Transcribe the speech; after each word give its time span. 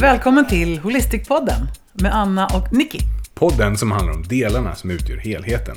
Välkommen 0.00 0.46
till 0.46 0.80
Holistic-podden 0.80 1.66
med 1.92 2.14
Anna 2.14 2.46
och 2.46 2.72
Nicky. 2.72 2.98
Podden 3.34 3.76
som 3.76 3.90
handlar 3.90 4.14
om 4.14 4.22
delarna 4.22 4.74
som 4.74 4.90
utgör 4.90 5.16
helheten. 5.16 5.76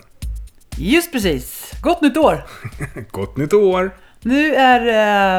Just 0.78 1.12
precis. 1.12 1.72
Gott 1.82 2.02
nytt 2.02 2.18
år! 2.18 2.44
Gott 3.12 3.38
nytt 3.38 3.54
år! 3.54 3.96
Nu 4.22 4.56
är 4.56 4.80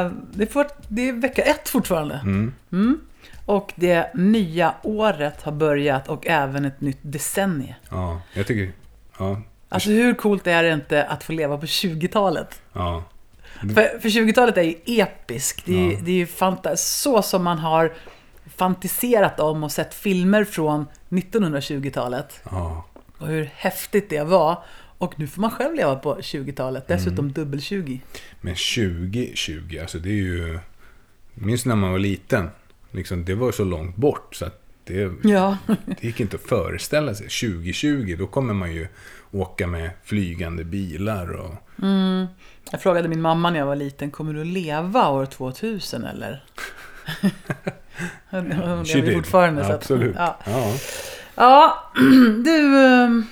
eh, 0.04 0.12
det, 0.34 0.46
får, 0.46 0.66
det 0.88 1.08
är 1.08 1.12
vecka 1.12 1.42
ett 1.42 1.68
fortfarande. 1.68 2.20
Mm. 2.72 3.00
Och 3.46 3.72
det 3.74 4.14
nya 4.14 4.74
året 4.82 5.42
har 5.42 5.52
börjat 5.52 6.08
och 6.08 6.26
även 6.26 6.64
ett 6.64 6.80
nytt 6.80 6.98
decennium. 7.02 7.74
Ja, 7.90 8.20
jag 8.34 8.46
tycker... 8.46 8.72
Ja, 9.18 9.40
Alltså 9.68 9.90
hur 9.90 10.14
coolt 10.14 10.46
är 10.46 10.62
det 10.62 10.72
inte 10.72 11.04
att 11.04 11.24
få 11.24 11.32
leva 11.32 11.58
på 11.58 11.66
20-talet? 11.66 12.60
ja. 12.72 13.04
För, 13.60 13.98
för 14.00 14.08
20-talet 14.08 14.56
är 14.56 14.62
ju 14.62 14.74
episkt. 14.86 15.66
Det 15.66 15.86
är, 15.86 15.92
Ja. 15.92 15.98
det 16.04 16.10
är 16.10 16.16
ju 16.16 16.26
fanta- 16.26 16.76
så 16.76 17.22
som 17.22 17.44
man 17.44 17.58
har 17.58 17.92
fantiserat 18.56 19.40
om 19.40 19.64
och 19.64 19.72
sett 19.72 19.94
filmer 19.94 20.44
från 20.44 20.86
1920-talet. 21.08 22.40
ja. 22.50 22.84
Och 23.18 23.26
hur 23.26 23.50
häftigt 23.54 24.10
det 24.10 24.24
var. 24.24 24.62
Och 24.98 25.18
nu 25.18 25.26
får 25.26 25.40
man 25.40 25.50
själv 25.50 25.74
leva 25.74 25.94
på 25.96 26.14
20-talet. 26.16 26.88
Dessutom 26.88 27.32
dubbel-20. 27.32 28.00
Men 28.40 28.54
2020, 28.54 29.78
alltså 29.80 29.98
det 29.98 30.08
är 30.08 30.12
ju... 30.12 30.58
Minns 31.34 31.66
när 31.66 31.76
man 31.76 31.90
var 31.92 31.98
liten. 31.98 32.50
Liksom, 32.90 33.24
det 33.24 33.34
var 33.34 33.52
så 33.52 33.64
långt 33.64 33.96
bort 33.96 34.34
så 34.34 34.44
att 34.44 34.62
det, 34.84 35.12
Ja. 35.24 35.56
det 35.86 36.04
gick 36.04 36.20
inte 36.20 36.36
att 36.36 36.42
föreställa 36.42 37.14
sig. 37.14 37.28
2020, 37.28 38.16
då 38.18 38.26
kommer 38.26 38.54
man 38.54 38.72
ju 38.74 38.88
åka 39.30 39.66
med 39.66 39.90
flygande 40.04 40.64
bilar 40.64 41.30
och... 41.32 41.54
Jag 42.70 42.82
frågade 42.82 43.08
min 43.08 43.20
mamma 43.20 43.50
när 43.50 43.58
jag 43.58 43.66
var 43.66 43.76
liten, 43.76 44.10
kommer 44.10 44.34
du 44.34 44.40
att 44.40 44.46
leva 44.46 45.08
år 45.08 45.26
2000 45.26 46.04
eller? 46.04 46.44
Hon 48.30 48.48
lever 48.84 49.14
fortfarande. 49.14 49.64
så 49.64 49.70
att- 49.70 49.76
Absolut. 49.76 50.14
Ja. 50.18 50.38
Ja. 50.46 50.72
ja, 51.34 51.92
du. 52.44 52.78
ehm, 52.86 53.26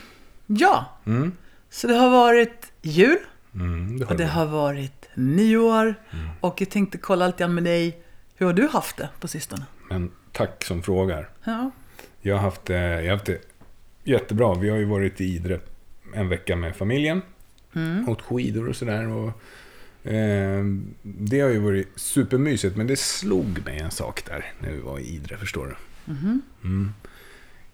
Ja, 0.47 0.87
Mm. 1.07 1.33
så 1.71 1.87
det 1.87 1.95
har 1.95 2.11
varit 2.11 2.73
jul. 2.83 3.19
Mm, 3.55 3.99
det 3.99 4.05
har 4.05 4.13
Och 4.13 4.19
det 4.19 4.27
har 4.27 4.47
varit 4.47 5.09
nyår. 5.15 5.95
Mm. 6.11 6.29
Och 6.41 6.61
jag 6.61 6.71
tänkte 6.71 6.99
kolla 6.99 7.27
lite 7.27 7.39
grann 7.39 7.55
med 7.55 7.65
dig. 7.65 8.03
Hur 8.37 8.47
har 8.47 8.53
du 8.53 8.69
haft 8.69 8.97
det 8.97 9.09
på 9.21 9.29
sistone? 9.29 9.63
Men 9.91 10.11
tack 10.33 10.65
som 10.65 10.83
frågar. 10.83 11.29
Ja. 11.45 11.71
Jag 12.21 12.35
har 12.37 12.43
haft, 12.43 12.65
det- 12.65 13.03
jag 13.03 13.05
har 13.05 13.17
haft 13.17 13.27
det 13.27 13.39
jättebra. 14.05 14.55
Vi 14.55 14.71
har 14.71 14.77
ju 14.79 14.85
varit 14.85 15.21
i 15.21 15.25
Idre 15.25 15.61
en 16.15 16.29
vecka 16.29 16.57
med 16.57 16.77
familjen. 16.77 17.23
Mm. 17.75 18.09
Åkt 18.09 18.23
skidor 18.23 18.69
och 18.69 18.77
sådär. 18.77 19.09
Och, 19.09 19.29
eh, 20.13 20.65
det 21.03 21.41
har 21.41 21.49
ju 21.49 21.59
varit 21.59 21.89
supermysigt. 21.97 22.77
Men 22.77 22.87
det 22.87 22.99
slog 22.99 23.65
mig 23.65 23.79
en 23.79 23.91
sak 23.91 24.25
där 24.27 24.53
när 24.59 24.71
vi 24.71 24.81
var 24.81 24.99
i 24.99 25.03
Idre, 25.03 25.37
förstår 25.37 25.67
du. 25.67 25.75
Mhm. 26.13 26.43
Mm. 26.65 26.93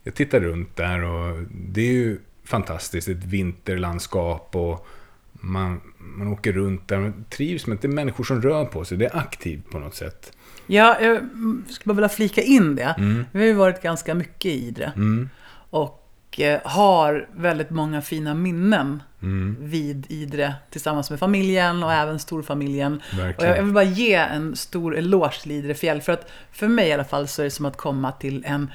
Jag 0.03 0.15
tittar 0.15 0.41
runt 0.41 0.77
där 0.77 1.05
och 1.05 1.45
det 1.51 1.81
är 1.81 1.93
ju 1.93 2.19
fantastiskt. 2.45 3.09
Ett 3.09 3.25
vinterlandskap 3.25 4.57
och 4.57 4.87
man, 5.33 5.81
man 5.99 6.29
åker 6.29 6.53
runt 6.53 6.89
där. 6.89 6.99
Man 6.99 7.25
trivs 7.31 7.67
med 7.67 7.75
att 7.75 7.83
det 7.83 7.89
är 7.89 7.93
människor 7.93 8.25
som 8.25 8.43
rör 8.43 8.65
på 8.65 8.85
sig. 8.85 8.99
Det 8.99 9.07
är 9.07 9.17
aktivt 9.17 9.71
på 9.71 9.79
något 9.79 9.95
sätt. 9.95 10.33
Ja, 10.67 11.01
jag 11.01 11.21
skulle 11.69 11.95
bara 11.95 11.95
vilja 11.95 12.09
flika 12.09 12.43
in 12.43 12.77
det. 12.77 12.95
Mm. 12.99 13.25
Vi 13.33 13.39
har 13.39 13.47
ju 13.47 13.53
varit 13.53 13.83
ganska 13.83 14.15
mycket 14.15 14.47
i 14.47 14.67
Idre. 14.67 14.93
Mm. 14.97 15.29
Och 15.71 16.41
eh, 16.41 16.61
har 16.65 17.29
väldigt 17.37 17.71
många 17.71 18.03
fina 18.03 18.35
minnen 18.35 19.03
Mm. 19.23 19.57
vid 19.61 20.07
Idre 20.09 20.55
tillsammans 20.71 21.11
med 21.11 21.19
familjen 21.19 21.83
och 21.83 21.93
även 21.93 22.19
storfamiljen. 22.19 23.03
Och 23.39 23.45
jag, 23.45 23.63
vill 23.63 23.73
bara 23.73 23.85
ge 23.85 24.15
en 24.15 24.57
stor 24.57 24.97
eloge 24.97 25.43
till 25.43 25.53
Idre 25.53 25.75
fjäll. 25.75 26.03
För 26.03 26.13
att 26.13 26.31
för 26.53 26.69
mig 26.69 26.89
i 26.89 26.93
alla 26.93 27.05
fall 27.05 27.29
så 27.29 27.43
är 27.43 27.45
det 27.45 27.51
som 27.51 27.67
att 27.67 27.77
komma 27.77 28.13
till 28.13 28.45
en, 28.47 28.71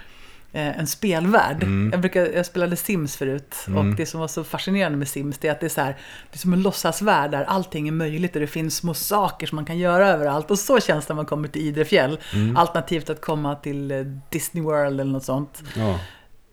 eh, 0.51 0.79
en 0.79 0.87
spelvärld. 0.87 1.63
Mm. 1.63 1.91
Jag, 1.91 2.01
brukar, 2.01 2.25
jag 2.25 2.45
spelade 2.45 2.75
Sims 2.75 3.15
förut. 3.17 3.55
Och 3.77 3.85
det 3.85 4.05
som 4.05 4.19
var 4.19 4.27
så 4.27 4.43
fascinerande 4.43 4.97
med 4.97 5.07
Sims 5.07 5.37
det 5.37 5.47
är 5.47 5.51
att 5.51 5.59
det 5.59 5.67
är, 5.67 5.69
så 5.69 5.81
här, 5.81 5.97
det 6.31 6.35
är 6.35 6.39
som 6.39 6.53
en 6.53 6.61
låtsasvärld 6.61 7.31
där 7.31 7.43
allting 7.43 7.87
är 7.87 7.91
möjligt. 7.91 8.35
Och 8.35 8.41
det 8.41 8.47
finns 8.47 8.77
små 8.77 8.93
saker 8.93 9.47
som 9.47 9.55
man 9.55 9.65
kan 9.65 9.77
göra 9.77 10.07
överallt. 10.07 10.51
Och 10.51 10.59
så 10.59 10.79
känns 10.79 11.05
det 11.05 11.13
när 11.13 11.15
man 11.15 11.25
kommer 11.25 11.47
till 11.47 11.61
Idre 11.61 11.85
fjäll. 11.85 12.19
Mm. 12.33 12.57
Alternativt 12.57 13.09
att 13.09 13.21
komma 13.21 13.55
till 13.55 13.91
eh, 13.91 13.97
Disney 14.29 14.63
World 14.63 14.99
eller 14.99 15.11
något 15.11 15.25
sånt. 15.25 15.63
Ja. 15.75 15.99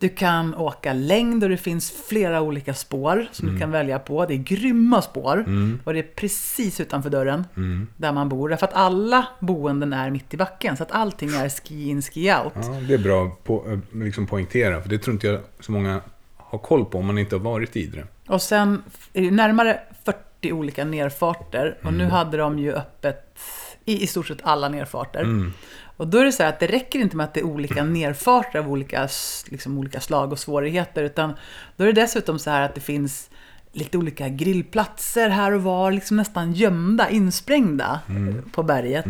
Du 0.01 0.09
kan 0.09 0.55
åka 0.55 0.93
längd 0.93 1.45
och 1.45 1.51
det 1.51 1.57
finns 1.57 1.93
flera 2.09 2.41
olika 2.41 2.75
spår 2.75 3.27
som 3.33 3.45
Mm. 3.49 3.55
du 3.55 3.61
kan 3.61 3.71
välja 3.71 3.99
på. 3.99 4.27
Det 4.27 4.35
är 4.35 4.39
grymma 4.39 5.03
spår. 5.03 5.45
Och 5.85 5.93
det 5.93 5.99
är 5.99 6.15
precis 6.17 6.81
utanför 6.81 7.11
dörren 7.11 7.45
Mm. 7.57 7.87
där 7.97 8.13
man 8.13 8.29
bor. 8.29 8.49
Därför 8.49 8.67
att 8.67 8.75
alla 8.75 9.27
boenden 9.41 9.93
är 9.93 10.11
mitt 10.11 10.35
i 10.35 10.37
backen. 10.37 10.77
Så 10.77 10.83
att 10.83 10.93
allting 10.93 11.29
är 11.31 11.49
ski 11.49 11.89
in, 11.89 12.03
ski 12.03 12.21
out. 12.45 12.53
Ja, 12.55 12.81
det 12.89 12.95
är 12.95 12.99
bra 12.99 13.31
på, 13.45 13.65
eh, 13.71 13.79
liksom 14.03 14.27
poängtera, 14.27 14.83
för 14.83 14.89
det 14.89 14.99
tror 14.99 15.15
inte 15.15 15.27
jag 15.27 15.41
så 15.61 15.73
många 15.73 16.01
har 16.37 16.59
koll 16.59 16.85
på 16.85 16.99
om 16.99 17.07
man 17.07 17.19
inte 17.19 17.35
har 17.35 17.41
varit 17.41 17.77
i 17.77 17.81
Idre. 17.81 18.07
Och 18.27 18.43
sen 18.43 18.83
är 19.13 19.23
det 19.23 19.31
närmare 19.31 19.81
40 20.05 20.53
olika 20.53 20.85
nerfarter. 20.85 21.77
Och 21.83 21.89
Mm. 21.89 21.99
nu 21.99 22.05
hade 22.05 22.37
de 22.37 22.59
ju 22.59 22.73
öppet 22.73 23.39
i 23.85 24.03
i 24.03 24.07
stort 24.07 24.27
sett 24.29 24.39
alla 24.43 24.69
nerfarter. 24.69 25.53
Mm. 26.01 26.07
Och 26.07 26.13
då 26.13 26.19
är 26.19 26.25
det 26.25 26.33
så 26.33 26.43
här 26.43 26.51
att 26.51 26.61
det 26.61 26.67
räcker 26.67 26.99
inte 26.99 27.17
med 27.17 27.25
att 27.25 27.35
det 27.35 27.41
är 27.41 27.45
olika 27.45 27.85
nerfarter 27.85 28.59
av 28.59 28.69
olika, 28.71 29.09
liksom, 29.49 29.79
olika 29.79 30.01
slag 30.01 30.33
och 30.33 30.39
svårigheter. 30.39 31.03
Utan 31.03 31.33
då 31.77 31.85
är 31.85 31.93
det 31.93 32.01
dessutom 32.01 32.39
så 32.39 32.51
här 32.51 32.63
att 32.63 32.75
det 32.75 32.81
finns 32.81 33.31
lite 33.73 33.99
olika 33.99 34.29
grillplatser 34.29 35.29
här 35.29 35.53
och 35.53 35.63
var, 35.63 35.93
liksom 35.93 36.17
nästan 36.17 36.53
gömda, 36.53 37.11
insprängda 37.11 38.01
Mm. 38.09 38.43
på 38.53 38.63
berget. 38.63 39.05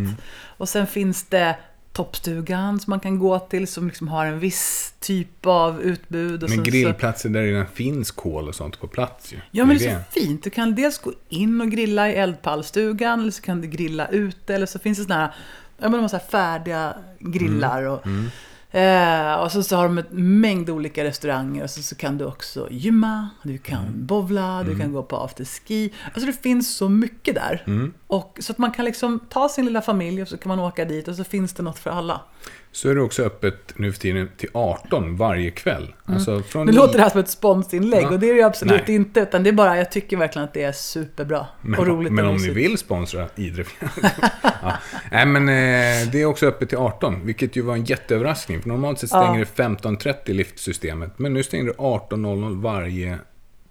Och 0.57 0.69
sen 0.69 0.87
finns 0.87 1.25
det 1.25 1.57
toppstugan 1.93 2.81
som 2.81 2.91
man 2.91 3.01
kan 3.01 3.19
gå 3.19 3.39
till 3.39 3.67
som 3.67 3.87
liksom 3.87 4.09
har 4.09 4.27
en 4.27 4.39
viss 4.39 4.95
typ 5.01 5.47
av 5.47 5.83
utbud. 5.83 6.41
Men 6.41 6.51
så- 6.51 6.63
grillplatser 6.63 7.29
där 7.29 7.41
det 7.41 7.47
redan 7.47 7.67
finns 7.67 8.11
kol 8.11 8.49
och 8.49 8.55
sånt 8.55 8.81
på 8.81 8.87
plats 8.87 9.33
ju. 9.33 9.37
Ja, 9.51 9.65
men 9.65 9.79
det 9.79 9.87
är 9.87 9.95
så 9.99 10.21
fint. 10.21 10.45
Du 10.45 10.51
kan 10.51 10.75
dels 10.75 10.99
gå 10.99 11.13
in 11.29 11.61
och 11.61 11.71
grilla 11.71 12.11
i 12.11 12.15
eldpallstugan, 12.15 13.21
eller 13.21 13.31
så 13.31 13.43
kan 13.43 13.61
du 13.61 13.69
grilla 13.69 14.09
ute, 14.09 14.55
eller 14.55 14.67
så 14.67 14.79
finns 14.79 14.99
det 14.99 15.05
såna 15.05 15.15
här, 15.15 15.35
ja, 15.81 15.89
men 15.89 15.93
de 15.93 16.01
har 16.01 16.09
så 16.09 16.17
här 16.17 16.25
färdiga 16.25 16.95
grillar. 17.19 17.83
Och, 17.83 18.07
eh, 18.79 19.35
och 19.35 19.53
så, 19.53 19.63
så 19.63 19.77
har 19.77 19.85
de 19.85 19.99
en 19.99 20.41
mängd 20.41 20.71
olika 20.71 21.05
restauranger, 21.05 21.63
och 21.63 21.71
så, 21.71 21.83
så 21.83 21.95
kan 21.95 22.19
du 22.19 22.25
också 22.25 22.69
gymma, 22.71 23.29
du 23.43 23.59
kan 23.59 24.07
bowla, 24.07 24.63
du 24.63 24.79
kan 24.79 24.93
gå 24.93 25.03
på 25.03 25.17
afterski. 25.17 25.93
Alltså 26.05 26.27
det 26.27 26.43
finns 26.43 26.77
så 26.77 26.89
mycket 26.89 27.35
där. 27.35 27.65
Och, 28.07 28.39
så 28.41 28.53
att 28.53 28.59
man 28.59 28.73
kan 28.73 28.85
liksom 28.85 29.21
ta 29.29 29.49
sin 29.49 29.65
lilla 29.65 29.83
familj 29.83 30.23
och 30.23 30.29
så 30.29 30.37
kan 30.37 30.49
man 30.49 30.59
åka 30.59 30.85
dit 30.85 31.09
och 31.09 31.15
så 31.15 31.25
finns 31.25 31.53
det 31.53 31.63
något 31.63 31.79
för 31.79 31.91
alla. 31.91 32.21
Så 32.73 32.89
är 32.91 32.95
det 32.95 33.01
också 33.01 33.23
öppet 33.23 33.73
nu 33.77 33.93
för 33.93 34.01
tiden 34.01 34.29
till 34.37 34.49
18 34.53 35.17
varje 35.17 35.51
kväll. 35.51 35.95
Alltså 36.05 36.43
från 36.43 36.67
Nu 36.67 36.73
låter 36.73 36.97
det 36.97 37.03
här 37.03 37.11
som 37.11 37.21
ett 37.21 37.29
sponsinlägg 37.29 38.03
Ja. 38.03 38.09
och 38.11 38.21
det 38.21 38.27
är 38.27 38.33
det 38.33 38.39
ju 38.39 38.45
absolut 38.45 38.87
Nej. 38.87 38.97
inte. 38.97 39.21
Utan 39.21 39.43
det 39.43 39.51
är 39.51 39.53
bara, 39.53 39.77
jag 39.77 39.91
tycker 39.93 40.17
verkligen 40.17 40.45
att 40.45 40.55
det 40.55 40.63
är 40.63 40.73
superbra 40.73 41.47
men, 41.63 41.81
och 41.81 41.87
roligt 41.87 42.13
men 42.13 42.25
och 42.25 42.31
om 42.31 42.37
ni 42.37 42.51
vill 42.51 42.79
sponsra 42.79 43.27
Idre 43.37 43.65
ja. 44.43 44.73
Nej, 45.13 45.27
men 45.27 45.49
eh, 45.49 46.11
det 46.13 46.21
är 46.23 46.25
också 46.25 46.47
öppet 46.47 46.69
till 46.69 46.79
18, 46.79 47.27
vilket 47.27 47.57
ju 47.57 47.63
var 47.63 47.75
en 47.75 47.85
jätteöverraskning. 47.85 48.63
För 48.63 48.69
normalt 48.69 48.99
sett 48.99 49.09
stänger 49.09 49.39
Ja. 49.39 49.47
det 49.57 49.63
15.30 49.63 50.33
liftsystemet, 50.33 51.19
men 51.19 51.35
nu 51.35 51.43
stänger 51.43 51.65
det 51.65 51.73
18.00 51.73 52.63
varje 52.63 53.19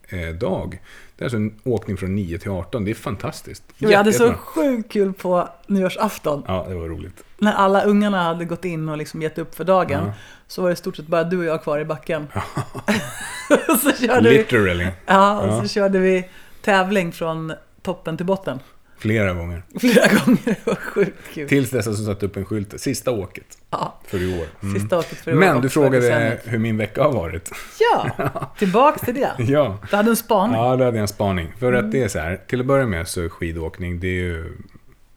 eh, 0.09 0.29
dag. 0.35 0.81
Det 1.17 1.23
är 1.23 1.25
alltså 1.25 1.37
en 1.37 1.59
åkning 1.63 1.97
från 1.97 2.15
9 2.15 2.37
till 2.37 2.51
18. 2.51 2.85
Det 2.85 2.91
är 2.91 2.95
fantastiskt. 2.95 3.63
Vi 3.77 3.93
hade 3.93 4.13
så 4.13 4.33
sjukt 4.33 4.91
kul 4.91 5.13
på 5.13 5.49
nyårsafton. 5.67 6.43
Ja, 6.47 6.65
det 6.69 6.75
var 6.75 6.87
roligt. 6.87 7.23
När 7.41 7.53
alla 7.53 7.83
ungarna 7.83 8.23
hade 8.23 8.45
gått 8.45 8.65
in 8.65 8.89
och 8.89 8.97
liksom 8.97 9.21
gett 9.21 9.37
upp 9.37 9.55
för 9.55 9.63
dagen. 9.63 10.03
Ja. 10.05 10.13
Så 10.47 10.61
var 10.61 10.69
det 10.69 10.73
i 10.73 10.75
stort 10.75 10.95
sett 10.95 11.07
bara 11.07 11.23
du 11.23 11.37
och 11.37 11.45
jag 11.45 11.63
kvar 11.63 11.79
i 11.79 11.85
backen. 11.85 12.27
så 13.81 13.91
körde 14.05 14.29
vi, 14.29 14.37
Literally. 14.37 14.87
ja, 15.05 15.39
och 15.39 15.47
Ja. 15.53 15.61
så 15.61 15.67
körde 15.67 15.99
vi 15.99 16.29
tävling 16.61 17.11
från 17.11 17.53
toppen 17.81 18.17
till 18.17 18.25
botten. 18.25 18.59
Flera 18.97 19.33
gånger. 19.33 19.63
Flera 19.79 20.07
gånger. 20.25 20.39
Det 20.45 20.65
var 20.67 20.75
sjukt 20.75 21.33
kul. 21.33 21.49
Tills 21.49 21.69
dess 21.69 21.87
att 21.87 21.97
de 21.97 22.03
satte 22.05 22.25
upp 22.25 22.37
en 22.37 22.45
skylt. 22.45 22.81
Sista 22.81 23.11
åket 23.11 23.57
Ja, 23.69 23.99
för 24.07 24.17
i 24.21 24.39
år. 24.41 24.47
Mm. 24.63 24.79
sista 24.79 24.99
åket 24.99 25.17
för 25.17 25.31
i 25.31 25.33
år 25.33 25.39
Men 25.39 25.61
du 25.61 25.69
frågade 25.69 26.39
hur 26.45 26.57
min 26.57 26.77
vecka 26.77 27.03
har 27.03 27.11
varit. 27.11 27.51
Ja, 27.79 28.09
tillbaks 28.57 29.01
till 29.01 29.13
det. 29.15 29.31
Ja. 29.37 29.77
Du 29.89 29.95
hade 29.95 30.09
en 30.09 30.15
spaning. 30.15 30.55
Ja, 30.55 30.63
då 30.75 30.83
hade 30.85 30.97
jag 30.97 30.97
en 30.97 31.07
spaning. 31.07 31.53
För 31.59 31.73
Mm. 31.73 31.85
att 31.85 31.91
det 31.91 32.03
är 32.03 32.07
så 32.07 32.19
här, 32.19 32.39
till 32.47 32.59
att 32.59 32.65
börja 32.65 32.85
med 32.87 33.07
så 33.07 33.21
är 33.21 33.29
skidåkning, 33.29 33.99
det 33.99 34.07
är 34.07 34.11
ju 34.11 34.57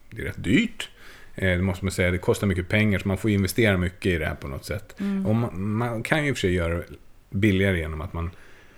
det 0.09 0.21
är 0.21 0.25
rätt 0.25 0.43
dyrt. 0.43 0.89
Eh, 1.35 1.57
Det 1.57 1.61
måste 1.61 1.85
man 1.85 1.91
säga, 1.91 2.11
det 2.11 2.17
kostar 2.17 2.47
mycket 2.47 2.69
pengar 2.69 2.99
så 2.99 3.07
man 3.07 3.17
får 3.17 3.31
investera 3.31 3.77
mycket 3.77 4.05
i 4.05 4.17
det 4.17 4.25
här 4.25 4.35
på 4.35 4.47
något 4.47 4.65
sätt. 4.65 4.95
Mm. 4.99 5.25
Och 5.25 5.35
man, 5.35 5.69
man 5.69 6.03
kan 6.03 6.23
ju 6.23 6.29
i 6.29 6.31
och 6.31 6.37
för 6.37 6.41
sig 6.41 6.53
göra 6.53 6.73
det 6.77 6.85
billigare 7.29 7.77
genom 7.77 8.01
att 8.01 8.13
man 8.13 8.31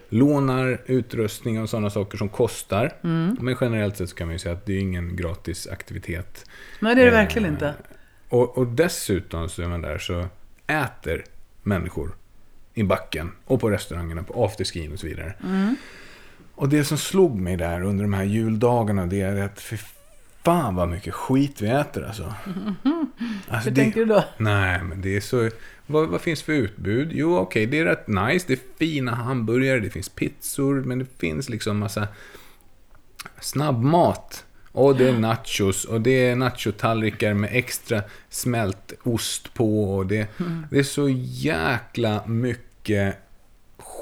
lånar 0.10 0.82
utrustning 0.86 1.62
och 1.62 1.70
sådana 1.70 1.90
saker 1.90 2.18
som 2.18 2.30
kostar. 2.30 2.94
Mm. 3.04 3.38
Men 3.42 3.56
generellt 3.62 3.98
sett 3.98 4.10
så 4.10 4.16
kan 4.16 4.28
man 4.28 4.34
ju 4.36 4.40
säga 4.40 4.54
att 4.56 4.66
det 4.66 4.74
är 4.74 4.80
ingen 4.80 5.16
gratis 5.16 5.68
aktivitet. 5.68 6.46
Nej, 6.80 6.96
det 6.96 7.02
är 7.02 7.06
det 7.06 7.12
Eh, 7.12 7.18
verkligen 7.18 7.50
inte. 7.50 7.74
Och, 8.30 8.58
och 8.58 8.68
dessutom 8.68 9.50
så 9.50 9.62
är 9.62 9.68
man 9.68 9.82
där 9.82 9.98
så 9.98 10.26
äter 10.68 11.24
människor 11.64 12.16
i 12.74 12.84
backen 12.84 13.32
och 13.46 13.62
på 13.62 13.70
restaurangerna, 13.70 14.24
på 14.24 14.46
afterskin 14.46 14.94
och 14.94 15.00
så 15.00 15.08
vidare. 15.08 15.34
Mm. 15.44 15.76
Och 16.56 16.70
det 16.70 16.84
som 16.84 16.98
slog 16.98 17.40
mig 17.40 17.58
där 17.58 17.82
under 17.82 18.04
de 18.04 18.14
här 18.14 18.24
juldagarna, 18.24 19.06
det 19.06 19.22
är 19.22 19.42
att 19.42 19.62
för 19.62 19.80
Fan 20.46 20.76
vad 20.76 20.90
mycket 20.90 21.14
skit 21.14 21.62
vi 21.62 21.68
äter 21.68 22.06
alltså. 22.06 22.24
alltså 23.48 23.70
Hur 23.70 23.76
tänker 23.76 24.00
du 24.00 24.06
då? 24.06 24.24
Nej, 24.38 24.84
men 24.84 25.02
det 25.02 25.16
är 25.16 25.22
så... 25.22 25.50
Vad, 25.88 26.08
vad 26.08 26.22
finns 26.22 26.44
för 26.44 26.54
utbud? 26.54 27.10
Jo, 27.12 27.38
okej, 27.38 27.66
det 27.66 27.80
är 27.80 27.86
rätt 27.86 28.08
nice. 28.08 28.46
Det 28.48 28.54
är 28.54 28.60
fina 28.78 29.16
hamburgare, 29.16 29.80
det 29.80 29.90
finns 29.90 30.10
pizzor, 30.10 30.82
men 30.82 31.00
det 31.00 31.06
finns 31.18 31.50
liksom 31.50 31.78
massa 31.78 32.08
snabbmat. 33.40 34.46
Och 34.72 34.96
det 34.96 35.10
är 35.10 35.18
nachos 35.18 35.86
och 35.86 36.02
det 36.02 36.30
är 36.30 36.36
nachotallrikar 36.36 37.34
med 37.34 37.50
extra 37.54 38.02
smält 38.30 38.94
ost 39.04 39.54
på. 39.54 39.96
Och 39.96 40.06
det, 40.06 40.28
det 40.70 40.80
är 40.80 40.84
så 40.84 41.10
jäkla 41.10 42.28
mycket 42.28 43.18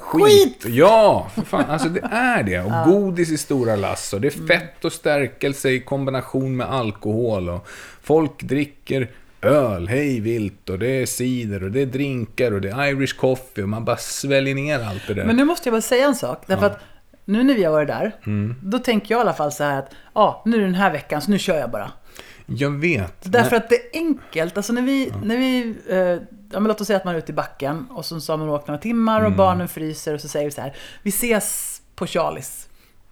skit. 0.03 0.65
Ja, 0.67 1.27
för 1.35 1.41
fan. 1.41 1.65
Alltså 1.69 1.89
det 1.89 2.01
är 2.11 2.43
det. 2.43 2.59
Och 2.59 2.71
godis 2.91 3.31
i 3.31 3.37
stora 3.37 3.75
lass. 3.75 4.13
Och 4.13 4.21
det 4.21 4.27
är 4.27 4.47
fett 4.47 4.85
och 4.85 4.93
stärkelse 4.93 5.69
i 5.69 5.79
kombination 5.79 6.55
med 6.57 6.67
alkohol. 6.69 7.49
Och 7.49 7.67
folk 8.03 8.43
dricker 8.43 9.09
öl 9.41 9.87
hej 9.87 10.19
vilt. 10.19 10.69
Och 10.69 10.79
det 10.79 11.01
är 11.01 11.05
cider 11.05 11.63
och 11.63 11.71
det 11.71 11.81
är 11.81 11.85
drinkar 11.85 12.51
och 12.51 12.61
det 12.61 12.69
är 12.69 12.87
Irish 12.87 13.15
coffee. 13.17 13.63
Och 13.63 13.69
man 13.69 13.85
bara 13.85 13.97
sväljer 13.97 14.55
ner 14.55 14.79
allt 14.79 15.07
det 15.07 15.13
där. 15.13 15.25
Men 15.25 15.35
nu 15.35 15.45
måste 15.45 15.69
jag 15.69 15.73
bara 15.73 15.81
säga 15.81 16.05
en 16.07 16.15
sak. 16.15 16.43
Därför 16.47 16.65
att 16.65 16.79
nu 17.25 17.43
när 17.43 17.53
vi 17.55 17.63
har 17.63 17.71
varit 17.71 17.87
där, 17.87 18.15
Mm. 18.25 18.55
då 18.61 18.79
tänker 18.79 19.15
jag 19.15 19.19
i 19.19 19.21
alla 19.21 19.33
fall 19.33 19.51
så 19.51 19.63
här 19.63 19.79
att 19.79 19.89
ja, 20.13 20.41
nu 20.45 20.57
är 20.57 20.61
den 20.61 20.75
här 20.75 20.91
veckan, 20.91 21.21
så 21.21 21.31
nu 21.31 21.39
kör 21.39 21.57
jag 21.57 21.71
bara. 21.71 21.91
Jag 22.45 22.69
vet. 22.79 23.13
Därför 23.31 23.55
att 23.55 23.69
det 23.69 23.75
är 23.75 23.81
enkelt. 23.99 24.57
Alltså 24.57 24.73
när 24.73 24.81
vi, 24.81 25.11
när 25.23 25.37
vi 25.37 25.75
eh, 25.89 26.17
ja, 26.53 26.59
men 26.59 26.67
låt 26.67 26.81
oss 26.81 26.87
säga 26.87 26.97
att 26.97 27.05
man 27.05 27.13
är 27.15 27.17
ute 27.19 27.31
i 27.31 27.35
backen 27.35 27.87
och 27.91 28.05
så 28.05 28.15
har 28.33 28.37
man 28.37 28.49
åkt 28.49 28.67
några 28.67 28.81
timmar 28.81 29.19
Mm. 29.19 29.31
och 29.31 29.37
barnen 29.37 29.67
fryser 29.67 30.13
och 30.13 30.21
så 30.21 30.27
säger 30.27 30.45
vi 30.45 30.51
så 30.51 30.61
här, 30.61 30.75
vi 31.03 31.09
ses 31.09 31.81
på 31.95 32.07
Charlies. 32.07 32.69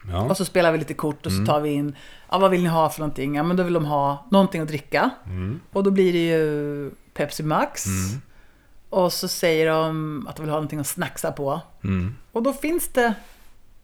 Ja. 0.08 0.18
Mm. 0.18 0.28
Och 0.32 0.38
så 0.38 0.46
spelar 0.46 0.72
vi 0.72 0.78
lite 0.78 0.94
kort 0.94 1.26
och 1.26 1.32
så 1.32 1.46
tar 1.46 1.60
vi 1.62 1.70
in, 1.70 1.96
ja 2.32 2.38
vad 2.38 2.52
vill 2.52 2.64
ni 2.64 2.70
ha 2.70 2.90
för 2.90 3.00
någonting? 3.00 3.36
Ja 3.36 3.44
men 3.44 3.58
då 3.58 3.64
vill 3.64 3.74
de 3.74 3.86
ha 3.86 4.28
någonting 4.32 4.62
att 4.62 4.68
dricka. 4.68 5.10
Mm. 5.26 5.60
Och 5.74 5.84
då 5.84 5.92
blir 5.92 6.14
det 6.14 6.28
ju 6.28 6.92
Pepsi 7.14 7.44
Max. 7.44 7.86
Och 8.90 9.14
så 9.14 9.28
säger 9.28 9.68
de 9.70 10.28
att 10.30 10.36
de 10.36 10.42
vill 10.42 10.50
ha 10.50 10.56
någonting 10.58 10.80
att 10.80 10.88
snacksa 10.88 11.32
på. 11.32 11.62
Mm. 11.84 12.16
Och 12.32 12.44
då 12.44 12.54
finns 12.54 12.88
det 12.88 13.14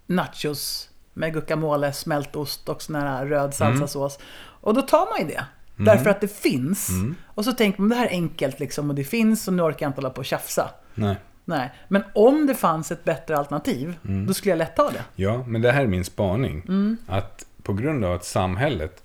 nachos 0.06 0.90
med 1.14 1.34
guacamole, 1.34 1.94
smält 1.94 2.36
ost 2.36 2.70
och 2.70 2.82
sån 2.82 2.96
här 2.96 3.26
röd 3.26 3.54
salsasås. 3.54 4.20
Och 4.62 4.74
då 4.74 4.82
tar 4.82 5.06
man 5.10 5.28
ju 5.28 5.36
det. 5.36 5.46
Därför 5.78 6.10
att 6.10 6.22
det 6.22 6.40
finns. 6.40 6.90
Och 7.26 7.46
så 7.46 7.52
tänker 7.54 7.82
man 7.82 7.90
det 7.90 7.96
här 7.96 8.06
är 8.06 8.10
enkelt 8.12 8.60
liksom 8.60 8.90
och 8.90 8.96
det 8.96 9.04
finns 9.04 9.48
och 9.48 9.54
nu 9.54 9.62
orkar 9.64 9.86
jag 9.86 9.90
inte 9.90 9.98
hålla 10.02 10.10
på 10.10 10.20
och 10.20 10.26
tjafsa. 10.26 10.70
Nej. 10.96 11.16
Nej, 11.46 11.72
men 11.88 12.04
om 12.16 12.46
det 12.48 12.56
fanns 12.56 12.92
ett 12.92 13.04
bättre 13.04 13.38
alternativ, 13.38 13.98
då 14.28 14.34
skulle 14.34 14.52
jag 14.52 14.58
lätt 14.58 14.76
ta 14.76 14.90
det. 14.92 15.04
Ja, 15.16 15.44
men 15.48 15.62
det 15.62 15.72
här 15.72 15.82
är 15.84 15.88
min 15.88 16.04
spaning. 16.06 16.64
Mm. 16.68 16.98
Att 17.08 17.46
på 17.64 17.74
grund 17.74 18.06
av 18.06 18.14
att 18.14 18.26
samhället 18.26 19.04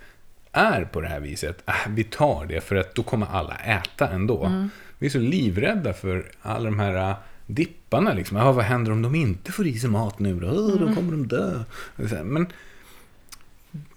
är 0.52 0.84
på 0.84 1.00
det 1.00 1.08
här 1.08 1.20
viset, 1.20 1.62
äh, 1.68 1.74
vi 1.88 2.04
tar 2.04 2.46
det 2.46 2.60
för 2.60 2.76
att 2.76 2.94
då 2.94 3.02
kommer 3.02 3.26
alla 3.26 3.54
äta 3.56 4.08
ändå. 4.08 4.44
Mm. 4.44 4.70
Vi 4.98 5.06
är 5.06 5.10
så 5.10 5.18
livrädda 5.18 5.92
för 5.92 6.30
alla 6.42 6.64
de 6.64 6.78
här 6.78 7.10
äh, 7.10 7.16
dipparna. 7.46 8.12
Liksom. 8.12 8.36
Ah, 8.36 8.52
vad 8.52 8.64
händer 8.64 8.92
om 8.92 9.02
de 9.02 9.14
inte 9.14 9.52
får 9.52 9.66
i 9.66 9.78
sig 9.78 9.90
mat 9.90 10.18
nu 10.18 10.40
då? 10.40 10.46
Oh, 10.46 10.72
Mm. 10.72 10.86
då 10.88 10.94
kommer 10.94 11.10
de 11.12 11.26
dö. 11.26 11.64
Men 12.24 12.46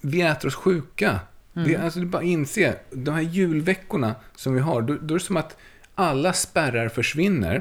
vi 0.02 0.22
äter 0.22 0.48
oss 0.48 0.56
sjuka. 0.56 1.20
Mm. 1.56 1.68
Det, 1.68 1.76
alltså, 1.76 2.00
det 2.00 2.06
är 2.06 2.08
bara 2.08 2.18
att 2.18 2.24
inse, 2.24 2.76
de 2.92 3.12
här 3.12 3.22
julveckorna 3.22 4.16
som 4.36 4.54
vi 4.54 4.60
har, 4.60 4.82
då, 4.82 4.98
då 5.02 5.16
är 5.16 5.20
det 5.20 5.26
som 5.26 5.38
att 5.38 5.58
alla 5.96 6.34
spärrar 6.34 6.90
försvinner. 6.90 7.56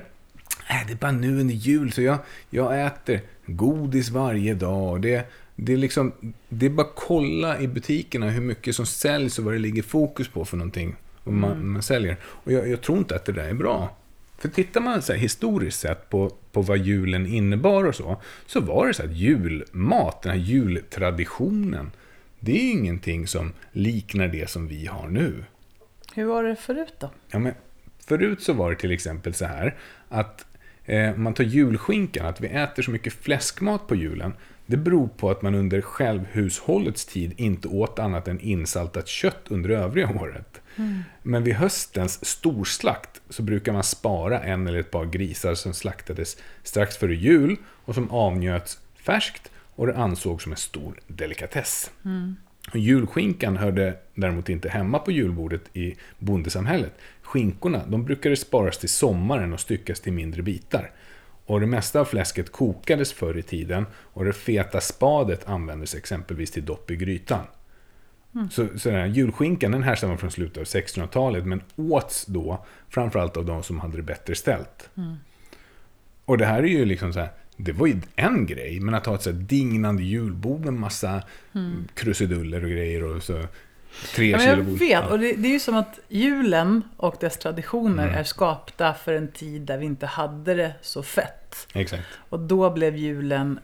Äh, 0.70 0.86
det 0.86 0.92
är 0.92 0.96
bara 0.96 1.12
nu 1.12 1.40
under 1.40 1.54
jul 1.54 1.92
så 1.92 2.02
jag, 2.02 2.18
jag 2.50 2.86
äter 2.86 3.20
godis 3.46 4.10
varje 4.10 4.54
dag. 4.54 5.02
Det, 5.02 5.32
det, 5.56 5.72
är 5.72 5.76
liksom, 5.76 6.12
det 6.48 6.66
är 6.66 6.70
bara 6.70 6.86
att 6.86 6.96
kolla 6.96 7.60
i 7.60 7.68
butikerna 7.68 8.30
hur 8.30 8.40
mycket 8.40 8.76
som 8.76 8.86
säljs 8.86 9.38
och 9.38 9.44
vad 9.44 9.54
det 9.54 9.58
ligger 9.58 9.82
fokus 9.82 10.28
på 10.28 10.44
för 10.44 10.56
någonting. 10.56 10.96
Och 11.24 11.32
man, 11.32 11.66
man 11.66 11.82
säljer. 11.82 12.16
Och 12.24 12.52
jag, 12.52 12.68
jag 12.68 12.80
tror 12.80 12.98
inte 12.98 13.14
att 13.16 13.24
det 13.24 13.32
där 13.32 13.48
är 13.48 13.54
bra. 13.54 13.96
För 14.38 14.48
tittar 14.48 14.80
man 14.80 15.02
så 15.02 15.12
här, 15.12 15.20
historiskt 15.20 15.80
sett 15.80 16.10
på, 16.10 16.30
på 16.52 16.62
vad 16.62 16.78
julen 16.78 17.26
innebar 17.26 17.84
och 17.84 17.94
så, 17.94 18.16
så 18.46 18.60
var 18.60 18.86
det 18.86 18.94
så 18.94 19.02
att 19.02 19.16
julmat, 19.16 20.22
den 20.22 20.32
här 20.32 20.38
jultraditionen, 20.38 21.90
det 22.44 22.52
är 22.52 22.72
ingenting 22.72 23.26
som 23.26 23.52
liknar 23.72 24.28
det 24.28 24.50
som 24.50 24.68
vi 24.68 24.86
har 24.86 25.08
nu. 25.08 25.44
Hur 26.14 26.24
var 26.24 26.44
det 26.44 26.56
förut 26.56 26.94
då? 26.98 27.10
Ja, 27.30 27.38
men 27.38 27.54
förut 27.98 28.42
så 28.42 28.52
var 28.52 28.70
det 28.70 28.76
till 28.76 28.92
exempel 28.92 29.34
så 29.34 29.44
här 29.44 29.74
att 30.08 30.46
eh, 30.84 31.16
man 31.16 31.34
tar 31.34 31.44
julskinkan, 31.44 32.26
att 32.26 32.40
vi 32.40 32.48
äter 32.48 32.82
så 32.82 32.90
mycket 32.90 33.12
fläskmat 33.12 33.86
på 33.86 33.94
julen. 33.94 34.32
Det 34.66 34.76
beror 34.76 35.08
på 35.08 35.30
att 35.30 35.42
man 35.42 35.54
under 35.54 35.80
självhushållets 35.80 37.04
tid 37.06 37.32
inte 37.36 37.68
åt 37.68 37.98
annat 37.98 38.28
än 38.28 38.40
insaltat 38.40 39.08
kött 39.08 39.42
under 39.48 39.70
övriga 39.70 40.08
året. 40.20 40.60
Men 41.22 41.44
vid 41.44 41.54
höstens 41.54 42.24
storslakt 42.24 43.20
så 43.28 43.42
brukar 43.42 43.72
man 43.72 43.84
spara 43.84 44.42
en 44.42 44.66
eller 44.66 44.78
ett 44.78 44.90
par 44.90 45.04
grisar 45.04 45.54
som 45.54 45.74
slaktades 45.74 46.36
strax 46.62 46.96
före 46.96 47.14
jul 47.14 47.56
och 47.66 47.94
som 47.94 48.10
avnjöts 48.10 48.78
färskt 48.94 49.50
och 49.76 49.86
det 49.86 49.96
ansågs 49.96 50.42
som 50.42 50.52
en 50.52 50.58
stor 50.58 51.00
delikatess. 51.06 51.90
Och 52.70 52.78
Julskinkan 52.78 53.56
hörde 53.56 53.96
däremot 54.14 54.48
inte 54.48 54.68
hemma 54.68 54.98
på 54.98 55.10
julbordet 55.10 55.76
i 55.76 55.94
bondesamhället. 56.18 56.92
Skinkorna 57.22 57.82
de 57.86 58.04
brukade 58.04 58.36
sparas 58.36 58.78
till 58.78 58.88
sommaren 58.88 59.52
och 59.52 59.60
styckas 59.60 60.00
till 60.00 60.12
mindre 60.12 60.42
bitar. 60.42 60.90
Och 61.46 61.60
det 61.60 61.66
mesta 61.66 62.00
av 62.00 62.04
fläsket 62.04 62.52
kokades 62.52 63.12
förr 63.12 63.38
i 63.38 63.42
tiden 63.42 63.86
och 63.94 64.24
det 64.24 64.32
feta 64.32 64.80
spadet 64.80 65.48
användes 65.48 65.94
exempelvis 65.94 66.50
till 66.50 66.64
dopp 66.64 66.90
i 66.90 66.96
grytan. 66.96 67.44
Så, 68.50 68.78
så 68.78 68.88
den 68.88 68.98
här 68.98 69.06
julskinkan 69.06 69.72
den 69.72 69.82
härstammar 69.82 70.16
från 70.16 70.30
slutet 70.30 70.58
av 70.58 70.64
1600-talet 70.64 71.46
men 71.46 71.62
åts 71.76 72.26
då 72.26 72.64
framförallt 72.88 73.36
av 73.36 73.44
de 73.44 73.62
som 73.62 73.80
hade 73.80 73.96
det 73.96 74.02
bättre 74.02 74.34
ställt. 74.34 74.90
Och 76.24 76.38
det 76.38 76.46
här 76.46 76.62
är 76.62 76.66
ju 76.68 76.84
liksom 76.84 77.12
så 77.12 77.20
här, 77.20 77.30
det 77.56 77.72
var 77.72 77.86
ju 77.86 78.00
en 78.16 78.46
grej, 78.46 78.80
men 78.80 78.94
att 78.94 79.06
ha 79.06 79.14
ett 79.14 79.22
så 79.22 79.30
dignande 79.32 80.02
julbord 80.02 80.60
med 80.64 80.74
massa 80.74 81.22
krusiduller 81.94 82.64
och 82.64 82.70
grejer 82.70 83.02
och 83.04 83.22
så 83.22 83.40
tre 84.14 84.30
Ja, 84.30 84.42
jag 84.42 84.56
vet, 84.56 85.10
och 85.10 85.18
det, 85.18 85.32
det 85.32 85.48
är 85.48 85.52
ju 85.52 85.60
som 85.60 85.74
att 85.76 85.98
julen 86.08 86.82
och 86.96 87.16
dess 87.20 87.36
traditioner 87.38 88.04
Mm. 88.04 88.18
är 88.18 88.24
skapta 88.24 88.94
för 88.94 89.12
en 89.14 89.28
tid 89.28 89.62
där 89.62 89.78
vi 89.78 89.86
inte 89.86 90.06
hade 90.06 90.54
det 90.54 90.72
så 90.80 91.02
fett. 91.02 91.66
Exakt. 91.72 92.02
Och 92.28 92.40
då 92.40 92.70
blev 92.70 92.96
julen 92.96 93.60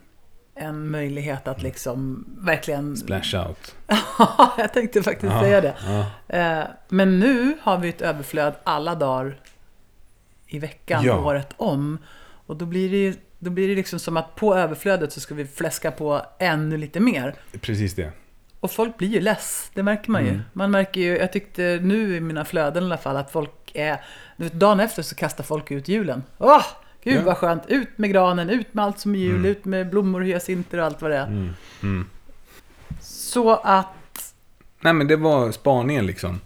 en 0.54 0.90
möjlighet 0.90 1.48
att 1.48 1.62
liksom 1.62 2.24
verkligen... 2.38 2.96
Splash 2.96 3.36
out. 3.48 3.74
Ja, 4.18 4.54
jag 4.58 4.72
tänkte 4.72 5.02
faktiskt 5.02 5.32
Ja, 5.32 5.40
säga 5.42 5.60
det. 5.60 5.74
ja. 5.86 6.06
Eh, 6.38 6.64
Men 6.88 7.20
nu 7.20 7.56
har 7.62 7.78
vi 7.78 7.88
ett 7.88 8.02
överflöd 8.02 8.54
alla 8.64 8.94
dagar 8.94 9.40
i 10.46 10.58
veckan, 10.58 11.02
Ja. 11.04 11.24
året 11.24 11.48
om. 11.56 11.98
Och 12.46 12.56
då 12.56 12.66
blir 12.66 12.90
det 12.90 12.96
ju 12.96 13.14
då 13.42 13.50
blir 13.50 13.68
det 13.68 13.74
liksom 13.74 13.98
som 13.98 14.16
att 14.16 14.34
på 14.36 14.54
överflödet 14.54 15.12
så 15.12 15.20
ska 15.20 15.34
vi 15.34 15.46
fläska 15.46 15.90
på 15.90 16.22
ännu 16.38 16.76
lite 16.76 17.00
mer. 17.00 17.34
Precis 17.60 17.94
det. 17.94 18.12
Och 18.60 18.70
folk 18.70 18.96
blir 18.98 19.08
ju 19.08 19.20
less, 19.20 19.70
det 19.74 19.82
märker 19.82 20.10
man 20.10 20.22
ju. 20.24 20.28
Mm. 20.30 20.40
Man 20.52 20.70
märker 20.70 21.00
ju, 21.00 21.16
jag 21.18 21.32
tyckte 21.32 21.78
nu 21.82 22.16
i 22.16 22.20
mina 22.20 22.44
flöden 22.44 22.82
i 22.82 22.86
alla 22.86 22.98
fall, 22.98 23.16
att 23.16 23.30
folk 23.32 23.50
är... 23.74 24.00
Dagen 24.36 24.80
efter 24.80 25.02
så 25.02 25.14
kastar 25.14 25.44
folk 25.44 25.70
ut 25.70 25.88
julen. 25.88 26.22
Åh, 26.38 26.64
gud 27.02 27.16
Ja. 27.16 27.22
vad 27.22 27.36
skönt! 27.36 27.62
Ut 27.68 27.98
med 27.98 28.10
granen, 28.10 28.50
ut 28.50 28.74
med 28.74 28.84
allt 28.84 28.98
som 28.98 29.14
är 29.14 29.18
jul, 29.18 29.34
Mm. 29.36 29.44
ut 29.50 29.64
med 29.64 29.90
blommor, 29.90 30.20
hyacinter 30.20 30.78
och 30.78 30.84
allt 30.86 31.02
vad 31.02 31.10
det 31.10 31.16
är. 31.16 31.26
Mm. 31.26 31.50
Mm. 31.82 32.06
Så 33.00 33.54
att 33.56 34.34
Nej 34.80 34.92
men 34.92 35.06
det 35.08 35.16
var 35.16 35.52
spaningen 35.52 36.06
liksom. 36.06 36.40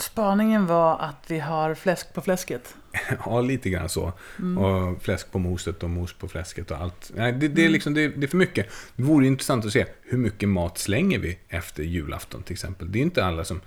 spaningen 0.00 0.66
var 0.66 0.98
att 0.98 1.24
vi 1.26 1.38
har 1.38 1.74
fläsk 1.74 2.14
på 2.14 2.20
fläsket. 2.20 2.74
Ja, 3.26 3.40
lite 3.40 3.70
grann 3.70 3.88
så. 3.88 4.12
Mm. 4.38 4.58
Och 4.58 5.02
fläsk 5.02 5.32
på 5.32 5.38
moset 5.38 5.82
och 5.82 5.90
mos 5.90 6.12
på 6.12 6.28
fläsket 6.28 6.70
och 6.70 6.76
allt. 6.76 7.12
Nej, 7.14 7.32
det, 7.32 7.48
det, 7.48 7.60
är 7.60 7.64
Mm. 7.64 7.72
liksom, 7.72 7.94
det, 7.94 8.08
det 8.08 8.26
är 8.26 8.28
för 8.28 8.36
mycket. 8.36 8.66
Det 8.96 9.02
vore 9.02 9.26
intressant 9.26 9.64
att 9.64 9.72
se 9.72 9.84
hur 10.02 10.18
mycket 10.18 10.48
mat 10.48 10.78
slänger 10.78 11.18
vi 11.18 11.38
efter 11.48 11.82
julafton 11.82 12.42
till 12.42 12.52
exempel. 12.52 12.92
Det 12.92 12.98
är 12.98 13.02
inte 13.02 13.24
alla 13.24 13.44
som 13.44 13.60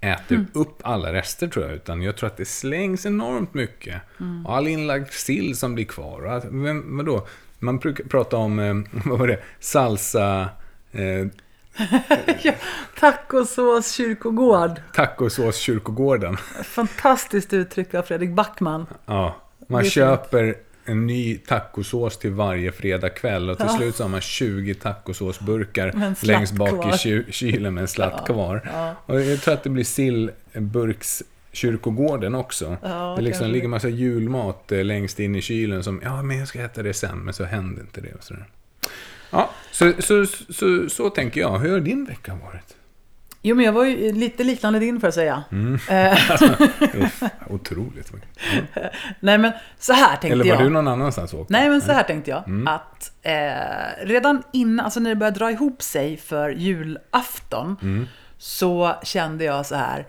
äter 0.00 0.36
Mm. 0.36 0.46
upp 0.52 0.78
alla 0.82 1.12
rester 1.12 1.48
tror 1.48 1.64
jag, 1.66 1.74
utan 1.74 2.02
jag 2.02 2.16
tror 2.16 2.26
att 2.26 2.36
det 2.36 2.44
slängs 2.44 3.06
enormt 3.06 3.54
mycket. 3.54 4.02
Mm. 4.20 4.46
Och 4.46 4.56
all 4.56 4.68
inlagd 4.68 5.08
sill 5.12 5.56
som 5.56 5.74
blir 5.74 5.84
kvar. 5.84 6.22
Och 6.22 6.44
vem, 6.66 6.96
vadå? 6.96 7.26
Man 7.58 7.78
brukar 7.78 8.04
prata 8.04 8.36
om, 8.36 8.58
eh, 8.58 8.74
vad 9.04 9.18
var 9.18 9.26
det, 9.26 9.40
salsa, 9.60 10.48
eh, 10.92 11.26
ja, 12.42 12.52
tacosås 13.00 13.92
kyrkogård. 13.92 14.80
tacosås 14.94 15.56
kyrkogården. 15.56 16.36
Fantastiskt 16.64 17.52
uttryck 17.52 17.94
av 17.94 18.02
Fredrik 18.02 18.30
Backman. 18.30 18.86
Ja, 19.06 19.36
man 19.68 19.82
Det 19.82 19.90
köper 19.90 20.54
en 20.84 21.06
ny 21.06 21.36
tacosås 21.38 22.18
till 22.18 22.30
varje 22.32 22.72
fredag 22.72 23.08
kväll 23.08 23.50
och 23.50 23.56
till 23.58 23.66
Ja. 23.70 23.76
slut 23.76 23.96
så 23.96 24.04
har 24.04 24.08
man 24.08 24.20
20 24.20 24.74
tacosåsburkar 24.74 26.14
längst 26.26 26.52
bak 26.52 26.68
kvar. 26.70 26.94
i 26.94 26.98
ky- 26.98 27.24
kylen 27.32 27.74
med 27.74 27.80
en 27.82 27.88
slatt 27.88 28.26
kvar. 28.26 28.70
Ja. 28.72 28.94
Och 29.06 29.20
jag 29.20 29.40
tror 29.42 29.54
att 29.54 29.62
det 29.64 29.70
blir 29.70 29.84
sillburks 29.84 31.22
kyrkogården 31.52 32.34
också. 32.34 32.76
Ja, 32.82 33.14
det 33.16 33.22
liksom 33.22 33.40
kanske. 33.40 33.52
ligger 33.52 33.68
massa 33.68 33.88
julmat 33.88 34.72
eh, 34.72 34.84
längst 34.84 35.20
in 35.20 35.36
i 35.36 35.40
kylen 35.42 35.82
som, 35.84 36.00
ja 36.04 36.22
men 36.22 36.38
jag 36.38 36.48
ska 36.48 36.60
äta 36.60 36.82
det 36.82 36.94
sen, 36.94 37.18
men 37.18 37.34
så 37.34 37.44
händer 37.44 37.82
inte 37.82 38.00
det. 38.00 38.12
Och 38.14 38.24
sådär. 38.24 38.46
Så, 39.78 39.92
så, 39.98 40.26
så, 40.26 40.52
så, 40.52 40.88
så 40.88 41.10
tänker 41.10 41.40
jag. 41.40 41.58
Hur 41.58 41.72
har 41.72 41.80
din 41.80 42.04
vecka 42.04 42.34
varit? 42.34 42.76
Jo, 43.42 43.56
men 43.56 43.64
jag 43.64 43.72
var 43.72 43.84
ju 43.84 44.12
lite 44.12 44.44
liknande 44.44 44.78
din 44.78 45.00
får 45.00 45.06
jag 45.06 45.14
säga. 45.14 45.44
Mm. 45.52 45.78
Eh, 45.90 46.18
Otroligt. 47.50 48.12
Ja. 48.74 48.80
nej, 49.20 49.38
men 49.38 49.52
så 49.78 49.92
här 49.92 50.08
tänkte 50.16 50.28
Eller 50.28 50.44
var 50.44 50.50
jag. 50.52 50.62
du 50.62 50.68
någon 50.68 50.88
annanstans 50.88 51.32
och 51.32 51.40
åkte? 51.40 51.52
Nej, 51.52 51.68
men 51.68 51.80
så 51.80 51.92
här 51.92 52.02
tänkte 52.02 52.30
jag. 52.30 52.48
Mm. 52.48 52.66
Att 52.66 53.12
eh, 53.22 54.06
redan 54.06 54.42
innan, 54.52 54.84
alltså 54.84 55.00
när 55.00 55.10
det 55.10 55.16
började 55.16 55.38
dra 55.38 55.50
ihop 55.50 55.82
sig 55.82 56.16
för 56.16 56.50
julafton, 56.50 57.76
Mm. 57.82 58.06
så 58.38 58.94
kände 59.02 59.44
jag 59.44 59.66
så 59.66 59.74
här. 59.74 60.06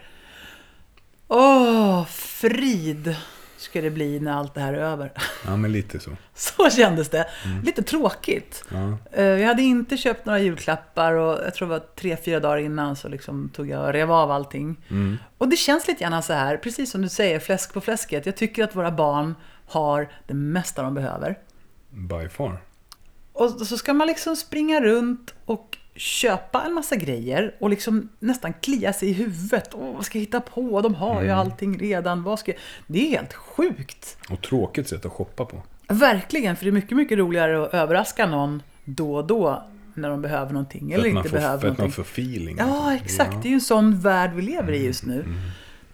Åh, 1.27 2.05
frid 2.05 3.15
ska 3.57 3.81
det 3.81 3.89
bli 3.89 4.19
när 4.19 4.33
allt 4.33 4.53
det 4.53 4.61
här 4.61 4.73
är 4.73 4.77
över. 4.77 5.11
Ja, 5.45 5.55
men 5.57 5.71
lite 5.71 5.99
så. 5.99 6.11
Så 6.33 6.69
kändes 6.69 7.09
det. 7.09 7.27
Mm. 7.45 7.63
Lite 7.63 7.81
tråkigt. 7.83 8.63
Ja. 8.71 8.97
Eh, 9.11 9.25
Jag 9.25 9.47
hade 9.47 9.61
inte 9.61 9.97
köpt 9.97 10.25
några 10.25 10.39
julklappar 10.39 11.13
och 11.13 11.39
jag 11.45 11.53
tror 11.53 11.67
det 11.67 11.73
var 11.73 11.85
tre, 11.95 12.17
fyra 12.25 12.39
dagar 12.39 12.57
innan 12.57 12.95
så 12.95 13.07
liksom 13.07 13.49
tog 13.55 13.69
jag 13.69 13.85
och 13.85 13.93
rev 13.93 14.11
av 14.11 14.31
allting. 14.31 14.75
Mm. 14.89 15.17
Och 15.37 15.47
det 15.49 15.55
känns 15.55 15.87
lite 15.87 16.03
grann 16.03 16.23
så 16.23 16.33
här, 16.33 16.57
precis 16.57 16.91
som 16.91 17.01
du 17.01 17.09
säger, 17.09 17.39
fläsk 17.39 17.73
på 17.73 17.81
fläsket. 17.81 18.25
Jag 18.25 18.35
tycker 18.37 18.63
att 18.63 18.75
våra 18.75 18.91
barn 18.91 19.35
har 19.67 20.09
det 20.27 20.33
mesta 20.33 20.81
de 20.81 20.93
behöver. 20.93 21.37
By 21.89 22.29
far. 22.29 22.61
Och 23.33 23.49
så 23.51 23.77
ska 23.77 23.93
man 23.93 24.07
liksom 24.07 24.35
springa 24.35 24.81
runt 24.81 25.33
och 25.45 25.76
köpa 25.97 26.63
en 26.63 26.73
massa 26.73 26.95
grejer 26.95 27.55
och 27.59 27.69
liksom 27.69 28.09
nästan 28.19 28.53
klia 28.53 28.93
sig 28.93 29.09
i 29.09 29.13
huvudet. 29.13 29.69
Åh, 29.73 29.95
vad 29.95 30.05
ska 30.05 30.17
jag 30.17 30.25
hitta 30.25 30.41
på? 30.41 30.81
De 30.81 30.95
har 30.95 31.23
ju 31.23 31.29
allting 31.29 31.79
redan. 31.79 32.23
Vad 32.23 32.39
ska 32.39 32.51
jag... 32.51 32.59
Det 32.87 32.99
är 33.07 33.09
helt 33.09 33.33
sjukt. 33.33 34.17
Och 34.29 34.41
tråkigt 34.41 34.87
sätt 34.87 35.05
att 35.05 35.11
shoppa 35.11 35.45
på. 35.45 35.63
Verkligen, 35.87 36.55
för 36.55 36.65
det 36.65 36.69
är 36.69 36.73
mycket, 36.73 36.97
mycket 36.97 37.17
roligare 37.17 37.63
att 37.63 37.73
överraska 37.73 38.25
någon 38.25 38.61
då 38.85 39.15
och 39.15 39.27
då 39.27 39.67
när 39.93 40.09
de 40.09 40.21
behöver 40.21 40.53
någonting 40.53 40.91
eller 40.91 41.05
inte 41.05 41.29
får, 41.29 41.37
behöver 41.37 41.59
för 41.59 41.67
att 41.67 41.77
man 41.77 41.87
någonting. 41.87 41.91
får 41.91 42.21
feeling. 42.21 42.55
Ja, 42.59 42.95
exakt. 42.95 43.41
Det 43.41 43.47
är 43.47 43.49
ju 43.49 43.55
en 43.55 43.61
sån 43.61 43.99
värld 43.99 44.31
vi 44.35 44.41
lever 44.41 44.73
i 44.73 44.85
just 44.85 45.05
nu. 45.05 45.25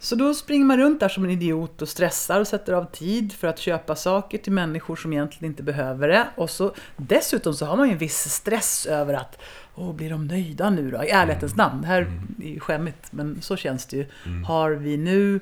Så 0.04 0.16
då 0.16 0.34
springer 0.34 0.66
man 0.66 0.78
runt 0.78 1.00
där 1.00 1.10
som 1.10 1.24
en 1.24 1.30
idiot 1.30 1.82
och 1.82 1.90
stressar 1.90 2.40
och 2.40 2.48
sätter 2.48 2.74
av 2.74 2.86
tid 2.86 3.34
för 3.34 3.48
att 3.48 3.60
köpa 3.60 3.96
saker 3.96 4.38
till 4.38 4.52
människor 4.52 4.96
som 4.96 5.14
egentligen 5.14 5.52
inte 5.52 5.64
behöver 5.64 6.08
det. 6.08 6.28
Och 6.36 6.50
så, 6.50 6.76
dessutom 6.98 7.54
så 7.54 7.66
har 7.66 7.78
man 7.78 7.88
ju 7.88 7.92
en 7.94 7.98
viss 7.98 8.30
stress 8.30 8.86
över 8.86 9.14
att 9.14 9.42
Åh, 9.76 9.96
blir 9.96 10.10
de 10.10 10.28
nöjda 10.28 10.70
nu 10.70 10.92
då? 10.92 11.04
I 11.04 11.10
ärlighetens 11.10 11.56
namn. 11.56 11.82
Det 11.82 11.88
här 11.88 12.02
är 12.42 12.48
ju 12.48 12.60
skämmigt, 12.60 13.12
men 13.12 13.42
så 13.42 13.56
känns 13.56 13.86
det 13.86 13.98
ju. 13.98 14.06
Har 14.46 14.72
vi 14.72 14.98
nu 14.98 15.40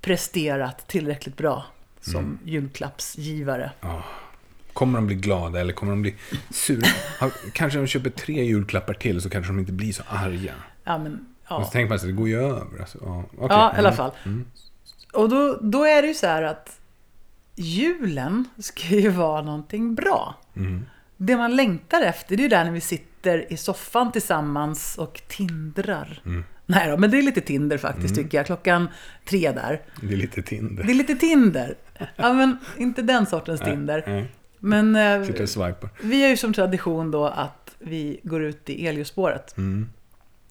presterat 0.00 0.88
tillräckligt 0.88 1.36
bra 1.36 1.66
som 2.00 2.38
julklappsgivare? 2.44 3.70
Kommer 4.72 4.98
de 4.98 5.06
bli 5.06 5.16
glada 5.16 5.60
eller 5.60 5.72
kommer 5.72 5.92
de 5.92 6.02
bli 6.02 6.14
sura? 6.50 6.86
Kanske 7.52 7.78
de 7.78 7.86
köper 7.86 8.10
tre 8.10 8.44
julklappar 8.44 8.94
till 8.94 9.20
så 9.20 9.30
kanske 9.30 9.52
de 9.52 9.58
inte 9.58 9.72
blir 9.72 9.92
så 9.92 10.02
arga. 10.08 10.54
Ja, 10.84 10.98
men, 10.98 11.33
Ja. 11.48 11.64
så 11.64 11.70
tänker 11.70 11.88
man 11.88 11.98
sig, 11.98 12.08
det 12.08 12.14
går 12.14 12.28
ju 12.28 12.40
över. 12.40 12.80
Alltså, 12.80 12.98
ja, 13.02 13.24
okej. 13.36 13.46
Ja, 13.50 13.74
i 13.74 13.78
alla 13.78 13.88
Mm. 13.88 13.92
fall. 13.96 14.10
Och 15.12 15.28
då, 15.28 15.58
då 15.62 15.84
är 15.84 16.02
det 16.02 16.08
ju 16.08 16.14
så 16.14 16.26
här 16.26 16.42
att 16.42 16.80
julen 17.54 18.44
ska 18.58 18.86
ju 18.88 19.08
vara 19.08 19.42
någonting 19.42 19.94
bra. 19.94 20.34
Mm. 20.56 20.86
Det 21.16 21.36
man 21.36 21.56
längtar 21.56 22.00
efter, 22.02 22.36
det 22.36 22.40
är 22.40 22.42
ju 22.44 22.48
där 22.48 22.64
när 22.64 22.72
vi 22.72 22.80
sitter 22.80 23.52
i 23.52 23.56
soffan 23.56 24.12
tillsammans 24.12 24.98
och 24.98 25.22
tindrar. 25.28 26.22
Mm. 26.26 26.44
Nej 26.66 26.90
då, 26.90 26.96
men 26.96 27.10
det 27.10 27.18
är 27.18 27.22
lite 27.22 27.40
Tinder 27.40 27.78
faktiskt 27.78 28.14
tycker 28.14 28.38
jag. 28.38 28.46
Klockan 28.46 28.88
tre 29.28 29.52
där. 29.52 29.82
Det 30.00 30.12
är 30.12 30.16
lite 30.16 30.42
Tinder. 30.42 30.84
Det 30.84 30.92
är 30.92 30.94
lite 30.94 31.14
Tinder. 31.14 31.74
Ja, 32.16 32.32
men 32.32 32.56
inte 32.78 33.02
den 33.02 33.26
sortens 33.26 33.60
Tinder. 33.60 34.04
Nej, 34.06 34.26
Men 34.58 34.96
eh, 34.96 35.20
och 35.20 35.88
vi 36.00 36.22
har 36.22 36.28
ju 36.30 36.36
som 36.36 36.52
tradition 36.52 37.10
då 37.10 37.26
att 37.26 37.74
vi 37.78 38.20
går 38.22 38.42
ut 38.42 38.70
i 38.70 38.86
Eliospåret. 38.86 39.56
Mm. 39.56 39.88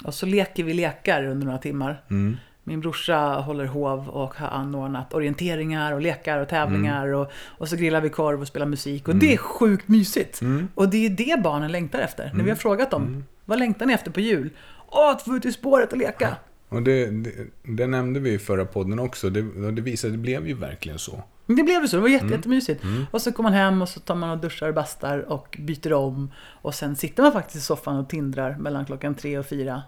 Och 0.03 0.13
så 0.13 0.25
leker 0.25 0.63
vi 0.63 0.73
lekar 0.73 1.25
under 1.25 1.45
några 1.45 1.59
timmar. 1.59 2.03
Mm. 2.09 2.37
Min 2.63 2.81
brorsa 2.81 3.17
håller 3.17 3.65
hov 3.65 4.09
och 4.09 4.35
har 4.35 4.47
anordnat 4.47 5.13
orienteringar 5.13 5.93
och 5.93 6.01
lekar 6.01 6.39
och 6.39 6.49
tävlingar. 6.49 7.07
Och, 7.07 7.31
och 7.35 7.69
så 7.69 7.75
grillar 7.75 8.01
vi 8.01 8.09
korv 8.09 8.41
och 8.41 8.47
spelar 8.47 8.65
musik. 8.65 9.07
Och 9.07 9.15
det 9.15 9.33
är 9.33 9.37
sjukt 9.37 9.87
mysigt. 9.87 10.41
Och 10.75 10.89
det 10.89 11.05
är 11.05 11.09
det 11.09 11.41
barnen 11.43 11.71
längtar 11.71 11.99
efter. 11.99 12.31
När 12.33 12.43
vi 12.43 12.49
har 12.49 12.57
frågat 12.57 12.91
dem, 12.91 13.23
vad 13.45 13.59
längtar 13.59 13.85
ni 13.85 13.93
efter 13.93 14.11
på 14.11 14.19
jul? 14.19 14.49
Åh, 14.89 15.09
att 15.09 15.21
få 15.21 15.35
ut 15.35 15.45
i 15.45 15.51
spåret 15.51 15.91
och 15.91 15.97
leka. 15.97 16.35
Och 16.69 16.83
det, 16.83 17.05
det, 17.05 17.31
det 17.63 17.87
nämnde 17.87 18.19
vi 18.19 18.33
i 18.33 18.39
förra 18.39 18.65
podden 18.65 18.99
också. 18.99 19.29
Det, 19.29 19.71
det 19.71 19.81
visade, 19.81 20.13
det 20.13 20.17
blev 20.17 20.47
ju 20.47 20.53
verkligen 20.53 20.99
så. 20.99 21.23
Men 21.45 21.55
Det 21.55 21.63
blev 21.63 21.81
ju 21.81 21.87
så, 21.87 21.95
det 21.95 22.01
var 22.01 22.09
jätte, 22.09 22.25
jättemysigt. 22.25 22.83
Och 23.11 23.21
så 23.21 23.31
kommer 23.31 23.49
man 23.49 23.59
hem 23.59 23.81
och 23.81 23.89
så 23.89 23.99
tar 23.99 24.15
man 24.15 24.29
och 24.29 24.37
duschar 24.37 24.67
och 24.67 24.73
bastar 24.73 25.19
och 25.19 25.57
byter 25.59 25.93
om. 25.93 26.31
Och 26.61 26.75
sen 26.75 26.95
sitter 26.95 27.23
man 27.23 27.31
faktiskt 27.31 27.55
i 27.55 27.61
soffan 27.61 27.97
och 27.97 28.09
tindrar 28.09 28.55
mellan 28.55 28.85
klockan 28.85 29.15
tre 29.15 29.37
och 29.37 29.45
fyra. 29.45 29.83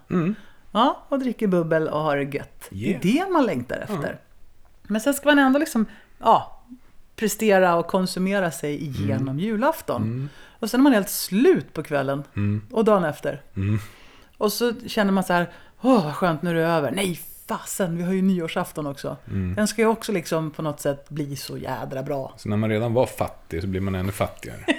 Ja, 0.71 1.05
och 1.09 1.19
dricker 1.19 1.47
bubbel 1.47 1.87
och 1.87 1.99
har 1.99 2.17
det 2.17 2.23
gött. 2.23 2.69
Yeah. 2.71 3.01
Det 3.01 3.09
är 3.19 3.25
det 3.25 3.31
man 3.31 3.45
längtar 3.45 3.77
efter. 3.77 4.19
Men 4.83 5.01
sen 5.01 5.13
ska 5.13 5.29
man 5.29 5.39
ändå 5.39 5.59
liksom, 5.59 5.85
ja, 6.19 6.63
prestera 7.15 7.75
och 7.75 7.87
konsumera 7.87 8.51
sig 8.51 8.83
igenom 8.83 9.39
julafton. 9.39 10.29
Och 10.59 10.69
sen 10.69 10.79
är 10.79 10.83
man 10.83 10.93
helt 10.93 11.09
slut 11.09 11.73
på 11.73 11.83
kvällen 11.83 12.23
och 12.71 12.85
dagen 12.85 13.03
efter. 13.03 13.41
Och 14.37 14.53
så 14.53 14.73
känner 14.87 15.11
man 15.11 15.23
så 15.23 15.33
här, 15.33 15.49
åh 15.81 16.03
vad 16.03 16.15
skönt 16.15 16.41
nu 16.41 16.49
är 16.49 16.53
det 16.53 16.67
över. 16.67 16.91
Nej, 16.91 17.19
fasen, 17.47 17.97
vi 17.97 18.03
har 18.03 18.13
ju 18.13 18.21
nyårsafton 18.21 18.87
också. 18.87 19.17
Den 19.55 19.67
ska 19.67 19.81
ju 19.81 19.87
också 19.87 20.11
liksom 20.11 20.51
på 20.51 20.61
något 20.61 20.79
sätt 20.79 21.09
bli 21.09 21.35
så 21.35 21.57
jädra 21.57 22.03
bra. 22.03 22.33
Så 22.37 22.49
när 22.49 22.57
man 22.57 22.69
redan 22.69 22.93
var 22.93 23.05
fattig 23.05 23.61
så 23.61 23.67
blir 23.67 23.81
man 23.81 23.95
ännu 23.95 24.11
fattigare. 24.11 24.65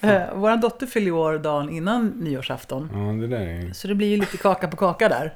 Eh, 0.00 0.22
Vår 0.34 0.56
dotter 0.56 0.86
fyller 0.86 1.06
ju 1.06 1.12
år 1.12 1.38
dagen 1.38 1.70
innan 1.70 2.08
nyårsafton. 2.08 2.88
Ja, 2.92 3.26
det 3.26 3.36
är... 3.38 3.72
Så 3.72 3.88
det 3.88 3.94
blir 3.94 4.08
ju 4.08 4.16
lite 4.16 4.36
kaka 4.36 4.68
på 4.68 4.76
kaka 4.76 5.08
där. 5.08 5.34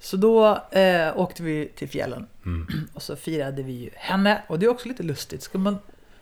Så 0.00 0.16
då 0.16 0.58
eh, 0.70 1.18
åkte 1.18 1.42
vi 1.42 1.72
till 1.76 1.88
fjällen. 1.88 2.26
Och 2.94 3.02
så 3.02 3.16
firade 3.16 3.62
vi 3.62 3.72
ju 3.72 3.90
henne. 3.94 4.42
Och 4.46 4.58
det 4.58 4.66
är 4.66 4.70
också 4.70 4.88
lite 4.88 5.02
lustigt. 5.02 5.42
Ska 5.42 5.58
man 5.58 5.78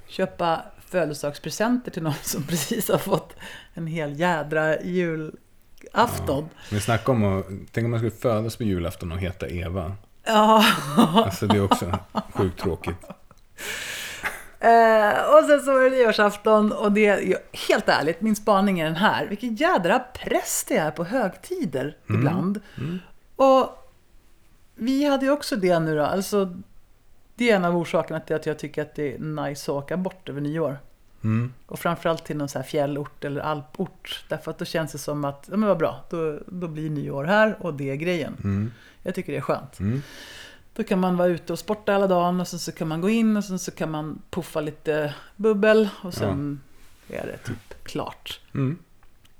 köpa 0.07 0.61
födelsedagspresenter 0.87 1.91
till 1.91 2.03
någon 2.03 2.15
som 2.23 2.43
precis 2.49 2.89
har 2.89 2.99
fått 2.99 3.37
en 3.75 3.87
hel 3.87 4.21
jädra 4.21 4.81
julafton? 5.81 6.49
Men 6.71 6.81
snacka 6.81 7.13
om 7.13 7.25
att... 7.25 7.47
Tänk 7.73 7.85
om 7.85 7.91
man 7.91 8.01
skulle 8.01 8.11
födas 8.11 8.57
på 8.57 8.65
julafton 8.65 9.13
och 9.13 9.19
heta 9.19 9.49
Eva. 9.49 9.93
Ja. 10.25 10.65
Alltså 10.97 11.47
det 11.47 11.57
är 11.57 11.65
också 11.65 11.99
sjukt 12.35 12.61
tråkigt. 12.61 12.97
Eh, 14.61 15.35
och 15.35 15.45
sen 15.45 15.61
så 15.61 15.73
var 15.73 15.85
det 15.85 15.91
nyårsafton 15.91 16.73
och 16.73 16.93
det, 16.93 17.37
helt 17.69 17.89
ärligt, 17.89 18.21
min 18.21 18.37
spaning 18.37 18.81
är 18.81 18.85
den 18.85 18.97
här. 18.97 19.27
Vilken 19.27 19.55
jädra 19.55 19.99
press 19.99 20.65
det 20.69 20.77
är 20.77 20.91
på 20.91 21.05
högtider 21.05 21.97
ibland. 22.09 22.61
Och 23.37 23.91
vi 24.75 25.05
hade 25.05 25.27
ju 25.27 25.33
också 25.33 25.57
det 25.57 25.79
nu 25.79 25.97
då. 25.97 26.03
Alltså, 26.05 26.57
det 27.35 27.51
är 27.51 27.57
en 27.57 27.65
av 27.65 27.77
orsakerna 27.77 28.21
till 28.21 28.37
att 28.37 28.47
jag 28.47 28.59
tycker 28.59 28.83
att 28.83 28.95
det 28.95 29.15
är 29.15 29.19
nice 29.19 29.73
att 29.73 29.77
åka 29.77 29.97
bort 29.97 30.29
över 30.29 30.41
nyår. 30.41 30.79
Mm. 31.25 31.53
Och 31.67 31.79
framförallt 31.79 32.25
till 32.25 32.37
någon 32.37 32.49
så 32.49 32.59
här 32.59 32.67
fjällort 32.67 33.25
eller 33.25 33.41
alport. 33.41 34.25
Därför 34.29 34.50
att 34.50 34.59
då 34.59 34.65
känns 34.65 34.93
det 34.93 34.99
som 34.99 35.25
att, 35.25 35.49
ja 35.50 35.57
men 35.57 35.69
vad 35.69 35.79
bra, 35.79 36.05
då, 36.11 36.39
då 36.47 36.69
blir 36.69 36.91
nyår 36.91 37.25
här 37.25 37.57
och 37.61 37.75
det 37.75 37.91
är 37.91 37.97
grejen. 37.97 38.37
Mm. 38.45 38.73
Jag 39.03 39.15
tycker 39.15 39.33
det 39.33 39.39
är 39.39 39.43
skönt. 39.43 39.81
Mm. 39.81 40.03
Då 40.75 40.85
kan 40.85 41.00
man 41.00 41.17
vara 41.17 41.29
ute 41.29 41.53
och 41.53 41.59
sporta 41.59 41.93
hela 41.93 42.07
dagen 42.07 42.41
och 42.41 42.49
sen 42.49 42.59
så 42.59 42.73
kan 42.73 42.89
man 42.89 43.00
gå 43.00 43.09
in 43.09 43.37
och 43.37 43.45
sen 43.45 43.59
så 43.59 43.71
kan 43.71 43.91
man 43.91 44.23
puffa 44.31 44.61
lite 44.61 45.15
bubbel 45.37 45.89
och 46.03 46.15
sen 46.15 46.61
är 47.09 47.27
det 47.27 47.39
typ 47.39 47.85
klart. 47.85 48.41
Mm. 48.55 48.79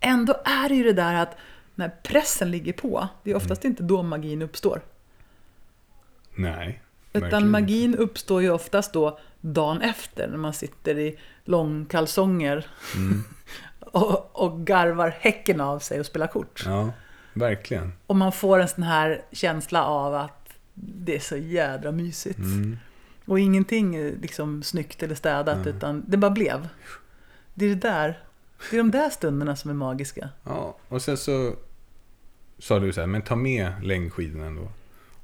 Ändå 0.01 0.35
är 0.45 0.69
det 0.69 0.75
ju 0.75 0.85
det 0.85 0.93
där 0.93 1.15
att 1.15 1.37
när 1.75 1.89
pressen 1.89 2.51
ligger 2.51 2.73
på, 2.73 3.09
det 3.23 3.31
är 3.31 3.35
oftast 3.35 3.65
inte 3.65 3.83
då 3.83 4.03
magin 4.03 4.43
uppstår. 4.43 4.81
Nej. 6.35 6.83
Utan 7.13 7.23
verkligen 7.23 7.51
magin 7.51 7.95
uppstår 7.95 8.43
ju 8.43 8.51
oftast 8.51 8.93
då 8.93 9.19
dagen 9.41 9.83
efter 9.83 10.29
när 10.29 10.37
man 10.37 10.53
sitter 10.53 10.99
i 10.99 11.19
långkalsonger 11.45 12.67
Mm. 12.97 13.25
och, 13.81 14.43
och 14.45 14.67
garvar 14.67 15.17
häcken 15.21 15.61
av 15.61 15.79
sig 15.79 16.01
och 16.01 16.07
spelar 16.07 16.27
kort. 16.27 16.63
Ja, 16.67 16.93
verkligen. 17.35 17.93
Och 18.07 18.17
man 18.17 18.33
får 18.33 18.59
en 18.59 18.69
sån 18.69 18.83
här 18.85 19.23
känsla 19.33 19.85
av 19.85 20.15
att 20.15 20.53
det 20.75 21.17
är 21.17 21.21
så 21.21 21.37
jädra 21.37 21.93
mysigt. 21.93 22.39
Mm. 22.39 22.79
Och 23.25 23.41
ingenting 23.41 23.97
är 23.97 24.13
liksom 24.23 24.63
snyggt 24.63 25.03
eller 25.03 25.15
städat, 25.15 25.67
utan 25.67 26.05
det 26.07 26.17
bara 26.17 26.31
blev. 26.31 26.69
Det 27.55 27.65
är 27.65 27.69
det 27.69 27.75
där. 27.75 28.23
Det 28.71 28.77
är 28.77 28.79
de 28.79 28.91
där 28.91 29.11
stunderna 29.11 29.57
som 29.57 29.71
är 29.71 29.75
magiska. 29.75 30.29
Ja, 30.45 30.77
och 30.89 31.03
sen 31.03 31.17
så 31.17 31.55
sa 32.59 32.79
du 32.79 32.93
så 32.93 33.01
här, 33.01 33.07
men 33.07 33.23
ta 33.23 33.37
med 33.37 33.73
längdskidorna 33.83 34.47
ändå. 34.47 34.69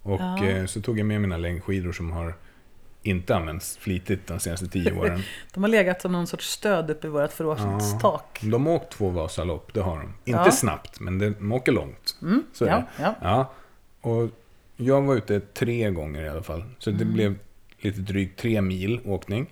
Och 0.06 0.20
Ja. 0.20 0.44
eh, 0.44 0.66
så 0.66 0.80
tog 0.80 0.98
jag 0.98 1.06
med 1.06 1.20
mina 1.20 1.36
längdskidor 1.36 1.92
som 1.92 2.12
har 2.12 2.34
inte 3.02 3.36
använts 3.36 3.76
flitigt 3.76 4.26
de 4.26 4.40
senaste 4.40 4.66
tio 4.68 4.92
åren. 5.00 5.22
De 5.54 5.62
har 5.62 5.68
legat 5.70 6.02
som 6.02 6.12
någon 6.12 6.26
sorts 6.26 6.50
stöd 6.50 6.90
uppe 6.90 7.06
i 7.06 7.10
vårt 7.10 7.32
förrådstak. 7.32 8.38
De 8.42 8.66
har 8.66 8.72
åkt 8.74 8.92
två 8.92 9.08
Vasalopp, 9.10 9.74
det 9.74 9.80
har 9.80 9.96
de. 9.98 10.04
Inte 10.24 10.40
Ja. 10.44 10.50
snabbt, 10.50 11.00
men 11.00 11.18
de 11.18 11.52
åker 11.52 11.72
långt. 11.72 12.16
Så 12.52 12.64
är 12.64 12.68
ja, 12.70 12.82
ja. 13.00 13.14
ja. 13.22 13.52
Och 14.10 14.30
jag 14.76 15.02
var 15.02 15.14
ute 15.16 15.40
tre 15.40 15.90
gånger 15.90 16.22
i 16.22 16.28
alla 16.28 16.42
fall. 16.42 16.64
Så 16.78 16.90
Mm. 16.90 16.98
det 16.98 17.04
blev 17.04 17.34
lite 17.78 18.00
drygt 18.00 18.40
tre 18.40 18.60
mil 18.60 19.00
åkning. 19.04 19.46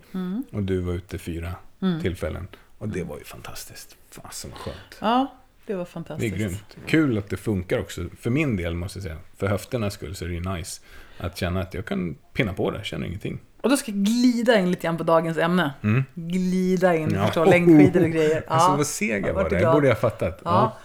Och 0.51 0.63
du 0.63 0.79
var 0.79 0.93
ute 0.93 1.17
fyra 1.17 1.51
Mm. 1.81 2.01
tillfällen. 2.01 2.47
Och 2.77 2.89
det 2.89 3.03
var 3.03 3.17
ju 3.17 3.23
fantastiskt. 3.23 3.95
Fasen 4.11 4.51
vad 4.51 4.59
skönt. 4.59 4.97
ja. 5.01 5.35
Det 5.67 5.73
var 5.73 5.79
Det 5.79 5.81
är 5.81 5.85
fantastiskt. 5.85 6.35
grymt. 6.35 6.77
Kul 6.87 7.17
att 7.17 7.29
det 7.29 7.37
funkar 7.37 7.79
också. 7.79 8.05
För 8.19 8.29
min 8.29 8.55
del 8.57 8.75
måste 8.75 8.99
jag 8.99 9.03
säga. 9.03 9.17
För 9.37 9.47
höfternas 9.47 9.93
skull 9.93 10.15
så 10.15 10.25
är 10.25 10.29
det 10.29 10.35
ju 10.35 10.53
nice. 10.55 10.81
Att 11.17 11.37
känna 11.37 11.61
att 11.61 11.73
jag 11.73 11.85
kan 11.85 12.15
pinna 12.33 12.53
på 12.53 12.71
det, 12.71 12.83
känner 12.83 13.07
ingenting. 13.07 13.39
Och 13.61 13.69
då 13.69 13.77
ska 13.77 13.91
jag 13.91 13.99
glida 14.05 14.59
in 14.59 14.69
lite 14.71 14.83
grann 14.83 14.97
på 14.97 15.03
dagens 15.03 15.37
ämne. 15.37 15.73
Glida 16.15 16.95
in, 16.95 17.03
Mm. 17.03 17.15
Ja. 17.15 17.25
förstå, 17.25 17.45
längdskidor 17.45 18.03
och 18.03 18.09
grejer. 18.09 18.43
Alltså 18.47 18.75
vad 18.77 18.87
seg 18.87 19.09
jag 19.23 19.29
jag 19.29 19.33
var 19.33 19.49
där. 19.49 19.59
Det 19.59 19.71
borde 19.73 19.87
jag 19.87 19.95
ha 19.95 20.01
fattat. 20.01 20.41
Ja. 20.45 20.77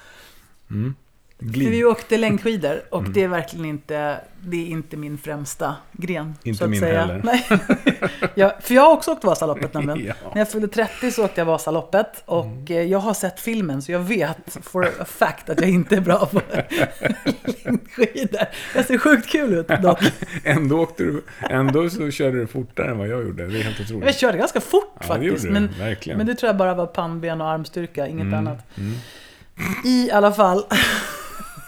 Mm. 0.70 0.94
För 1.40 1.46
vi 1.46 1.52
Glid. 1.52 1.84
åkte 1.86 2.16
längdskidor 2.16 2.82
och 2.90 3.00
Mm. 3.00 3.12
det 3.12 3.22
är 3.22 3.28
verkligen 3.28 3.64
inte, 3.66 4.20
det 4.40 4.56
är 4.56 4.66
inte 4.66 4.96
min 4.96 5.18
främsta 5.18 5.74
gren. 5.92 6.34
Inte 6.42 6.58
så 6.58 6.64
att 6.64 6.70
min 6.70 6.80
säga. 6.80 7.00
heller. 7.00 7.20
Nej. 7.24 7.46
jag, 8.34 8.62
för 8.62 8.74
jag 8.74 8.82
har 8.82 8.92
också 8.92 9.10
åkt 9.12 9.24
Vasaloppet 9.24 9.74
nämligen. 9.74 10.00
Ja. 10.22 10.30
När 10.34 10.40
jag 10.40 10.50
fyllde 10.50 10.68
30 10.68 11.10
så 11.10 11.24
åkte 11.24 11.40
jag 11.40 11.46
Vasaloppet 11.46 12.22
och 12.26 12.44
Mm. 12.44 12.64
eh, 12.68 12.82
jag 12.82 12.98
har 12.98 13.14
sett 13.14 13.40
filmen 13.40 13.82
så 13.82 13.92
jag 13.92 13.98
vet 13.98 14.36
for 14.62 14.84
a 15.00 15.04
fact 15.04 15.50
att 15.50 15.60
jag 15.60 15.70
inte 15.70 15.96
är 15.96 16.00
bra 16.00 16.26
på 16.26 16.40
längdskidor. 17.64 18.40
Jag 18.74 18.84
ser 18.86 18.98
sjukt 18.98 19.28
kul 19.28 19.52
ut 19.54 19.68
dock. 19.82 20.00
Ändå, 20.44 20.80
åkte 20.80 21.02
du, 21.04 21.22
ändå 21.50 21.90
så 21.90 22.10
körde 22.10 22.38
du 22.38 22.46
fortare 22.46 22.90
än 22.90 22.98
vad 22.98 23.08
jag 23.08 23.22
gjorde. 23.22 23.46
Det 23.46 23.58
är 23.58 23.62
helt 23.62 23.80
otroligt. 23.80 24.04
Jag 24.06 24.14
körde 24.14 24.38
ganska 24.38 24.60
fort 24.60 24.84
Ja, 24.94 25.00
det 25.00 25.06
faktiskt. 25.06 25.44
du. 25.44 25.50
Men, 25.50 25.68
Verkligen. 25.78 26.16
men 26.18 26.26
det 26.26 26.34
tror 26.34 26.48
jag 26.48 26.56
bara 26.56 26.74
var 26.74 26.86
pannben 26.86 27.40
och 27.40 27.48
armstyrka, 27.48 28.06
inget 28.06 28.22
Mm, 28.26 28.34
annat. 28.38 28.58
I 29.84 30.10
alla 30.10 30.32
fall. 30.32 30.64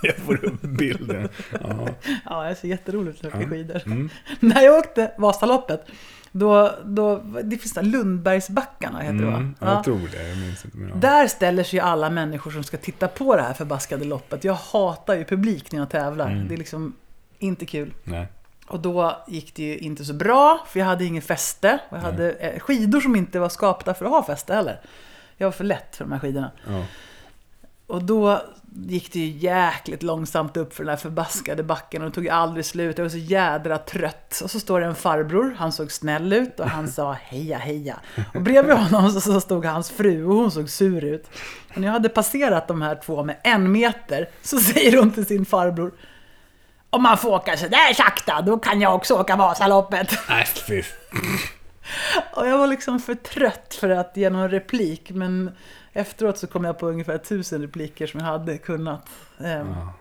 Jag 0.03 0.17
får 0.17 0.45
upp 0.45 0.61
bilden. 0.63 1.29
Ja. 1.61 1.89
Ja, 2.25 2.47
jag 2.49 2.57
ser 2.57 2.69
jätterolig 2.69 3.11
ut 3.11 3.23
när 3.23 3.31
jag 3.31 3.39
åker 3.39 3.51
skidor. 3.51 3.83
Mm. 3.87 4.11
När 4.41 4.63
jag 4.63 4.79
åkte 4.79 5.13
Vasaloppet, 5.19 5.87
då, 6.33 6.71
då, 6.85 7.17
det 7.43 7.57
finns 7.59 7.73
där 7.75 7.83
Lundbergsbackarna 7.83 9.01
heter 9.01 9.15
det 9.15 9.25
va? 9.27 9.37
Mm. 9.37 9.55
Ja, 9.61 9.67
Ja. 9.67 9.75
jag 9.75 9.85
tror 9.85 10.09
det. 10.13 10.29
Jag 10.29 10.39
minns 10.39 10.65
inte. 10.65 10.79
Ja. 10.79 10.95
Där 10.95 11.27
ställer 11.27 11.65
sig 11.65 11.79
ju 11.79 11.85
alla 11.85 12.11
människor 12.11 12.51
som 12.51 12.65
ska 12.65 12.77
titta 12.77 13.09
på 13.09 13.37
det 13.37 13.43
här 13.43 13.53
förbaskade 13.55 14.05
loppet. 14.05 14.45
Jag 14.45 14.55
hatar 14.55 15.15
ju 15.15 15.25
publik 15.25 15.73
när 15.73 15.79
jag 15.79 15.91
tävlar. 15.91 16.31
Mm. 16.31 16.49
Det 16.49 16.55
är 16.55 16.59
liksom 16.59 16.97
inte 17.39 17.67
kul. 17.67 17.95
Nej. 18.05 18.27
Och 18.67 18.81
då 18.81 19.25
gick 19.29 19.55
det 19.55 19.63
ju 19.63 19.79
inte 19.79 20.05
så 20.05 20.13
bra, 20.15 20.67
för 20.69 20.79
jag 20.81 20.87
hade 20.87 21.05
ingen 21.05 21.23
fäste. 21.23 21.79
Och 21.89 21.97
jag 21.97 22.03
Nej. 22.03 22.11
hade 22.13 22.33
eh, 22.33 22.59
skidor 22.61 23.01
som 23.01 23.17
inte 23.17 23.39
var 23.39 23.49
skapta 23.49 23.95
för 23.95 24.05
att 24.05 24.11
ha 24.11 24.23
fäste 24.23 24.55
heller. 24.55 24.81
Jag 25.37 25.47
var 25.47 25.53
för 25.53 25.65
lätt 25.65 25.97
för 25.97 26.05
de 26.05 26.13
här 26.13 26.19
skidorna. 26.19 26.51
Ja. 26.67 26.85
Och 27.87 28.03
då 28.03 28.43
gick 28.75 29.13
det 29.13 29.19
ju 29.19 29.27
jäkligt 29.27 30.03
långsamt 30.03 30.57
upp 30.57 30.75
för 30.75 30.85
den 30.85 30.91
här 30.91 30.97
förbaskade 30.97 31.63
backen 31.63 32.03
och 32.03 32.09
det 32.09 32.15
tog 32.15 32.29
aldrig 32.29 32.65
slut. 32.65 32.99
Jag 32.99 33.05
var 33.05 33.11
så 33.11 33.17
jädra 33.17 33.79
trött. 33.79 34.41
Och 34.45 34.51
så 34.51 34.61
står 34.61 34.81
det 34.81 34.87
en 34.87 34.95
farbror, 34.95 35.55
han 35.59 35.73
såg 35.73 35.93
snäll 35.93 36.33
ut 36.33 36.61
och 36.61 36.69
han 36.69 36.89
sa 36.89 37.13
heja 37.13 37.59
heja. 37.59 38.01
Och 38.35 38.43
bredvid 38.43 38.77
honom 38.77 39.11
så, 39.11 39.41
stod 39.41 39.65
hans 39.65 39.91
fru 39.91 40.25
och 40.25 40.35
hon 40.35 40.51
såg 40.51 40.71
sur 40.71 41.05
ut. 41.05 41.31
Och 41.71 41.79
när 41.79 41.89
jag 41.89 41.93
hade 41.93 42.09
passerat 42.09 42.69
de 42.69 42.83
här 42.83 43.01
två 43.05 43.25
med 43.25 43.37
en 43.45 43.73
meter 43.73 44.29
så 44.43 44.59
säger 44.59 44.99
hon 44.99 45.11
till 45.11 45.27
sin 45.27 45.45
farbror 45.45 45.93
om 46.91 47.03
man 47.03 47.19
får 47.19 47.31
åka 47.31 47.57
så 47.57 47.69
där 47.69 47.95
sakta, 47.95 48.43
då 48.43 48.59
kan 48.59 48.81
jag 48.81 48.95
också 48.95 49.15
åka 49.15 49.37
Vasaloppet. 49.37 50.19
Nej, 50.29 50.47
fy. 50.47 50.83
Och 52.35 52.49
jag 52.49 52.59
var 52.59 52.67
liksom 52.67 53.01
för 53.01 53.15
trött 53.15 53.77
för 53.81 53.89
att 53.89 54.17
ge 54.17 54.31
någon 54.31 54.51
replik, 54.51 55.11
men 55.11 55.51
efteråt 55.93 56.39
så 56.39 56.47
kom 56.47 56.65
jag 56.65 56.79
på 56.79 56.89
ungefär 56.89 57.19
tusen 57.19 57.63
repliker 57.63 58.07
som 58.07 58.21
jag 58.21 58.27
hade 58.27 58.59
kunnat 58.59 59.09
eh, 59.41 59.51
Ja. 59.53 59.95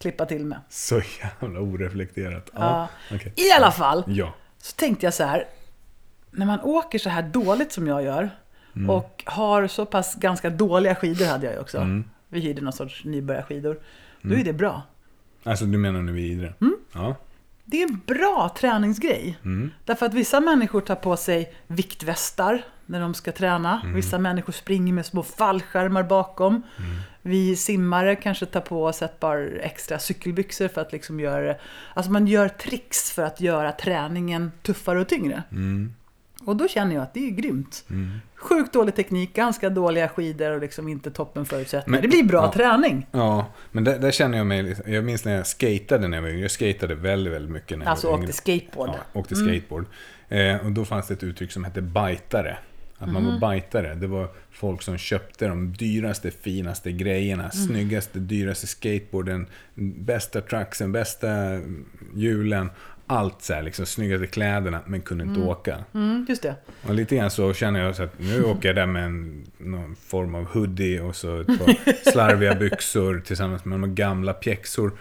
klippa 0.00 0.26
till 0.26 0.44
med. 0.46 0.60
Så 0.68 1.00
jävla 1.40 1.60
oreflekterat. 1.60 2.50
Ja. 2.54 2.60
Ja. 3.10 3.16
okej. 3.16 3.32
I 3.36 3.50
alla 3.52 3.72
fall, 3.72 4.04
Ja. 4.06 4.34
så 4.58 4.76
tänkte 4.76 5.06
jag 5.06 5.14
så 5.14 5.24
här, 5.24 5.44
när 6.30 6.46
man 6.46 6.60
åker 6.60 6.98
så 6.98 7.08
här 7.08 7.22
dåligt 7.22 7.72
som 7.72 7.86
jag 7.86 8.02
gör 8.02 8.30
Mm. 8.76 8.90
och 8.90 9.22
har 9.26 9.66
så 9.66 9.86
pass 9.86 10.14
ganska 10.14 10.50
dåliga 10.50 10.94
skidor 10.94 11.26
hade 11.26 11.46
jag 11.46 11.54
ju 11.54 11.60
också. 11.60 11.78
Mm. 11.78 12.04
Vi 12.28 12.40
hyrde 12.40 12.62
någon 12.62 12.72
sorts 12.72 13.04
nybörjarskidor. 13.04 13.80
Då 14.22 14.34
är 14.34 14.44
det 14.44 14.52
bra. 14.52 14.82
Alltså 15.44 15.64
du 15.64 15.78
menar 15.78 16.02
nu 16.02 16.12
vid 16.12 16.32
Idre? 16.32 16.54
Mm. 16.60 16.76
Ja. 16.92 17.16
Det 17.64 17.82
är 17.82 17.88
en 17.88 18.00
bra 18.06 18.54
träningsgrej. 18.58 19.38
Mm. 19.44 19.70
Därför 19.84 20.06
att 20.06 20.14
vissa 20.14 20.40
människor 20.40 20.80
tar 20.80 20.94
på 20.94 21.16
sig 21.16 21.54
viktvästar 21.66 22.64
när 22.86 23.00
de 23.00 23.14
ska 23.14 23.32
träna. 23.32 23.80
Mm. 23.82 23.94
Vissa 23.94 24.18
människor 24.18 24.52
springer 24.52 24.92
med 24.92 25.06
små 25.06 25.22
fallskärmar 25.22 26.02
bakom. 26.02 26.54
Mm. 26.54 26.90
Vi 27.22 27.56
simmare 27.56 28.16
kanske 28.16 28.46
tar 28.46 28.60
på 28.60 28.84
oss 28.84 29.02
ett 29.02 29.20
par 29.20 29.58
extra 29.62 29.98
cykelbyxor 29.98 30.68
för 30.68 30.80
att 30.80 30.92
liksom 30.92 31.20
göra 31.20 31.40
det. 31.42 31.58
Alltså 31.94 32.12
man 32.12 32.26
gör 32.26 32.48
tricks 32.48 33.12
för 33.12 33.22
att 33.22 33.40
göra 33.40 33.72
träningen 33.72 34.52
tuffare 34.62 35.00
och 35.00 35.08
tyngre. 35.08 35.42
Mm. 35.50 35.94
Och 36.46 36.56
då 36.56 36.68
känner 36.68 36.94
jag 36.94 37.02
att 37.02 37.14
det 37.14 37.26
är 37.26 37.30
grymt. 37.30 37.84
Mm. 37.90 38.20
Sjukt 38.36 38.72
dålig 38.72 38.94
teknik, 38.94 39.34
ganska 39.34 39.70
dåliga 39.70 40.08
skidor 40.08 40.50
och 40.50 40.60
liksom 40.60 40.88
inte 40.88 41.10
toppen 41.10 41.44
förutsättningar. 41.46 42.00
Men- 42.00 42.10
Det 42.10 42.16
blir 42.16 42.24
bra 42.24 42.42
ja. 42.42 42.52
träning. 42.52 43.06
Ja, 43.10 43.46
men 43.72 43.84
där, 43.84 43.98
där 43.98 44.10
känner 44.10 44.38
jag 44.38 44.46
mig 44.46 44.76
Jag 44.86 45.04
minns 45.04 45.24
när 45.24 45.36
jag 45.36 45.46
skatade 45.46 46.08
när 46.08 46.16
jag 46.16 46.22
var 46.22 46.28
yngre. 46.28 46.42
Jag 46.42 46.50
skatade 46.50 46.94
väldigt, 46.94 47.32
väldigt 47.32 47.50
mycket 47.50 47.78
när 47.78 47.84
jag 47.84 47.90
Alltså 47.90 48.10
var 48.10 48.18
åkte 48.18 48.32
skateboard. 48.32 48.88
Mm. 48.88 49.00
Ja, 49.12 49.20
åkte 49.20 49.34
skateboard. 49.36 49.86
Eh, 50.28 50.56
och 50.66 50.72
då 50.72 50.84
fanns 50.84 51.06
det 51.08 51.14
ett 51.14 51.22
uttryck 51.22 51.52
som 51.52 51.64
hette 51.64 51.82
bajtare. 51.82 52.56
Att 52.98 53.12
man 53.12 53.22
Mhm. 53.22 53.32
var 53.32 53.40
bajtare. 53.40 53.94
Det 53.94 54.06
var 54.06 54.28
folk 54.50 54.82
som 54.82 54.98
köpte 54.98 55.46
de 55.48 55.72
dyraste, 55.72 56.30
finaste 56.30 56.92
grejerna. 56.92 57.42
Mm. 57.42 57.50
Snyggaste, 57.66 58.18
dyraste 58.18 58.66
skateboarden. 58.66 59.46
Bästa 59.98 60.40
trucksen, 60.40 60.92
bästa 60.92 61.28
hjulen. 62.14 62.70
Allt 63.06 63.42
så 63.42 63.54
här, 63.54 63.62
liksom 63.62 63.86
snyggaste 63.86 64.26
kläderna, 64.26 64.80
men 64.86 65.00
kunde 65.00 65.24
inte 65.24 65.40
åka. 65.40 65.84
Mm, 65.94 66.26
just 66.28 66.42
det. 66.42 66.54
Och 66.88 66.94
lite 66.94 67.16
grann 67.16 67.30
så 67.30 67.54
känner 67.54 67.80
jag 67.80 67.96
så 67.96 68.02
att 68.02 68.18
nu 68.18 68.42
åker 68.44 68.68
jag 68.68 68.76
där 68.76 68.86
med 68.86 69.04
en, 69.04 69.44
någon 69.58 69.96
form 69.96 70.34
av 70.34 70.44
hoodie 70.44 71.00
och 71.00 71.16
så 71.16 71.40
ett 71.40 71.46
par 71.46 72.10
slarviga 72.12 72.54
byxor 72.54 73.22
tillsammans 73.26 73.64
med 73.64 73.80
några 73.80 73.94
gamla 73.94 74.32
pjäxor. 74.32 74.92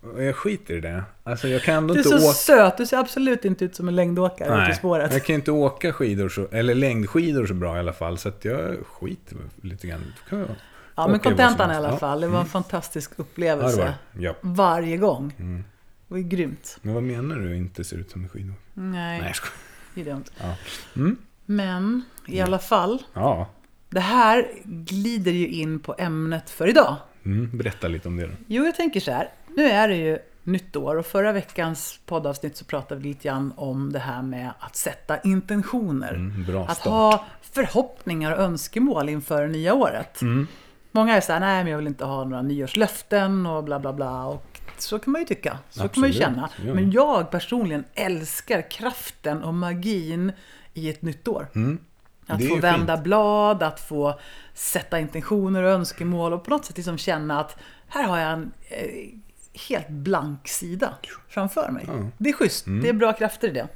Och 0.00 0.22
jag 0.24 0.36
skiter 0.36 0.74
i 0.76 0.80
det. 0.80 1.04
Alltså 1.24 1.48
jag 1.48 1.62
kan 1.62 1.74
ändå 1.74 1.94
Du 1.94 2.00
är 2.00 2.04
inte 2.04 2.18
så 2.18 2.24
åka... 2.28 2.34
söt, 2.34 2.76
du 2.76 2.86
ser 2.86 2.96
absolut 2.98 3.44
inte 3.44 3.64
ut 3.64 3.74
som 3.76 3.88
en 3.88 3.96
längdåkare 3.96 4.48
ute 4.48 4.54
i 4.56 4.58
Nej, 4.58 4.74
spåret. 4.74 5.12
jag 5.12 5.24
kan 5.24 5.34
inte 5.34 5.50
åka 5.52 5.92
skidor 5.92 6.28
så, 6.28 6.48
eller 6.52 6.74
längdskidor 6.74 7.46
så 7.46 7.54
bra 7.54 7.76
i 7.76 7.78
alla 7.78 7.92
fall. 7.92 8.18
Så 8.18 8.28
att 8.28 8.44
jag 8.44 8.76
skiter 8.86 9.36
lite 9.62 9.86
grann. 9.86 10.00
Då 10.24 10.30
kan 10.30 10.38
jag 10.38 10.48
Ja, 10.94 11.08
men 11.08 11.20
kontentan 11.20 11.70
i 11.70 11.74
alla 11.74 11.88
Ja. 11.90 11.96
fall. 11.96 12.20
Det 12.20 12.26
var 12.28 12.40
en 12.40 12.46
fantastisk 12.46 13.10
Ja, 13.10 13.14
det 13.16 13.22
upplevelse. 13.22 13.76
var 13.78 13.84
det. 13.84 13.94
Ja. 14.18 14.34
Varje 14.40 14.96
gång. 14.96 15.34
Mm. 15.38 15.56
Det 16.08 16.14
var 16.14 16.18
ju 16.18 16.24
grymt. 16.24 16.78
Men 16.82 16.94
vad 16.94 17.02
menar 17.02 17.36
du 17.36 17.56
inte 17.56 17.84
ser 17.84 17.96
ut 17.96 18.10
som 18.10 18.22
en 18.22 18.28
skidor? 18.28 18.54
Nej, 18.74 19.20
Nej, 19.20 19.34
det 19.94 20.00
är 20.00 20.04
dumt. 20.04 20.24
Ja. 20.40 20.54
Mm. 20.96 21.16
Men 21.46 22.02
i 22.26 22.40
alla 22.40 22.58
fall, 22.58 23.02
Ja. 23.14 23.48
det 23.90 24.00
här 24.00 24.48
glider 24.64 25.32
ju 25.32 25.46
in 25.48 25.78
på 25.80 25.94
ämnet 25.98 26.50
för 26.50 26.68
idag. 26.68 26.96
Mm. 27.24 27.50
Berätta 27.58 27.88
lite 27.88 28.08
om 28.08 28.16
det 28.16 28.26
då. 28.26 28.32
Jo, 28.46 28.64
jag 28.64 28.74
tänker 28.74 29.00
så 29.00 29.10
här. 29.12 29.28
Nu 29.58 29.64
är 29.64 29.88
det 29.88 29.96
ju 29.96 30.18
nytt 30.42 30.76
år 30.76 30.96
och 30.96 31.06
förra 31.06 31.32
veckans 31.32 32.00
poddavsnitt 32.06 32.56
så 32.56 32.64
pratade 32.64 33.00
vi 33.00 33.08
lite 33.08 33.28
grann 33.28 33.52
om 33.56 33.92
det 33.92 33.98
här 33.98 34.22
med 34.22 34.50
att 34.58 34.76
sätta 34.76 35.20
intentioner. 35.20 36.14
Mm, 36.14 36.58
Att 36.68 36.78
ha 36.78 37.24
förhoppningar 37.40 38.32
och 38.32 38.38
önskemål 38.38 39.08
inför 39.08 39.42
det 39.42 39.48
nya 39.48 39.74
året. 39.74 40.22
Mm. 40.22 40.46
Många 40.92 41.16
är 41.16 41.20
så 41.20 41.32
här, 41.32 41.40
nej 41.40 41.64
men 41.64 41.70
jag 41.70 41.78
vill 41.78 41.86
inte 41.86 42.04
ha 42.04 42.24
några 42.24 42.42
nyårslöften 42.42 43.46
och 43.46 43.64
bla 43.64 43.78
bla 43.78 43.92
bla. 43.92 44.24
Och 44.24 44.60
så 44.78 44.98
kan 44.98 45.12
man 45.12 45.20
ju 45.20 45.26
tycka, 45.26 45.58
så 45.70 45.88
kan 45.88 46.00
man 46.00 46.10
ju 46.10 46.22
Absolut, 46.24 46.50
känna. 46.62 46.74
Men 46.74 46.90
jag 46.90 47.30
personligen 47.30 47.84
älskar 47.94 48.70
kraften 48.70 49.42
och 49.42 49.54
magin 49.54 50.32
i 50.74 50.90
ett 50.90 51.02
nytt 51.02 51.28
år. 51.28 51.46
Mm. 51.54 51.78
Att 52.26 52.48
få 52.48 52.56
vända 52.56 52.96
fint. 52.96 53.04
blad, 53.04 53.62
att 53.62 53.80
få 53.80 54.20
sätta 54.54 55.00
intentioner 55.00 55.62
och 55.62 55.70
önskemål 55.70 56.32
och 56.32 56.44
på 56.44 56.50
något 56.50 56.64
sätt 56.64 56.76
liksom 56.76 56.98
känna 56.98 57.40
att 57.40 57.56
här 57.88 58.04
har 58.04 58.18
jag 58.18 58.32
en 58.32 58.52
eh, 58.68 59.18
helt 59.68 59.88
blank 59.88 60.48
sida 60.48 60.94
framför 61.28 61.70
mig. 61.70 61.84
Ja. 61.88 61.94
Det 62.18 62.28
är 62.28 62.32
schysst, 62.32 62.66
Mm. 62.66 62.82
det 62.82 62.88
är 62.88 62.92
bra 62.92 63.12
krafter 63.12 63.48
i 63.48 63.50
det. 63.52 63.68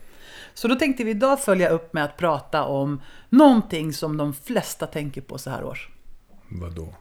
Så 0.54 0.68
då 0.68 0.74
tänkte 0.74 1.04
vi 1.04 1.10
idag 1.10 1.40
följa 1.40 1.68
upp 1.68 1.92
med 1.92 2.04
att 2.04 2.16
prata 2.16 2.64
om 2.64 3.00
någonting 3.28 3.92
som 3.92 4.16
de 4.16 4.34
flesta 4.34 4.86
tänker 4.86 5.20
på 5.20 5.38
så 5.38 5.50
här 5.50 5.64
års. 5.64 5.88
Vadå? 6.48 6.94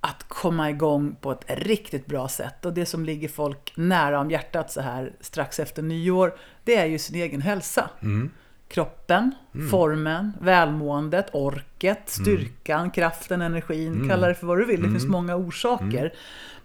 Att 0.00 0.22
komma 0.28 0.70
igång 0.70 1.16
på 1.20 1.32
ett 1.32 1.44
riktigt 1.48 2.06
bra 2.06 2.28
sätt. 2.28 2.64
Och 2.64 2.72
det 2.74 2.86
som 2.86 3.04
ligger 3.04 3.28
folk 3.28 3.72
nära 3.76 4.20
om 4.20 4.30
hjärtat 4.30 4.70
så 4.72 4.80
här 4.80 5.12
strax 5.20 5.60
efter 5.60 5.82
nyår, 5.82 6.34
det 6.64 6.76
är 6.76 6.86
ju 6.86 6.98
sin 6.98 7.16
egen 7.16 7.42
hälsa. 7.42 7.90
Mm. 8.02 8.30
Kroppen, 8.68 9.30
formen, 9.70 10.32
välmåendet, 10.40 11.26
orket, 11.32 12.02
styrkan, 12.06 12.90
kraften, 12.90 13.42
energin. 13.42 14.08
Kalla 14.08 14.28
det 14.28 14.34
för 14.34 14.46
vad 14.46 14.58
du 14.58 14.64
vill. 14.64 14.82
Det 14.82 14.88
finns 14.90 15.06
många 15.06 15.36
orsaker. 15.36 16.14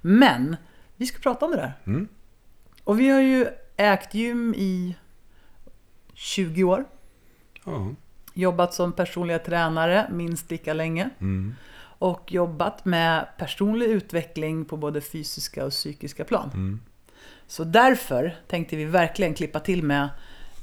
Men 0.01 0.55
vi 0.99 1.05
ska 1.05 1.19
prata 1.19 1.45
om 1.45 1.51
det 1.51 1.57
där. 1.57 1.73
Mm. 1.85 2.07
Och 2.83 2.99
vi 2.99 3.09
har 3.09 3.21
ju 3.21 3.47
ägt 3.77 4.13
gym 4.13 4.53
i 4.57 4.95
20 6.13 6.63
år. 6.63 6.85
Ja. 7.65 7.87
Jobbat 8.33 8.73
som 8.73 8.93
personliga 8.93 9.39
tränare 9.39 10.07
minst 10.11 10.51
lika 10.51 10.73
länge. 10.73 11.09
Mm. 11.19 11.55
Och 11.81 12.33
jobbat 12.33 12.85
med 12.85 13.27
personlig 13.37 13.85
utveckling 13.85 14.65
på 14.65 14.77
både 14.77 15.01
fysiska 15.01 15.65
och 15.65 15.71
psykiska 15.71 16.23
plan. 16.23 16.49
Mm. 16.53 16.79
Så 17.47 17.63
därför 17.63 18.35
tänkte 18.47 18.75
vi 18.75 18.85
verkligen 18.85 19.33
klippa 19.33 19.59
till 19.59 19.83
med 19.83 20.09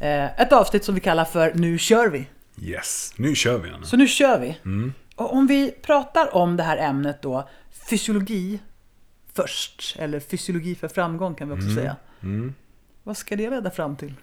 eh, 0.01 0.41
ett 0.41 0.53
avsnitt 0.53 0.85
som 0.85 0.95
vi 0.95 1.01
kallar 1.01 1.25
för 1.25 1.55
Nu 1.55 1.79
kör 1.79 2.09
vi. 2.09 2.27
Yes, 2.61 3.15
nu 3.17 3.35
kör 3.35 3.59
vi 3.59 3.71
Anna. 3.71 3.87
Så 3.87 3.97
nu 3.97 4.07
kör 4.07 4.41
vi. 4.41 4.59
Mm. 4.65 4.93
Och 5.15 5.33
om 5.33 5.47
vi 5.47 5.71
pratar 5.71 6.35
om 6.37 6.57
det 6.57 6.63
här 6.63 6.77
ämnet 6.77 7.23
då, 7.23 7.49
fysiologi 7.91 8.61
först, 9.37 9.97
eller 9.99 10.21
fysiologi 10.21 10.75
för 10.75 10.89
framgång 10.89 11.35
kan 11.35 11.49
vi 11.49 11.55
också 11.55 11.75
säga. 11.75 11.97
Vad 13.03 13.17
ska 13.17 13.37
det 13.37 13.51
leda 13.51 13.71
fram 13.71 13.97
till? 13.97 14.15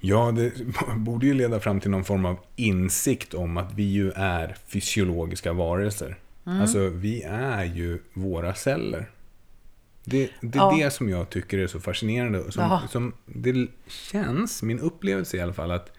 Ja, 0.00 0.30
det 0.30 0.52
borde 0.96 1.26
ju 1.26 1.34
leda 1.34 1.60
fram 1.60 1.80
till 1.80 1.90
någon 1.90 2.04
form 2.04 2.24
av 2.24 2.36
insikt 2.56 3.34
om 3.34 3.56
att 3.56 3.72
vi 3.74 3.82
ju 3.82 4.10
är 4.16 4.56
fysiologiska 4.66 5.52
varelser. 5.52 6.16
Alltså, 6.44 6.88
vi 6.88 7.22
är 7.30 7.64
ju 7.64 7.98
våra 8.12 8.54
celler. 8.54 9.10
Det, 10.04 10.30
det 10.40 10.58
är 10.58 10.62
Ja. 10.62 10.76
det 10.78 10.90
som 10.90 11.08
jag 11.08 11.30
tycker 11.30 11.58
är 11.58 11.66
så 11.66 11.80
fascinerande. 11.80 12.52
Som, 12.52 12.78
som 12.90 13.12
det 13.26 13.66
känns, 13.86 14.62
min 14.62 14.78
upplevelse 14.80 15.36
i 15.36 15.40
alla 15.40 15.52
fall, 15.52 15.70
att 15.70 15.92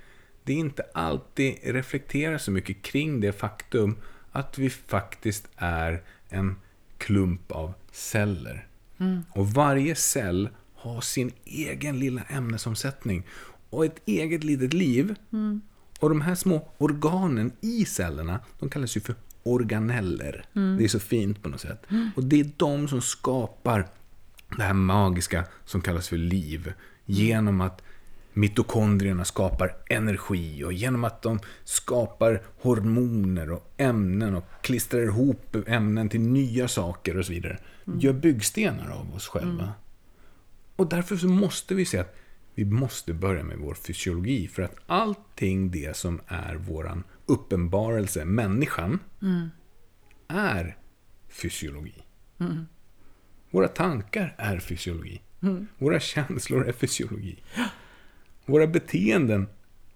det 0.44 0.54
inte 0.54 0.84
alltid 0.94 1.56
reflekterar 1.64 2.38
så 2.38 2.52
mycket 2.52 2.82
kring 2.82 3.20
det 3.22 3.32
faktum 3.32 3.98
att 4.32 4.58
vi 4.58 4.70
faktiskt 4.70 5.48
är 5.56 6.02
en 6.30 6.56
klump 7.00 7.52
av 7.52 7.74
celler. 7.92 8.68
Och 9.30 9.50
varje 9.50 9.96
cell 9.96 10.50
har 10.76 11.02
sin 11.02 11.32
egen 11.46 12.00
lilla 12.00 12.22
ämnesomsättning 12.22 13.24
och 13.70 13.86
ett 13.86 14.02
eget 14.06 14.44
litet 14.44 14.74
liv. 14.74 15.16
Och 16.00 16.10
de 16.10 16.22
här 16.22 16.36
små 16.36 16.72
organen 16.78 17.52
i 17.62 17.86
cellerna, 17.86 18.40
de 18.60 18.70
kallas 18.70 18.98
ju 18.98 19.02
för 19.02 19.16
organeller. 19.44 20.46
Det 20.78 20.84
är 20.84 20.88
så 20.88 21.00
fint 21.00 21.44
på 21.44 21.50
något 21.50 21.62
sätt. 21.62 21.86
Och 22.16 22.24
det 22.24 22.40
är 22.40 22.52
de 22.58 22.88
som 22.88 23.02
skapar 23.02 23.88
det 24.58 24.64
här 24.64 24.74
magiska 24.74 25.46
som 25.66 25.82
kallas 25.82 26.10
för 26.10 26.18
liv. 26.18 26.74
Genom 27.06 27.62
att 27.62 27.82
mitokondrierna 28.40 29.26
skapar 29.26 29.76
energi 29.90 30.64
och 30.64 30.74
genom 30.74 31.04
att 31.04 31.22
de 31.22 31.40
skapar 31.64 32.42
hormoner 32.62 33.52
och 33.52 33.74
ämnen 33.78 34.36
och 34.36 34.46
klistrar 34.62 35.02
ihop 35.02 35.56
ämnen 35.68 36.10
till 36.10 36.22
nya 36.22 36.68
saker 36.68 37.18
och 37.18 37.26
så 37.26 37.32
vidare. 37.34 37.60
Gör 38.00 38.14
byggstenar 38.14 38.90
av 38.92 39.16
oss 39.16 39.28
själva. 39.28 39.74
Och 40.76 40.90
därför 40.90 41.16
så 41.16 41.28
måste 41.28 41.76
vi 41.76 41.86
se 41.86 41.98
att 41.98 42.16
vi 42.56 42.66
måste 42.66 43.14
börja 43.14 43.44
med 43.44 43.58
vår 43.58 43.74
fysiologi. 43.74 44.48
För 44.48 44.62
att 44.62 44.76
allting 44.88 45.72
det 45.72 45.98
som 45.98 46.22
är 46.28 46.56
våran 46.56 47.04
uppenbarelse, 47.26 48.26
människan, 48.26 49.00
är 50.28 50.78
fysiologi. 51.30 52.04
Våra 53.52 53.68
tankar 53.68 54.36
är 54.38 54.60
fysiologi. 54.60 55.22
Våra 55.78 56.00
känslor 56.00 56.68
är 56.68 56.72
fysiologi. 56.72 57.44
Våra 58.50 58.68
beteenden 58.68 59.48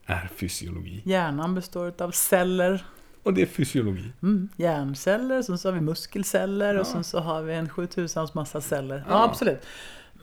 är 0.06 0.30
fysiologi. 0.36 1.02
Hjärnan 1.06 1.56
består 1.56 1.94
av 1.98 2.12
celler, 2.12 2.86
Och 3.24 3.34
det 3.34 3.42
är 3.42 3.46
fysiologi. 3.46 4.12
mm, 4.24 4.50
hjärnceller, 4.58 5.42
sen 5.42 5.58
så 5.58 5.68
har 5.68 5.74
vi 5.74 5.82
muskelceller 5.82 6.74
och 6.76 6.80
Ja. 6.88 6.92
sen 6.94 7.04
så 7.04 7.20
har 7.20 7.42
vi 7.42 7.54
en 7.54 7.70
7000 7.70 8.28
massa 8.34 8.62
celler. 8.62 8.96
Ja, 9.08 9.14
Ja. 9.14 9.24
absolut. 9.26 9.60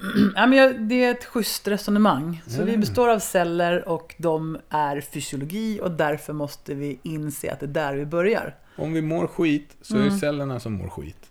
Ja, 0.35 0.47
men 0.47 0.88
det 0.88 1.05
är 1.05 1.11
ett 1.11 1.25
schysst 1.25 1.69
resonemang. 1.69 2.43
Så 2.47 2.64
vi 2.64 2.77
består 2.77 3.09
av 3.09 3.19
celler 3.19 3.88
och 3.88 4.14
de 4.19 4.59
är 4.69 5.01
fysiologi 5.01 5.81
och 5.83 5.90
därför 5.90 6.33
måste 6.33 6.75
vi 6.75 6.99
inse 7.03 7.53
att 7.53 7.61
det 7.61 7.66
är 7.66 7.69
där 7.69 7.95
vi 7.95 8.07
börjar. 8.07 8.55
Om 8.77 8.93
vi 8.93 9.03
mår 9.03 9.27
skit 9.27 9.77
så 9.83 9.97
är 9.99 10.03
det 10.05 10.11
cellerna 10.19 10.61
som 10.61 10.73
mår 10.73 10.88
skit. 10.88 11.31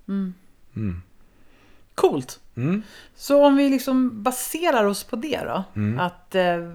Coolt! 2.01 2.39
Mm. 2.55 2.81
Så 3.15 3.45
om 3.45 3.55
vi 3.55 3.69
liksom 3.69 4.23
baserar 4.23 4.83
oss 4.85 5.03
på 5.03 5.15
det 5.15 5.41
då, 5.45 5.63
Mm. 5.75 5.99
att 5.99 6.35
eh, 6.35 6.71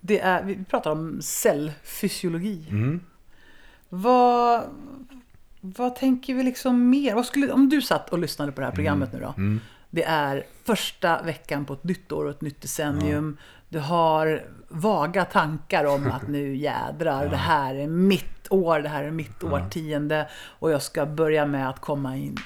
det 0.00 0.20
är, 0.20 0.42
vi 0.42 0.64
pratar 0.64 0.90
om 0.90 1.22
cellfysiologi. 1.22 2.66
Mm. 2.70 3.00
Vad, 3.88 4.62
vad 5.60 5.96
tänker 5.96 6.34
vi 6.34 6.42
liksom 6.42 6.90
mer? 6.90 7.14
Vad 7.14 7.26
skulle, 7.26 7.52
om 7.52 7.68
du 7.68 7.82
satt 7.82 8.10
och 8.10 8.18
lyssnade 8.18 8.52
på 8.52 8.60
det 8.60 8.66
här 8.66 8.74
programmet 8.74 9.12
nu 9.12 9.20
då. 9.20 9.34
Mm. 9.36 9.60
Det 9.90 10.02
är 10.04 10.44
första 10.64 11.22
veckan 11.22 11.64
på 11.64 11.72
ett 11.72 11.84
nytt 11.84 12.12
år 12.12 12.24
och 12.24 12.30
ett 12.30 12.40
nytt 12.40 12.60
decennium. 12.62 13.36
Du 13.68 13.78
har 13.78 14.44
vaga 14.68 15.24
tankar 15.24 15.84
om 15.84 16.06
att 16.06 16.28
nu 16.28 16.56
jädrar, 16.56 17.28
det 17.30 17.36
här 17.36 17.74
är 17.74 17.86
mitt 17.88 18.46
år, 18.52 18.80
det 18.80 18.88
här 18.88 19.04
är 19.04 19.10
mitt 19.10 19.44
årtionde. 19.44 20.28
Och 20.58 20.70
jag 20.70 20.82
ska 20.82 21.06
börja 21.06 21.46
med 21.46 21.68
att 21.68 21.80
komma 21.80 22.16
i 22.16 22.28
en 22.28 22.36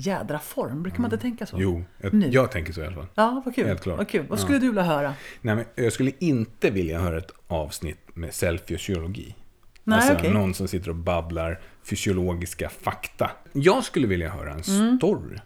jädra 0.00 0.38
form. 0.38 0.82
Brukar 0.82 0.98
man 0.98 1.12
inte 1.12 1.22
tänka 1.22 1.46
så? 1.46 1.56
Jo, 1.60 1.84
jag, 1.98 2.14
Nu. 2.14 2.28
jag 2.28 2.50
tänker 2.50 2.72
så 2.72 2.80
i 2.80 2.86
alla 2.86 2.94
fall. 2.96 3.06
Ja, 3.14 3.42
vad 3.44 3.54
kul. 3.54 3.66
Helt 3.66 3.82
klart. 3.82 3.98
Vad, 3.98 4.08
kul. 4.08 4.26
vad 4.28 4.38
Ja. 4.38 4.42
skulle 4.42 4.58
du 4.58 4.66
vilja 4.66 4.82
höra? 4.82 5.14
Nej, 5.40 5.54
men 5.56 5.64
jag 5.74 5.92
skulle 5.92 6.12
inte 6.18 6.70
vilja 6.70 7.00
höra 7.00 7.18
ett 7.18 7.30
avsnitt 7.46 7.98
med 8.14 8.34
cellfysiologi. 8.34 9.34
Nej, 9.84 9.96
alltså 9.98 10.14
okej. 10.14 10.32
någon 10.32 10.54
som 10.54 10.68
sitter 10.68 10.88
och 10.90 10.96
babblar 10.96 11.60
fysiologiska 11.82 12.68
fakta. 12.68 13.30
Jag 13.52 13.84
skulle 13.84 14.06
vilja 14.06 14.30
höra 14.30 14.52
en 14.52 14.62
Mm. 14.80 14.96
story. 14.98 15.36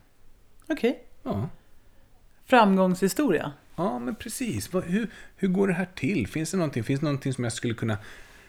Okej. 0.68 0.98
Ja. 1.22 1.48
Framgångshistoria. 2.46 3.52
ja, 3.76 3.98
men 3.98 4.14
precis. 4.14 4.70
Hur, 4.74 5.10
hur 5.36 5.48
går 5.48 5.68
det 5.68 5.74
här 5.74 5.88
till? 5.94 6.26
Finns 6.26 6.50
det 6.50 6.56
någonting, 6.56 6.84
finns 6.84 7.00
det 7.00 7.04
någonting 7.06 7.32
som 7.32 7.44
jag 7.44 7.52
skulle 7.52 7.74
kunna 7.74 7.96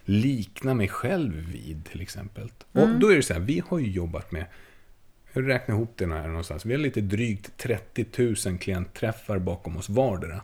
likna 0.05 0.73
mig 0.73 0.87
själv 0.87 1.33
vid 1.33 1.85
till 1.85 2.01
exempel? 2.01 2.51
Och 2.71 2.89
då 2.89 3.11
är 3.11 3.15
det 3.15 3.23
så 3.23 3.33
här, 3.33 3.39
vi 3.41 3.63
har 3.67 3.79
ju 3.79 3.91
jobbat 3.91 4.31
med 4.31 4.45
jag 5.33 5.47
räknar 5.47 5.75
ihop 5.75 5.93
det 5.95 6.05
här 6.05 6.27
någonstans. 6.27 6.65
Vi 6.65 6.73
har 6.73 6.79
lite 6.79 7.01
drygt 7.01 7.57
30 7.57 8.05
000 8.47 8.57
klientträffar 8.57 9.39
bakom 9.39 9.77
oss 9.77 9.89
vardera. 9.89 10.41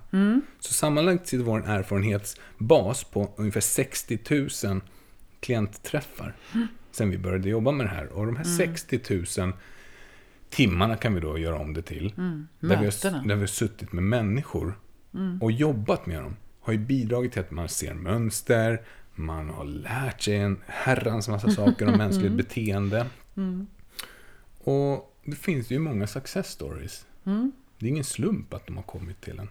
Så 0.59 0.73
sammanlagt 0.73 1.27
sitter 1.27 1.43
vår 1.43 1.69
erfarenhetsbas 1.69 3.03
på 3.03 3.33
ungefär 3.37 3.61
60 3.61 4.19
000 4.65 4.81
klientträffar. 5.39 6.35
Sen 6.91 7.09
vi 7.09 7.17
började 7.17 7.49
jobba 7.49 7.71
med 7.71 7.85
det 7.85 7.89
här. 7.89 8.07
Och 8.07 8.25
de 8.25 8.35
här 8.35 8.43
60 8.43 8.99
000 9.39 9.53
timmarna 10.49 10.95
kan 10.95 11.13
vi 11.15 11.19
då 11.21 11.37
göra 11.37 11.59
om 11.59 11.73
det 11.73 11.81
till. 11.81 12.13
Där, 12.59 12.69
vi 12.79 12.85
har, 12.85 13.27
där 13.27 13.35
vi 13.35 13.41
har 13.41 13.47
suttit 13.47 13.91
med 13.91 14.03
människor 14.03 14.79
och 15.41 15.51
jobbat 15.51 16.05
med 16.05 16.21
dem. 16.23 16.35
Har 16.61 16.73
ju 16.73 16.79
bidragit 16.79 17.31
till 17.31 17.41
att 17.41 17.51
man 17.51 17.69
ser 17.69 17.93
mönster, 17.93 18.81
man 19.15 19.49
har 19.49 19.65
lärt 19.65 20.21
sig 20.21 20.35
en 20.37 20.57
herrans 20.67 21.27
massa 21.27 21.49
saker 21.51 21.87
om 21.87 21.97
mänskligt 21.97 22.33
beteende. 22.37 23.05
Och 24.63 25.15
det 25.25 25.35
finns 25.35 25.71
ju 25.71 25.79
många 25.79 26.07
success 26.07 26.47
stories. 26.47 27.05
Det 27.79 27.85
är 27.85 27.89
ingen 27.89 28.03
slump 28.03 28.53
att 28.53 28.67
de 28.67 28.75
har 28.75 28.83
kommit 28.83 29.21
till 29.21 29.39
en. 29.39 29.49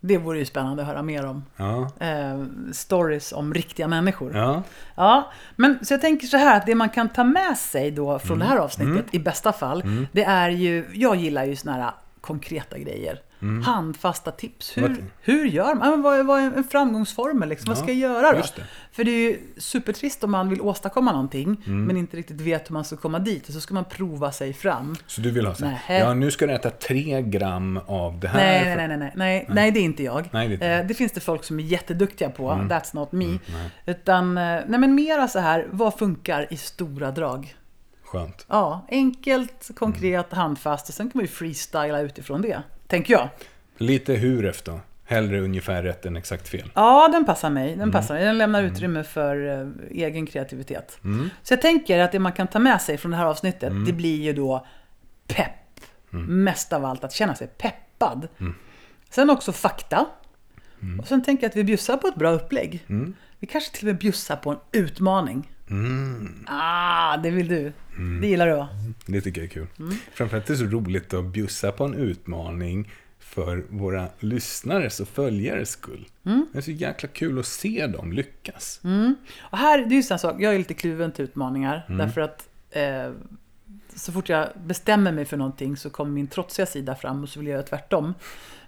Det 0.00 0.18
vore 0.18 0.38
ju 0.38 0.44
spännande 0.44 0.82
att 0.82 0.88
höra 0.88 1.02
mer 1.02 1.24
om. 1.26 1.44
Ja. 1.56 1.90
Eh, 2.00 2.44
stories 2.72 3.32
om 3.32 3.54
riktiga 3.54 3.88
människor. 3.88 4.36
Ja. 4.36 4.62
Ja, 4.94 5.32
men 5.56 5.84
så 5.84 5.92
jag 5.94 6.00
tänker 6.00 6.26
så 6.26 6.36
här 6.36 6.56
att 6.56 6.66
det 6.66 6.74
man 6.74 6.88
kan 6.90 7.08
ta 7.08 7.24
med 7.24 7.58
sig 7.58 7.90
då 7.90 8.18
från 8.18 8.36
Mm. 8.36 8.48
det 8.48 8.54
här 8.54 8.60
avsnittet, 8.60 9.14
i 9.14 9.18
bästa 9.18 9.52
fall, 9.52 9.82
det 10.12 10.24
är 10.24 10.50
ju, 10.50 10.86
jag 10.92 11.16
gillar 11.16 11.44
ju 11.44 11.56
såna 11.56 11.72
här 11.72 11.90
konkreta 12.20 12.78
grejer. 12.78 13.20
Handfasta 13.64 14.30
tips. 14.30 14.76
Hur, 14.76 14.84
Mm. 14.84 14.96
Vad- 14.96 15.04
hur 15.22 15.44
gör 15.44 15.74
man? 15.74 15.90
Ja, 15.90 15.96
Vad 15.96 16.18
är, 16.18 16.22
vad 16.22 16.40
är 16.40 16.44
en 16.56 16.64
framgångsformel? 16.64 17.48
Liksom? 17.48 17.68
vad 17.68 17.78
Ja, 17.78 17.82
ska 17.82 17.92
jag 17.92 18.10
göra 18.10 18.32
då? 18.32 18.38
det. 18.56 18.62
För 18.92 19.04
det 19.04 19.10
är 19.10 19.30
ju 19.30 19.38
supertrist 19.56 20.24
om 20.24 20.30
man 20.30 20.48
vill 20.48 20.60
åstadkomma 20.60 21.12
någonting, 21.12 21.62
Mm. 21.66 21.84
men 21.84 21.96
inte 21.96 22.16
riktigt 22.16 22.40
vet 22.40 22.70
hur 22.70 22.72
man 22.72 22.84
ska 22.84 22.96
komma 22.96 23.18
dit. 23.18 23.48
Och 23.48 23.54
så 23.54 23.60
ska 23.60 23.74
man 23.74 23.84
prova 23.84 24.32
sig 24.32 24.52
fram. 24.52 24.96
Så 25.06 25.20
du 25.20 25.30
vill 25.30 25.46
ha 25.46 25.54
så 25.54 25.64
här, 25.64 25.78
Nej. 25.88 26.00
ja 26.00 26.14
nu 26.14 26.30
ska 26.30 26.46
du 26.46 26.52
äta 26.52 26.70
tre 26.70 27.22
gram 27.22 27.80
av 27.86 28.20
det 28.20 28.28
här. 28.28 28.38
Nej, 28.38 28.60
för- 28.64 28.76
nej, 28.76 28.88
nej, 28.88 28.98
nej, 28.98 29.12
nej, 29.16 29.46
nej, 29.48 29.70
det 29.70 29.80
är 29.80 29.84
inte 29.84 30.02
jag. 30.02 30.28
Nej, 30.32 30.48
det 30.48 30.54
inte 30.54 30.66
Eh, 30.66 30.86
det 30.86 30.94
finns 30.94 31.12
det 31.12 31.20
folk 31.20 31.44
som 31.44 31.58
är 31.58 31.64
jätteduktiga 31.64 32.30
på, 32.30 32.50
that's 32.50 32.94
not 32.96 33.12
me. 33.12 33.24
nej. 33.26 33.38
Utan, 33.86 34.38
eh, 34.38 34.60
nej 34.66 34.80
men 34.80 34.94
mera 34.94 35.28
så 35.28 35.38
här, 35.38 35.66
vad 35.70 35.94
funkar 35.94 36.46
i 36.52 36.56
stora 36.56 37.10
drag? 37.10 37.54
Skönt. 38.04 38.46
Ja, 38.48 38.86
enkelt, 38.90 39.70
konkret, 39.76 40.32
handfast 40.32 40.88
och 40.88 40.94
sen 40.94 41.06
kan 41.10 41.18
man 41.18 41.24
ju 41.24 41.28
freestyla 41.28 42.00
utifrån 42.00 42.42
det. 42.42 42.62
Tänker 42.88 43.14
jag. 43.14 43.28
Lite 43.76 44.14
huref 44.14 44.62
då. 44.62 44.80
Hellre 45.04 45.40
ungefär 45.40 45.82
rätt 45.82 46.06
än 46.06 46.16
exakt 46.16 46.48
fel. 46.48 46.70
Ja, 46.74 47.08
den 47.12 47.24
passar 47.24 47.50
mig. 47.50 47.76
Den 47.76 47.92
passar 47.92 48.14
mig. 48.14 48.24
Den 48.24 48.38
lämnar 48.38 48.62
utrymme 48.62 49.04
för 49.04 49.60
eh, 49.60 49.68
egen 49.90 50.26
kreativitet. 50.26 50.98
Så 51.42 51.52
jag 51.52 51.62
tänker 51.62 51.98
att 51.98 52.12
det 52.12 52.18
man 52.18 52.32
kan 52.32 52.46
ta 52.46 52.58
med 52.58 52.82
sig 52.82 52.98
från 52.98 53.10
det 53.10 53.16
här 53.16 53.24
avsnittet, 53.24 53.72
det 53.86 53.92
blir 53.92 54.22
ju 54.22 54.32
då 54.32 54.66
pepp. 55.26 55.80
Mest 56.10 56.72
av 56.72 56.84
allt 56.84 57.04
att 57.04 57.12
känna 57.12 57.34
sig 57.34 57.46
peppad. 57.46 58.28
Sen 59.10 59.30
också 59.30 59.52
fakta. 59.52 60.06
Och 61.00 61.08
sen 61.08 61.22
tänker 61.24 61.44
jag 61.44 61.50
att 61.50 61.56
vi 61.56 61.64
bjussar 61.64 61.96
på 61.96 62.08
ett 62.08 62.14
bra 62.16 62.30
upplägg. 62.30 62.84
Vi 63.38 63.46
kanske 63.46 63.76
till 63.76 63.88
och 63.88 63.92
med 63.92 63.98
bjussar 63.98 64.36
på 64.36 64.50
en 64.50 64.58
utmaning. 64.72 65.50
Ah, 66.46 67.16
det 67.16 67.30
vill 67.30 67.48
du. 67.48 67.72
Det 68.20 68.26
gillar 68.26 68.46
du 68.46 68.52
va? 68.52 68.68
Det 69.06 69.20
tycker 69.20 69.40
jag 69.40 69.46
är 69.46 69.52
kul. 69.54 69.66
Mm. 69.78 69.94
Framförallt 70.12 70.50
är 70.50 70.52
det 70.52 70.58
så 70.58 70.64
roligt 70.64 71.14
att 71.14 71.24
bjussa 71.24 71.72
på 71.72 71.84
en 71.84 71.94
utmaning 71.94 72.90
för 73.18 73.64
våra 73.68 74.08
lyssnares 74.18 75.00
och 75.00 75.08
följares 75.08 75.70
skull. 75.70 76.08
Mm. 76.24 76.46
Det 76.52 76.58
är 76.58 76.62
så 76.62 76.70
jäkla 76.70 77.08
kul 77.08 77.38
att 77.38 77.46
se 77.46 77.86
dem 77.86 78.12
lyckas. 78.12 78.80
Och 79.40 79.58
här, 79.58 79.78
det 79.78 79.94
är 79.94 80.02
ju 80.02 80.04
en 80.10 80.18
sak, 80.18 80.36
jag 80.38 80.54
är 80.54 80.58
lite 80.58 80.74
kluven 80.74 81.12
till 81.12 81.24
utmaningar. 81.24 81.84
Därför 81.88 82.20
att 82.20 82.48
eh, 82.70 83.10
så 83.94 84.12
fort 84.12 84.28
jag 84.28 84.48
bestämmer 84.66 85.12
mig 85.12 85.24
för 85.24 85.36
någonting 85.36 85.76
så 85.76 85.90
kommer 85.90 86.10
min 86.10 86.26
trotsiga 86.26 86.66
sida 86.66 86.94
fram 86.94 87.22
och 87.22 87.28
så 87.28 87.38
vill 87.40 87.48
jag 87.48 87.54
göra 87.54 87.66
tvärtom. 87.66 88.14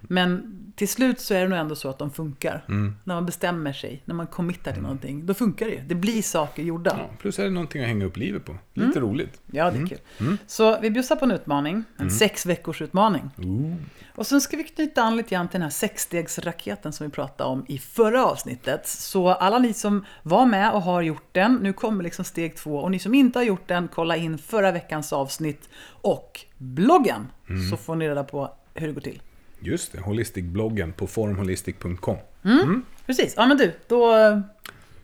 Men 0.01 0.57
till 0.75 0.87
slut 0.87 1.19
så 1.19 1.33
är 1.33 1.41
det 1.41 1.47
nog 1.47 1.59
ändå 1.59 1.75
så 1.75 1.89
att 1.89 1.97
de 1.99 2.11
funkar. 2.11 2.65
Mm. 2.67 2.95
När 3.03 3.15
man 3.15 3.25
bestämmer 3.25 3.73
sig, 3.73 4.01
när 4.05 4.15
man 4.15 4.27
committar 4.27 4.71
till 4.73 4.81
någonting, 4.81 5.25
då 5.25 5.33
funkar 5.33 5.65
det 5.65 5.71
ju. 5.71 5.81
Det 5.81 5.95
blir 5.95 6.21
saker 6.21 6.63
gjorda. 6.63 6.95
Ja, 6.99 7.09
plus 7.19 7.39
är 7.39 7.43
det 7.43 7.49
någonting 7.49 7.81
att 7.81 7.87
hänga 7.87 8.05
upp 8.05 8.17
livet 8.17 8.45
på. 8.45 8.55
Lite 8.73 8.99
Mm. 8.99 9.09
roligt. 9.09 9.41
Ja, 9.51 9.71
det 9.71 9.79
är 9.79 9.85
kul. 9.87 10.37
Så 10.47 10.79
vi 10.79 10.89
bjussar 10.91 11.15
på 11.15 11.25
en 11.25 11.31
utmaning, 11.31 11.83
en 11.97 12.11
sex 12.11 12.45
veckors 12.45 12.81
utmaning. 12.81 13.29
Ooh. 13.37 13.75
Och 14.15 14.27
sen 14.27 14.41
ska 14.41 14.57
vi 14.57 14.63
knyta 14.63 15.01
an 15.03 15.17
lite 15.17 15.29
grann 15.29 15.47
till 15.47 15.53
den 15.59 15.61
här 15.61 15.69
sexstegsraketen 15.69 16.93
som 16.93 17.05
vi 17.07 17.11
pratade 17.11 17.49
om 17.49 17.65
i 17.67 17.77
förra 17.79 18.25
avsnittet. 18.25 18.87
Så 18.87 19.29
alla 19.29 19.59
ni 19.59 19.73
som 19.73 20.05
var 20.23 20.45
med 20.45 20.71
och 20.73 20.81
har 20.81 21.01
gjort 21.01 21.27
den, 21.31 21.55
nu 21.55 21.73
kommer 21.73 22.03
liksom 22.03 22.25
steg 22.25 22.55
två. 22.55 22.75
Och 22.77 22.91
ni 22.91 22.99
som 22.99 23.13
inte 23.13 23.39
har 23.39 23.43
gjort 23.43 23.67
den, 23.67 23.87
kolla 23.93 24.15
in 24.15 24.37
förra 24.37 24.71
veckans 24.71 25.13
avsnitt 25.13 25.69
och 26.01 26.39
bloggen. 26.57 27.27
Så 27.71 27.77
får 27.77 27.95
ni 27.95 28.09
reda 28.09 28.23
på 28.23 28.53
hur 28.73 28.87
det 28.87 28.93
går 28.93 29.01
till. 29.01 29.21
Just 29.63 29.91
det, 29.91 29.99
Holistic-bloggen 29.99 30.93
på 30.93 31.07
formholistic.com. 31.07 32.17
Precis, 33.05 33.33
ja 33.37 33.45
men 33.47 33.57
du, 33.57 33.73
då, 33.87 34.13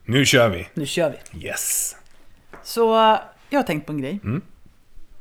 Nu 0.05 0.25
kör 0.25 0.49
vi! 0.49 0.67
nu 0.73 0.85
kör 0.85 1.09
vi. 1.31 1.45
Yes! 1.47 1.95
Så 2.63 2.81
jag 3.49 3.59
har 3.59 3.63
tänkt 3.63 3.85
på 3.85 3.91
en 3.91 4.01
grej. 4.01 4.19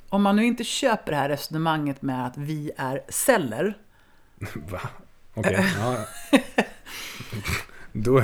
Om 0.08 0.22
man 0.22 0.36
nu 0.36 0.44
inte 0.44 0.64
köper 0.64 1.12
det 1.12 1.18
här 1.18 1.28
resonemanget 1.28 2.02
med 2.02 2.26
att 2.26 2.36
vi 2.36 2.70
är 2.76 3.00
celler, 3.08 3.76
Va? 4.54 4.80
Okej. 5.34 5.64
Ja. 5.80 6.06
Då, 8.04 8.22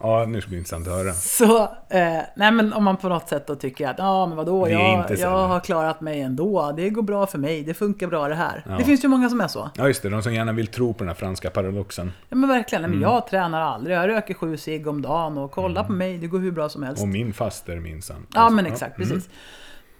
ja, 0.00 0.24
nu 0.28 0.40
ska 0.40 0.46
det 0.46 0.48
bli 0.48 0.58
intressant 0.58 0.88
att 0.88 0.94
höra. 0.94 1.12
Så, 1.12 1.62
eh, 1.88 2.20
nej 2.36 2.52
men 2.52 2.72
om 2.72 2.84
man 2.84 2.96
på 2.96 3.08
något 3.08 3.28
sätt 3.28 3.46
då 3.46 3.54
tycker 3.54 3.88
att, 3.88 3.98
ja 3.98 4.26
men 4.26 4.36
vadå, 4.36 4.68
jag, 4.70 5.10
jag 5.18 5.48
har 5.48 5.60
klarat 5.60 6.00
mig 6.00 6.20
ändå, 6.20 6.72
det 6.76 6.90
går 6.90 7.02
bra 7.02 7.26
för 7.26 7.38
mig, 7.38 7.62
det 7.62 7.74
funkar 7.74 8.06
bra 8.06 8.28
det 8.28 8.34
här. 8.34 8.64
Ja. 8.68 8.76
Det 8.76 8.84
finns 8.84 9.04
ju 9.04 9.08
många 9.08 9.28
som 9.30 9.40
är 9.40 9.48
så. 9.48 9.70
Ja, 9.74 9.86
just 9.86 10.02
det. 10.02 10.08
De 10.08 10.22
som 10.22 10.34
gärna 10.34 10.52
vill 10.52 10.66
tro 10.66 10.92
på 10.94 10.98
den 10.98 11.08
här 11.08 11.14
franska 11.14 11.50
paradoxen. 11.50 12.12
Ja 12.28 12.36
men 12.36 12.48
verkligen, 12.48 12.84
Mm. 12.84 12.98
men 12.98 13.10
jag 13.10 13.26
tränar 13.26 13.60
aldrig, 13.60 13.96
jag 13.96 14.08
röker 14.08 14.34
sju 14.34 14.56
cigg 14.56 14.86
om 14.86 15.02
dagen 15.02 15.38
och 15.38 15.50
kolla 15.50 15.84
på 15.84 15.92
mig, 15.92 16.18
det 16.18 16.26
går 16.26 16.38
hur 16.38 16.52
bra 16.52 16.68
som 16.68 16.82
helst. 16.82 17.02
Och 17.02 17.08
min 17.08 17.32
faster 17.32 17.76
minsann. 17.80 18.26
Ja 18.34 18.50
men 18.50 18.66
exakt, 18.66 18.96
Mm. 18.96 19.08
precis. 19.08 19.30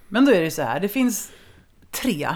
Men 0.09 0.25
då 0.25 0.33
är 0.33 0.37
det 0.39 0.45
ju 0.45 0.51
så 0.51 0.63
här, 0.63 0.81
det 0.81 0.89
finns 0.89 1.31
tre 2.03 2.29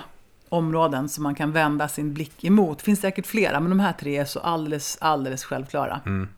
områden 0.49 1.09
som 1.09 1.23
man 1.23 1.35
kan 1.35 1.53
vända 1.53 1.89
sin 1.89 2.15
blick 2.15 2.45
emot. 2.45 2.79
Det 2.79 2.85
finns 2.85 3.01
säkert 3.01 3.27
flera, 3.27 3.61
men 3.61 3.71
de 3.71 3.81
här 3.81 3.93
tre 3.93 4.17
är 4.17 4.25
så 4.25 4.41
alldeles, 4.41 4.99
alldeles 5.01 5.45
självklara. 5.45 6.01
Mm. 6.07 6.29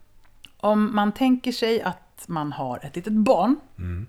Om 0.60 0.94
man 0.94 1.12
tänker 1.12 1.52
sig 1.52 1.82
att 1.82 2.24
man 2.26 2.52
har 2.52 2.80
ett 2.84 2.96
litet 2.96 3.12
barn, 3.12 3.56
Mm. 3.78 4.06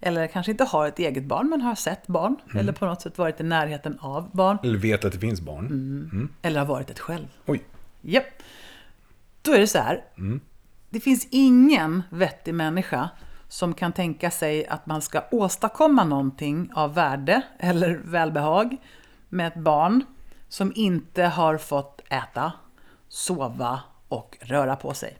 eller 0.00 0.26
kanske 0.26 0.52
inte 0.52 0.64
har 0.64 0.86
ett 0.88 0.98
eget 0.98 1.24
barn, 1.24 1.48
men 1.50 1.60
har 1.60 1.74
sett 1.74 2.06
barn, 2.06 2.36
Mm. 2.44 2.56
eller 2.58 2.72
på 2.72 2.86
något 2.86 3.02
sätt 3.02 3.18
varit 3.18 3.40
i 3.40 3.44
närheten 3.44 3.98
av 4.00 4.30
barn, 4.32 4.58
Eller 4.62 4.78
vet 4.78 5.04
att 5.04 5.12
det 5.12 5.18
finns 5.18 5.40
barn. 5.40 5.66
Mm. 5.66 6.28
eller 6.42 6.60
har 6.60 6.66
varit 6.66 6.90
ett 6.90 6.98
själv. 7.00 7.26
Oj. 7.46 7.62
Japp. 8.00 8.24
Då 9.42 9.52
är 9.52 9.58
det 9.58 9.66
så 9.66 9.78
här. 9.78 10.04
Mm. 10.18 10.40
Det 10.90 11.00
finns 11.00 11.26
ingen 11.30 12.02
vettig 12.10 12.54
människa 12.54 13.10
som 13.48 13.74
kan 13.74 13.92
tänka 13.92 14.30
sig 14.30 14.66
att 14.66 14.86
man 14.86 15.02
ska 15.02 15.22
åstadkomma 15.30 16.04
någonting 16.04 16.70
av 16.74 16.94
värde 16.94 17.42
eller 17.58 18.00
välbehag 18.04 18.76
med 19.28 19.46
ett 19.46 19.56
barn 19.56 20.04
som 20.48 20.72
inte 20.74 21.22
har 21.24 21.58
fått 21.58 22.00
äta, 22.10 22.52
sova 23.08 23.80
och 24.08 24.38
röra 24.40 24.76
på 24.76 24.94
sig. 24.94 25.16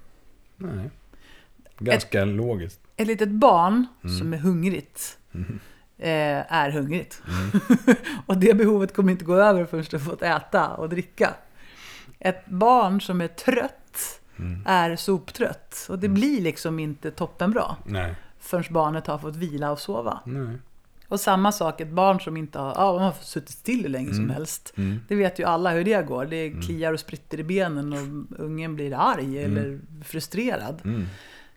Nej. 0.62 0.90
Ganska 1.78 2.24
logiskt. 2.24 2.80
Ett 2.96 3.06
litet 3.06 3.28
barn 3.28 3.86
Mm. 4.04 4.18
som 4.18 4.32
är 4.32 4.38
hungrigt 4.38 5.18
eh, 5.98 6.52
är 6.52 6.70
hungrigt. 6.70 7.22
Mm. 7.28 7.96
och 8.26 8.36
det 8.38 8.54
behovet 8.56 8.94
kommer 8.94 9.12
inte 9.12 9.24
gå 9.24 9.34
över 9.34 9.64
förrän 9.64 9.84
du 9.90 9.98
fått 10.00 10.22
äta 10.22 10.68
och 10.68 10.88
dricka. 10.88 11.34
Ett 12.18 12.46
barn 12.46 13.00
som 13.00 13.20
är 13.20 13.28
trött 13.28 13.78
Mm. 14.38 14.62
är 14.66 14.96
soptrött. 14.96 15.86
Och 15.90 15.98
det 15.98 16.08
blir 16.08 16.40
liksom 16.40 16.78
inte 16.78 17.10
toppenbra 17.10 17.76
Nej. 17.84 18.14
förrän 18.40 18.64
barnet 18.70 19.06
har 19.06 19.18
fått 19.18 19.36
vila 19.36 19.70
och 19.70 19.78
sova. 19.78 20.20
Nej. 20.24 20.56
Och 21.12 21.20
samma 21.20 21.52
sak, 21.52 21.80
ett 21.80 21.90
barn 21.92 22.20
som 22.20 22.36
inte 22.36 22.58
har, 22.58 22.74
ja, 22.76 22.92
man 22.92 23.02
har 23.02 23.12
suttit 23.12 23.50
still 23.50 23.82
hur 23.82 23.88
länge 23.88 24.10
Mm. 24.10 24.16
som 24.16 24.30
helst. 24.30 24.72
Det 25.08 25.14
vet 25.14 25.38
ju 25.38 25.44
alla 25.44 25.70
hur 25.70 25.84
det 25.84 26.06
går. 26.06 26.24
Det 26.26 26.50
kliar 26.50 26.92
och 26.92 27.00
spritter 27.00 27.40
i 27.40 27.44
benen 27.44 27.92
och 27.92 28.40
ungen 28.44 28.74
blir 28.74 28.94
arg 28.94 29.42
eller 29.44 29.80
frustrerad. 30.04 30.80
Mm. 30.84 31.06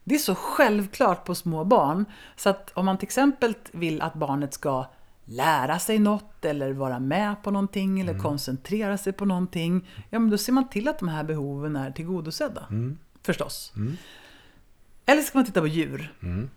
Det 0.03 0.15
är 0.15 0.19
så 0.19 0.35
självklart 0.35 1.25
på 1.25 1.35
små 1.35 1.63
barn. 1.63 2.05
Så 2.35 2.49
att 2.49 2.71
om 2.73 2.85
man 2.85 2.97
till 2.97 3.05
exempel 3.05 3.53
vill 3.71 4.01
att 4.01 4.13
barnet 4.13 4.53
ska 4.53 4.85
lära 5.25 5.79
sig 5.79 5.99
något 5.99 6.45
eller 6.45 6.73
vara 6.73 6.99
med 6.99 7.43
på 7.43 7.51
någonting 7.51 7.99
eller 7.99 8.19
koncentrera 8.19 8.97
sig 8.97 9.13
på 9.13 9.25
någonting. 9.25 9.87
Ja, 10.09 10.19
men 10.19 10.29
då 10.29 10.37
ser 10.37 10.53
man 10.53 10.69
till 10.69 10.87
att 10.87 10.99
de 10.99 11.07
här 11.07 11.23
behoven 11.23 11.75
är 11.75 11.91
tillgodosedda. 11.91 12.67
Förstås. 13.23 13.73
Eller 15.05 15.21
ska 15.21 15.37
man 15.37 15.45
titta 15.45 15.61
på 15.61 15.67
djur. 15.67 16.13
Mm. 16.23 16.49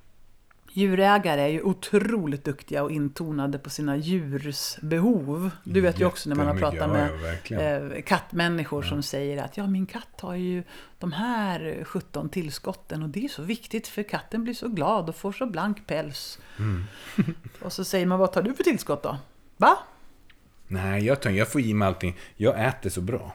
Djurägare 0.73 1.41
är 1.41 1.47
ju 1.49 1.63
otroligt 1.63 2.45
duktiga 2.45 2.83
och 2.83 2.91
intonade 2.91 3.59
på 3.59 3.71
sina 3.71 3.97
djurs 3.97 4.77
behov. 4.83 5.51
Du 5.65 5.81
vet 5.81 6.01
ju 6.01 6.05
också 6.05 6.29
när 6.29 6.37
man 6.37 6.47
har 6.47 6.55
pratat 6.55 6.79
ja, 6.79 6.87
med 6.87 7.11
ja, 7.49 7.61
eh, 7.61 8.03
kattmänniskor 8.03 8.83
som 8.83 9.03
säger 9.03 9.43
att 9.43 9.57
ja, 9.57 9.67
min 9.67 9.87
katt 9.87 10.21
har 10.21 10.35
ju 10.35 10.63
de 10.99 11.13
här 11.13 11.85
17 11.85 12.29
tillskotten 12.29 13.03
och 13.03 13.09
det 13.09 13.25
är 13.25 13.29
så 13.29 13.43
viktigt 13.43 13.89
för 13.89 14.03
katten 14.03 14.45
blir 14.45 14.55
så 14.55 14.69
glad 14.69 15.09
och 15.09 15.17
får 15.17 15.33
så 15.33 15.47
blank 15.47 15.87
päls. 15.87 16.39
Mm. 16.59 16.85
och 17.61 17.73
så 17.73 17.85
säger 17.85 18.07
man, 18.07 18.19
vad 18.19 18.33
tar 18.33 18.43
du 18.43 18.55
för 18.55 18.65
tillskott 18.65 19.03
då? 19.03 19.19
Va? 19.57 19.79
Nej, 20.67 21.05
jag, 21.05 21.21
tar, 21.23 21.31
jag 21.31 21.53
får 21.53 21.61
i 21.61 21.75
mig 21.75 21.89
allting. 21.89 22.17
Jag 22.37 22.67
äter 22.67 22.91
så 22.91 23.01
bra. 23.01 23.33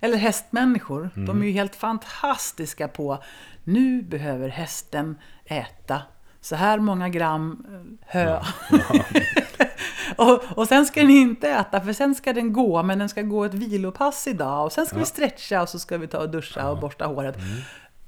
Eller 0.00 0.16
hästmänniskor, 0.16 1.10
de 1.14 1.20
Mm. 1.20 1.42
är 1.42 1.46
ju 1.46 1.52
helt 1.52 1.76
fantastiska 1.76 2.88
på 2.88 3.22
nu 3.64 4.02
behöver 4.02 4.48
hästen 4.48 5.16
äta 5.44 6.02
så 6.40 6.56
här 6.56 6.78
många 6.78 7.08
gram 7.08 7.66
eh, 7.68 8.06
hö. 8.06 8.40
och, 10.16 10.42
och 10.58 10.68
sen 10.68 10.86
ska 10.86 11.00
den 11.00 11.10
inte 11.10 11.48
äta, 11.50 11.80
för 11.80 11.92
sen 11.92 12.14
ska 12.14 12.32
den 12.32 12.52
gå, 12.52 12.82
men 12.82 12.98
den 12.98 13.08
ska 13.08 13.22
gå 13.22 13.44
ett 13.44 13.54
vilopass 13.54 14.26
idag. 14.26 14.64
Och 14.64 14.72
sen 14.72 14.86
ska 14.86 14.98
vi 14.98 15.04
stretcha 15.04 15.62
och 15.62 15.68
så 15.68 15.78
ska 15.78 15.98
vi 15.98 16.06
ta 16.06 16.18
och 16.18 16.30
duscha 16.30 16.70
och 16.70 16.78
borsta 16.78 17.06
håret. 17.06 17.36
Mm. 17.36 17.48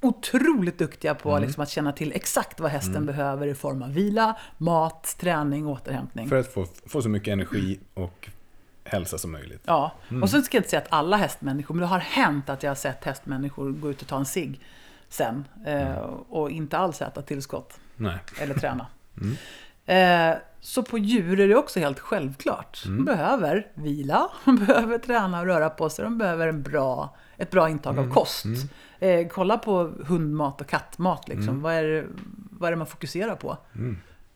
Otroligt 0.00 0.78
duktiga 0.78 1.14
på 1.14 1.38
liksom, 1.38 1.62
att 1.62 1.70
känna 1.70 1.92
till 1.92 2.12
exakt 2.12 2.60
vad 2.60 2.70
hästen 2.70 2.92
Mm. 2.96 3.06
behöver 3.06 3.46
i 3.46 3.54
form 3.54 3.82
av 3.82 3.92
vila, 3.92 4.36
mat, 4.58 5.16
träning, 5.20 5.66
återhämtning. 5.66 6.28
För 6.28 6.36
att 6.36 6.52
få, 6.54 6.66
få 6.86 7.02
så 7.02 7.08
mycket 7.08 7.32
energi 7.32 7.80
och 7.94 8.28
hälsa 8.84 9.18
som 9.18 9.32
möjligt. 9.32 9.62
Ja, 9.64 9.92
Mm. 10.10 10.22
och 10.22 10.30
så 10.30 10.42
ska 10.42 10.56
jag 10.56 10.60
inte 10.60 10.70
säga 10.70 10.82
att 10.82 10.92
alla 10.92 11.16
hästmänniskor, 11.16 11.74
men 11.74 11.80
det 11.80 11.86
har 11.86 11.98
hänt 11.98 12.48
att 12.50 12.62
jag 12.62 12.70
har 12.70 12.74
sett 12.76 13.04
hästmänniskor 13.04 13.70
gå 13.72 13.90
ut 13.90 14.02
och 14.02 14.08
ta 14.08 14.16
en 14.18 14.24
cigg 14.24 14.60
sen 15.08 15.44
eh, 15.66 15.82
Mm. 15.98 16.04
och 16.28 16.50
inte 16.50 16.78
alls 16.78 17.02
äta 17.02 17.22
tillskott 17.22 17.78
Nej. 18.02 18.18
eller 18.40 18.54
träna. 18.54 18.86
Mm. 19.86 20.32
Eh, 20.32 20.38
så 20.60 20.82
på 20.82 20.98
djur 20.98 21.40
är 21.40 21.48
det 21.48 21.56
också 21.56 21.80
helt 21.80 21.98
självklart. 22.00 22.82
Mm. 22.86 22.96
De 22.96 23.04
behöver 23.04 23.66
vila, 23.74 24.28
de 24.44 24.56
behöver 24.56 24.98
träna 24.98 25.40
och 25.40 25.46
röra 25.46 25.70
på 25.70 25.90
sig, 25.90 26.04
de 26.04 26.18
behöver 26.18 26.48
en 26.48 26.62
bra, 26.62 27.16
ett 27.36 27.50
bra 27.50 27.68
intag 27.68 27.92
Mm. 27.98 28.10
av 28.10 28.14
kost. 28.14 28.44
Eh, 29.00 29.26
kolla 29.28 29.58
på 29.58 29.92
hundmat 30.06 30.60
och 30.60 30.66
kattmat, 30.66 31.28
liksom. 31.28 31.48
Mm. 31.48 31.62
vad, 31.62 31.74
är 31.74 31.82
det, 31.82 32.04
vad 32.50 32.66
är 32.66 32.70
det 32.70 32.76
man 32.76 32.86
fokuserar 32.86 33.36
på? 33.36 33.56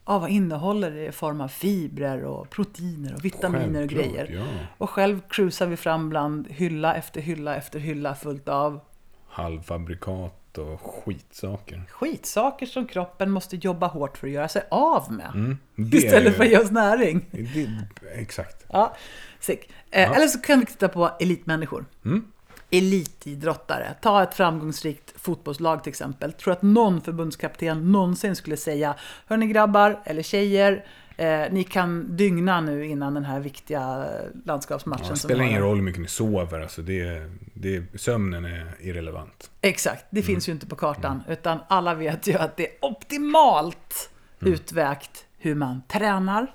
Ja, 0.06 0.18
vad 0.18 0.30
innehåller 0.30 0.90
det 0.90 1.06
i 1.06 1.12
form 1.12 1.40
av 1.40 1.48
fibrer 1.48 2.24
och 2.24 2.50
proteiner 2.50 3.14
och 3.14 3.24
vitaminer 3.24 3.82
och 3.82 3.88
grejer? 3.88 4.30
Ja. 4.34 4.44
Och 4.78 4.90
själv 4.90 5.20
cruisar 5.28 5.66
vi 5.66 5.76
fram 5.76 6.08
bland 6.08 6.48
hylla 6.50 6.94
efter 6.94 7.20
hylla 7.20 7.56
efter 7.56 7.78
hylla 7.78 8.14
fullt 8.14 8.48
av 8.48 8.80
Halvfabrikat 9.28 10.32
och 10.58 10.80
skitsaker. 10.80 11.82
skitsaker 11.90 12.66
som 12.66 12.86
kroppen 12.86 13.30
måste 13.30 13.56
jobba 13.56 13.86
hårt 13.86 14.18
för 14.18 14.26
att 14.26 14.32
göra 14.32 14.48
sig 14.48 14.62
av 14.70 15.12
med. 15.12 15.30
Mm. 15.34 15.58
Istället 15.92 16.36
för 16.36 16.44
att 16.44 16.50
ge 16.50 16.58
oss 16.58 16.70
näring. 16.70 17.26
Det, 17.30 17.68
exakt. 18.14 18.64
Ja, 18.72 18.96
sick. 19.40 19.70
Eh, 19.90 20.10
Eller 20.12 20.26
så 20.26 20.40
kan 20.40 20.60
vi 20.60 20.66
titta 20.66 20.88
på 20.88 21.10
elitmänniskor. 21.20 21.84
Mm. 22.04 22.24
Elitidrottare. 22.70 23.94
Ta 24.00 24.22
ett 24.22 24.34
framgångsrikt 24.34 25.12
fotbollslag 25.16 25.82
till 25.82 25.90
exempel. 25.90 26.32
Tror 26.32 26.52
att 26.52 26.62
någon 26.62 27.00
förbundskapten 27.00 27.92
någonsin 27.92 28.36
skulle 28.36 28.56
säga 28.56 28.94
Hörni 29.26 29.46
grabbar 29.46 30.00
eller 30.04 30.22
tjejer, 30.22 30.84
eh, 31.16 31.42
ni 31.50 31.64
kan 31.64 32.16
dygna 32.16 32.60
nu 32.60 32.86
innan 32.86 33.14
den 33.14 33.24
här 33.24 33.40
viktiga 33.40 34.06
landskapsmatchen. 34.44 35.04
Ja, 35.06 35.12
det 35.12 35.18
spelar 35.18 35.44
ingen 35.44 35.62
roll 35.62 35.76
hur 35.76 35.82
mycket 35.84 36.02
ni 36.02 36.08
sover. 36.08 36.60
Alltså 36.60 36.82
det, 36.82 37.30
det, 37.54 37.84
sömnen 38.00 38.44
är 38.44 38.66
irrelevant. 38.80 39.50
Exakt, 39.60 40.04
det 40.10 40.20
Mm. 40.20 40.26
finns 40.26 40.48
ju 40.48 40.52
inte 40.52 40.66
på 40.66 40.76
kartan. 40.76 41.22
Utan 41.28 41.58
alla 41.68 41.94
vet 41.94 42.26
ju 42.26 42.34
att 42.34 42.56
det 42.56 42.66
är 42.66 42.72
optimalt 42.82 44.10
Mm. 44.42 44.54
utvägt 44.54 45.24
hur 45.38 45.54
man 45.54 45.82
tränar, 45.88 46.46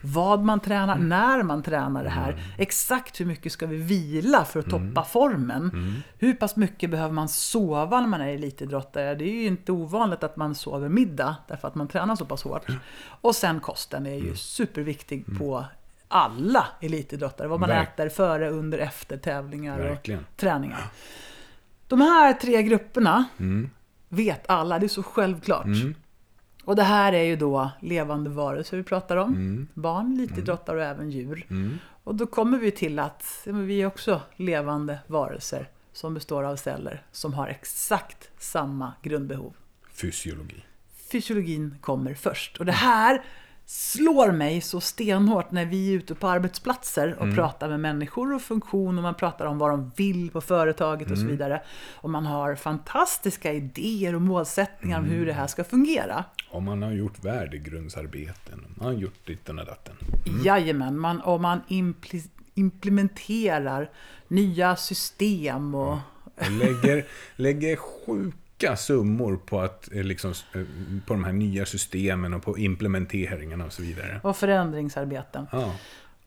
vad 0.00 0.44
man 0.44 0.60
tränar, 0.60 0.94
Mm. 0.96 1.08
när 1.08 1.42
man 1.42 1.62
tränar 1.62 2.04
det 2.04 2.10
här. 2.10 2.42
Exakt 2.58 3.20
hur 3.20 3.26
mycket 3.26 3.52
ska 3.52 3.66
vi 3.66 3.76
vila 3.76 4.44
för 4.44 4.60
att 4.60 4.66
Mm. 4.72 4.88
toppa 4.94 5.04
formen? 5.08 5.94
Hur 6.18 6.34
pass 6.34 6.56
mycket 6.56 6.90
behöver 6.90 7.12
man 7.14 7.28
sova 7.28 8.00
när 8.00 8.08
man 8.08 8.20
är 8.20 8.28
elitidrottare? 8.28 9.14
Det 9.14 9.24
är 9.24 9.32
ju 9.32 9.46
inte 9.46 9.72
ovanligt 9.72 10.22
att 10.22 10.36
man 10.36 10.54
sover 10.54 10.88
middag 10.88 11.36
därför 11.48 11.68
att 11.68 11.74
man 11.74 11.88
tränar 11.88 12.16
så 12.16 12.24
pass 12.24 12.42
hårt. 12.42 12.66
Och 13.20 13.36
sen 13.36 13.60
kosten 13.60 14.06
är 14.06 14.14
ju 14.14 14.20
Mm. 14.24 14.36
superviktig 14.36 15.38
på 15.38 15.64
alla 16.08 16.66
elitidrottare. 16.80 17.48
Vad 17.48 17.60
man 17.60 17.68
Verk- 17.68 17.88
äter 17.94 18.08
före, 18.08 18.50
under, 18.50 18.78
efter 18.78 19.16
tävlingar 19.16 19.78
Verkligen. 19.78 20.20
och 20.30 20.36
träningar. 20.36 20.80
De 21.88 22.00
här 22.00 22.32
tre 22.32 22.62
grupperna 22.62 23.24
Mm. 23.38 23.70
vet 24.08 24.50
alla, 24.50 24.78
det 24.78 24.86
är 24.86 24.88
så 24.88 25.02
självklart. 25.02 25.66
Och 26.68 26.76
det 26.76 26.82
här 26.82 27.12
är 27.12 27.22
ju 27.22 27.36
då 27.36 27.70
levande 27.80 28.30
varelser 28.30 28.76
vi 28.76 28.82
pratar 28.82 29.16
om. 29.16 29.34
Mm. 29.34 29.68
Barn, 29.74 30.14
elitidrottare 30.14 30.76
och 30.76 30.84
även 30.84 31.10
djur. 31.10 31.46
Och 32.04 32.14
då 32.14 32.26
kommer 32.26 32.58
vi 32.58 32.70
till 32.70 32.98
att 32.98 33.40
ja, 33.44 33.52
vi 33.52 33.82
är 33.82 33.86
också 33.86 34.20
levande 34.36 34.98
varelser 35.06 35.68
som 35.92 36.14
består 36.14 36.42
av 36.42 36.56
celler 36.56 37.02
som 37.12 37.34
har 37.34 37.48
exakt 37.48 38.30
samma 38.38 38.92
grundbehov. 39.02 39.54
Fysiologi. 39.92 40.64
Fysiologin 41.12 41.74
kommer 41.80 42.14
först. 42.14 42.56
Och 42.58 42.66
det 42.66 42.72
här 42.72 43.24
slår 43.70 44.32
mig 44.32 44.60
så 44.60 44.80
stenhårt 44.80 45.50
när 45.50 45.64
vi 45.64 45.88
är 45.92 45.96
ute 45.96 46.14
på 46.14 46.28
arbetsplatser 46.28 47.16
och 47.18 47.34
pratar 47.34 47.68
med 47.68 47.80
människor 47.80 48.34
och 48.34 48.42
funktion 48.42 48.96
och 48.96 49.02
man 49.02 49.14
pratar 49.14 49.46
om 49.46 49.58
vad 49.58 49.70
de 49.70 49.92
vill 49.96 50.30
på 50.30 50.40
företaget 50.40 51.10
och 51.10 51.18
så 51.18 51.26
vidare. 51.26 51.62
Och 51.94 52.10
man 52.10 52.26
har 52.26 52.54
fantastiska 52.54 53.52
idéer 53.52 54.14
och 54.14 54.22
målsättningar 54.22 54.98
om 54.98 55.04
hur 55.04 55.26
det 55.26 55.32
här 55.32 55.46
ska 55.46 55.64
fungera. 55.64 56.24
Om 56.50 56.64
man 56.64 56.82
har 56.82 56.92
gjort 56.92 57.24
värdegrundsarbeten, 57.24 58.64
man 58.74 58.86
har 58.86 59.00
gjort 59.00 59.26
ditten 59.26 59.58
och 59.58 59.66
datten. 59.66 59.94
Jajamän, 60.44 60.98
man, 60.98 61.20
och 61.20 61.40
man 61.40 61.60
impli- 61.68 62.30
implementerar 62.54 63.90
nya 64.28 64.76
system 64.76 65.74
och... 65.74 65.98
Och 66.34 66.50
lägger, 66.50 67.06
lägger 67.36 67.76
sjuka 68.58 68.76
summor 68.76 69.36
på, 69.36 69.60
att, 69.60 69.88
eh, 69.92 70.02
liksom, 70.04 70.30
eh, 70.30 70.62
på 71.06 71.14
de 71.14 71.24
här 71.24 71.32
nya 71.32 71.66
systemen 71.66 72.34
och 72.34 72.42
på 72.42 72.58
implementeringarna 72.58 73.64
och 73.64 73.72
så 73.72 73.82
vidare. 73.82 74.20
och 74.22 74.36
förändringsarbeten. 74.36 75.46
Ja, 75.52 75.74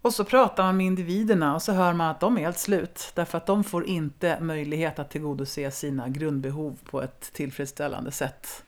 Och 0.02 0.14
så 0.14 0.24
pratar 0.24 0.64
man 0.64 0.78
med 0.78 0.86
individerna 0.86 1.56
och 1.56 1.62
så 1.62 1.72
hör 1.72 1.94
man 1.94 2.10
att 2.10 2.20
de 2.20 2.38
är 2.38 2.42
helt 2.42 2.58
slut. 2.58 3.12
Därför 3.16 3.38
att 3.38 3.46
de 3.46 3.64
får 3.64 3.86
inte 3.86 4.40
möjlighet 4.42 5.00
att 5.00 5.10
tillgodose 5.10 5.72
sina 5.72 6.10
grundbehov 6.10 6.78
på 6.90 7.02
ett 7.02 7.34
tillfredsställande 7.34 8.12
sätt. 8.12 8.64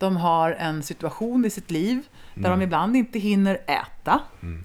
De 0.00 0.16
har 0.16 0.50
en 0.52 0.82
situation 0.82 1.44
i 1.44 1.50
sitt 1.50 1.70
liv 1.70 2.08
där 2.34 2.50
de 2.50 2.62
ibland 2.62 2.96
inte 2.96 3.18
hinner 3.18 3.60
äta 3.66 4.20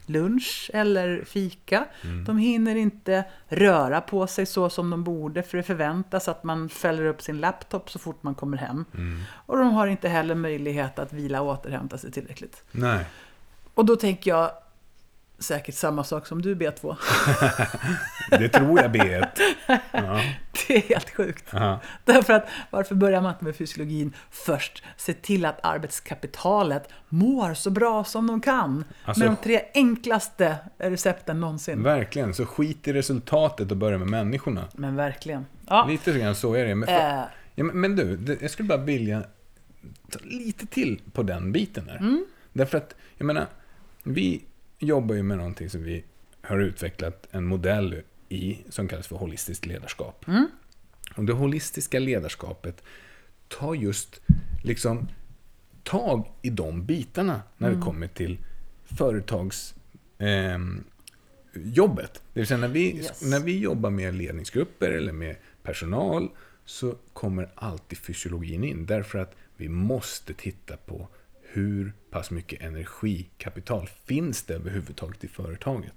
lunch 0.06 0.72
eller 0.74 1.24
fika. 1.24 1.86
De 2.26 2.38
hinner 2.38 2.76
inte 2.76 3.24
röra 3.48 4.02
på 4.02 4.28
sig 4.28 4.46
så 4.46 4.70
som 4.70 4.90
de 4.90 5.04
borde 5.04 5.44
för 5.44 5.58
det 5.58 5.64
förväntas 5.64 6.28
att 6.28 6.44
man 6.44 6.70
fäller 6.70 7.06
upp 7.06 7.22
sin 7.22 7.40
laptop 7.40 7.90
så 7.90 8.00
fort 8.00 8.24
man 8.24 8.36
kommer 8.36 8.58
hem. 8.58 8.86
Och 9.32 9.58
de 9.58 9.74
har 9.74 9.88
inte 9.88 10.10
heller 10.10 10.36
möjlighet 10.36 11.00
att 11.00 11.14
vila 11.14 11.42
och 11.42 11.48
återhämta 11.48 11.98
sig 11.98 12.12
tillräckligt. 12.12 12.64
nej. 12.72 13.06
Och 13.74 13.86
då 13.86 13.96
tänker 13.96 14.32
jag 14.32 14.52
säkert 15.46 15.76
samma 15.76 16.04
sak 16.04 16.28
som 16.28 16.42
du 16.42 16.56
B2. 16.56 16.96
Det 18.30 18.50
tror 18.50 18.82
jag 18.82 18.96
B1. 18.96 19.28
Ja. 19.92 20.22
Det 20.68 20.76
är 20.76 20.82
helt 20.82 21.10
sjukt. 21.10 21.54
Aha. 21.54 21.82
Därför 22.06 22.34
att 22.34 22.48
varför 22.70 22.96
börjar 22.96 23.22
man 23.22 23.32
inte 23.32 23.44
med 23.44 23.56
fysiologin 23.56 24.14
först? 24.32 24.84
Se 24.98 25.14
till 25.14 25.46
att 25.46 25.66
arbetskapitalet 25.66 26.90
mår 27.10 27.54
så 27.54 27.70
bra 27.70 28.04
som 28.04 28.28
de 28.28 28.42
kan. 28.42 28.86
Alltså- 29.06 29.20
med 29.24 29.30
de 29.32 29.36
tre 29.36 29.62
enklaste 29.74 30.56
recepten 30.78 31.40
någonsin. 31.40 31.84
Verkligen, 31.84 32.34
så 32.34 32.46
skit 32.46 32.88
i 32.88 32.94
resultatet 32.94 33.72
och 33.72 33.78
börja 33.78 33.98
med 33.98 34.08
människorna. 34.08 34.68
Men 34.74 34.96
verkligen. 34.96 35.46
Ja. 35.68 35.86
Lite 35.90 36.20
grann 36.20 36.36
så 36.36 36.54
är 36.54 36.66
det. 36.66 36.76
Men, 36.76 36.88
för, 36.88 36.96
Eh, 36.96 37.24
ja, 37.56 37.64
men, 37.64 37.96
du, 37.96 38.38
jag 38.42 38.52
skulle 38.52 38.68
bara 38.70 38.78
vilja 38.84 39.24
ta 40.12 40.20
lite 40.24 40.66
till 40.66 41.02
på 41.14 41.24
den 41.24 41.52
biten 41.52 41.86
där. 41.86 41.98
Mm. 41.98 42.26
Därför 42.54 42.78
att, 42.78 42.96
jag 43.18 43.26
menar, 43.26 43.46
vi 44.04 44.44
jobbar 44.80 45.16
ju 45.16 45.24
med 45.24 45.38
någonting 45.38 45.70
som 45.70 45.84
vi 45.84 46.04
har 46.42 46.60
utvecklat 46.60 47.28
en 47.32 47.46
modell 47.46 48.02
i 48.30 48.58
som 48.70 48.88
kallas 48.88 49.08
för 49.08 49.16
holistiskt 49.16 49.66
ledarskap. 49.66 50.28
Mm. 50.28 50.48
Och 51.16 51.24
det 51.26 51.34
holistiska 51.34 52.00
ledarskapet 52.00 52.84
tar 53.48 53.74
just 53.76 54.22
liksom 54.64 55.08
tag 55.84 56.32
i 56.42 56.50
de 56.50 56.86
bitarna 56.86 57.42
när 57.58 57.68
Mm. 57.68 57.80
det 57.80 57.86
kommer 57.86 58.08
till 58.08 58.38
företags 58.86 59.76
ehm, 60.18 60.84
jobbet. 61.54 62.22
Det 62.34 62.40
vill 62.40 62.48
säga 62.48 62.58
när 62.58 62.68
vi, 62.68 62.96
Yes. 62.98 63.22
när 63.24 63.40
vi 63.40 63.60
jobbar 63.60 63.90
med 63.90 64.14
ledningsgrupper 64.16 64.90
eller 64.92 65.12
med 65.14 65.36
personal 65.64 66.30
så 66.66 66.96
kommer 67.14 67.50
alltid 67.56 67.98
fysiologin 67.98 68.64
in. 68.64 68.86
Därför 68.86 69.20
att 69.20 69.36
vi 69.58 69.70
måste 69.70 70.34
titta 70.34 70.78
på 70.78 71.08
hur 71.56 71.94
pass 72.12 72.32
mycket 72.32 72.62
energikapital 72.62 73.90
finns 74.06 74.44
det 74.44 74.54
överhuvudtaget 74.54 75.24
i 75.24 75.28
företaget. 75.28 75.94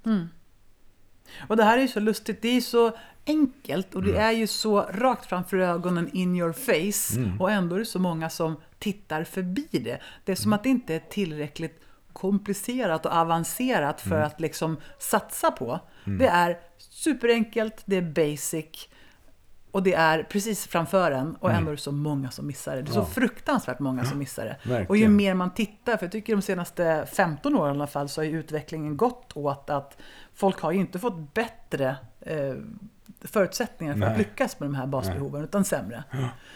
och 1.48 1.56
det 1.56 1.64
här 1.64 1.78
är 1.78 1.82
ju 1.82 1.88
så 1.88 2.00
lustigt. 2.00 2.42
Det 2.42 2.48
är 2.48 2.60
så 2.60 2.96
enkelt 3.26 3.94
och 3.94 4.02
det 4.02 4.10
Mm. 4.10 4.22
är 4.22 4.32
ju 4.32 4.46
så 4.46 4.80
rakt 4.82 5.26
framför 5.26 5.58
ögonen 5.58 6.10
in 6.12 6.36
your 6.36 6.52
face. 6.52 7.18
Mm. 7.20 7.40
Och 7.40 7.50
ändå 7.50 7.74
är 7.74 7.78
det 7.80 7.86
så 7.86 7.98
många 7.98 8.30
som 8.30 8.56
tittar 8.78 9.24
förbi 9.24 9.66
det. 9.70 10.00
Det 10.24 10.32
är 10.32 10.36
som 10.36 10.52
att 10.52 10.62
det 10.62 10.68
inte 10.68 10.94
är 10.94 11.02
tillräckligt 11.10 11.80
komplicerat 12.12 13.06
och 13.06 13.12
avancerat 13.12 14.06
Mm. 14.06 14.18
för 14.18 14.24
att 14.26 14.40
liksom 14.40 14.76
satsa 14.98 15.50
på. 15.50 15.80
Det 16.04 16.26
är 16.26 16.58
superenkelt, 16.78 17.82
det 17.84 17.96
är 17.96 18.02
basic 18.02 18.88
och 19.70 19.82
det 19.82 19.94
är 19.94 20.22
precis 20.22 20.66
framför 20.66 21.10
en 21.10 21.36
och 21.36 21.50
ändå 21.50 21.70
är 21.70 21.74
det 21.76 21.80
så 21.82 21.92
många 21.92 22.30
som 22.30 22.46
missar 22.46 22.76
det. 22.76 22.82
Det 22.82 22.90
är 22.90 22.92
så 22.92 22.98
Mm. 22.98 23.08
Ja. 23.08 23.14
fruktansvärt 23.14 23.78
många 23.78 24.04
som 24.04 24.18
missar 24.18 24.44
det. 24.44 24.56
Verkligen. 24.62 24.86
Och 24.86 24.96
ju 24.96 25.08
mer 25.08 25.34
man 25.34 25.54
tittar, 25.54 25.96
för 25.96 26.04
jag 26.06 26.12
tycker 26.12 26.36
de 26.36 26.42
senaste 26.42 27.06
15 27.12 27.56
åren 27.56 27.74
i 27.74 27.78
alla 27.78 27.86
fall, 27.86 28.08
så 28.08 28.20
har 28.20 28.26
ju 28.26 28.38
utvecklingen 28.38 28.96
gått 28.96 29.36
åt 29.36 29.70
att 29.70 29.96
folk 30.34 30.60
har 30.60 30.72
ju 30.72 30.78
inte 30.78 30.98
fått 30.98 31.34
bättre 31.34 31.96
eh, 32.20 32.54
förutsättningar 33.20 33.94
för 33.94 34.02
att 34.02 34.08
Nej. 34.08 34.18
lyckas 34.18 34.60
med 34.60 34.68
de 34.68 34.74
här 34.74 34.86
basbehoven, 34.86 35.44
utan 35.44 35.64
sämre. 35.64 36.04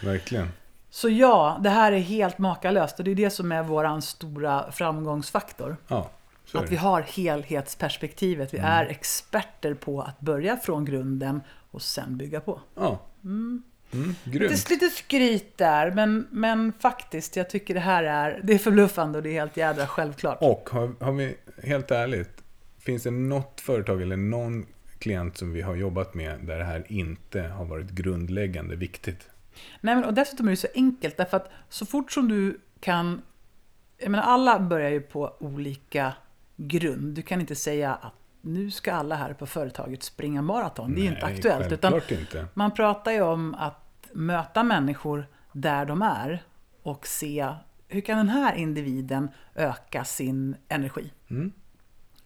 Verkligen. 0.03 0.49
Så 0.91 1.09
ja, 1.09 1.57
det 1.61 1.71
här 1.71 1.93
är 1.93 1.99
helt 1.99 2.39
makalöst 2.39 2.99
och 2.99 3.05
det 3.05 3.11
är 3.11 3.15
det 3.15 3.31
som 3.31 3.53
är 3.53 3.63
vår 3.63 4.01
stora 4.01 4.73
framgångsfaktor. 4.73 5.77
Ja, 5.89 6.11
Att 6.59 6.71
vi 6.71 6.77
har 6.77 7.01
helhetsperspektivet. 7.01 8.55
Vi 8.55 8.59
är 8.59 8.87
experter 8.87 9.75
på 9.75 10.03
att 10.03 10.21
börja 10.21 10.57
från 10.57 10.85
grunden 10.85 11.41
och 11.71 11.83
sen 11.83 12.17
bygga 12.17 12.41
på. 12.41 12.61
Ja. 12.75 13.01
Mm, 13.25 13.63
Lite, 13.91 14.39
grymt. 14.39 14.71
lite 14.71 14.89
skryt 14.89 15.59
där, 15.59 15.91
men, 15.91 16.27
men 16.31 16.73
faktiskt, 16.73 17.37
jag 17.37 17.51
tycker 17.51 17.75
det 17.75 17.81
här 17.81 18.05
är, 18.05 18.41
det 18.43 18.53
är 18.53 18.59
förbluffande 18.59 19.19
och 19.19 19.23
det 19.23 19.31
är 19.31 19.41
helt 19.41 19.57
jädra 19.57 19.87
självklart. 19.87 20.39
Och 20.41 20.71
har, 20.73 20.95
har 21.01 21.13
vi, 21.13 21.37
helt 21.63 21.91
ärligt, 21.91 22.43
finns 22.79 23.03
det 23.03 23.11
något 23.11 23.61
företag 23.61 24.03
eller 24.03 24.17
någon 24.17 24.67
klient 24.99 25.37
som 25.37 25.53
vi 25.53 25.63
har 25.63 25.75
jobbat 25.75 26.15
med 26.15 26.41
där 26.41 26.59
det 26.59 26.65
här 26.65 26.87
inte 26.89 27.43
har 27.43 27.65
varit 27.65 27.91
grundläggande 27.91 28.77
viktigt? 28.77 29.29
Nej, 29.81 29.95
men, 29.95 30.05
och 30.05 30.15
dessutom 30.15 30.47
är 30.47 30.51
det 30.51 30.57
så 30.57 30.69
enkelt, 30.75 31.17
därför 31.17 31.37
att 31.37 31.51
så 31.69 31.87
fort 31.87 32.13
som 32.13 32.29
du 32.29 32.61
kan... 32.81 33.23
Jag 33.99 34.11
menar, 34.11 34.25
alla 34.25 34.61
börjar 34.61 34.91
ju 34.91 35.01
på 35.01 35.37
olika 35.41 36.13
grund. 36.57 37.15
Du 37.15 37.23
kan 37.23 37.41
inte 37.41 37.55
säga 37.55 37.95
att 37.95 38.15
nu 38.41 38.71
ska 38.71 38.93
alla 38.93 39.17
här 39.17 39.33
på 39.33 39.47
företaget 39.47 40.03
springa 40.03 40.43
maraton. 40.43 40.95
Det 40.95 41.01
är 41.01 41.03
ju 41.03 41.09
inte 41.09 41.27
aktuellt. 41.27 41.73
Utan 41.73 41.95
inte. 42.11 42.47
man 42.55 42.71
pratar 42.71 43.13
ju 43.13 43.23
om 43.23 43.55
att 43.55 44.09
möta 44.13 44.63
människor 44.63 45.27
där 45.53 45.87
de 45.87 46.03
är 46.03 46.43
och 46.83 47.07
se 47.07 47.55
hur 47.89 48.01
kan 48.01 48.19
den 48.19 48.29
här 48.29 48.55
individen 48.55 49.29
öka 49.55 50.05
sin 50.05 50.57
energi. 50.69 51.13
Mm. 51.31 51.53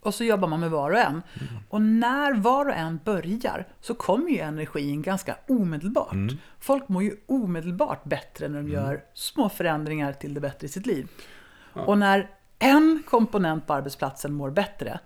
Och 0.01 0.15
så 0.15 0.25
jobbar 0.25 0.49
man 0.49 0.61
med 0.61 0.71
var 0.71 0.91
och 0.91 0.99
en. 0.99 1.23
Och 1.69 1.83
när 1.83 2.35
var 2.35 2.67
och 2.67 2.75
en 2.75 3.01
börjar 3.05 3.67
så 3.81 3.95
kommer 3.95 4.31
ju 4.31 4.39
energin 4.39 5.03
ganska 5.03 5.37
omedelbart. 5.49 6.13
Mm. 6.13 6.37
Folk 6.61 6.89
mår 6.89 7.03
ju 7.03 7.17
omedelbart 7.27 8.05
bättre 8.05 8.49
när 8.49 8.63
de 8.63 8.69
gör 8.69 9.05
små 9.15 9.49
förändringar 9.49 10.13
till 10.13 10.35
det 10.35 10.41
bättre 10.41 10.67
i 10.67 10.69
sitt 10.69 10.87
liv. 10.87 11.09
Och 11.73 11.99
när 11.99 12.31
en 12.59 13.03
komponent 13.09 13.67
på 13.67 13.75
arbetsplatsen 13.75 14.33
mår 14.33 14.51
bättre, 14.51 14.99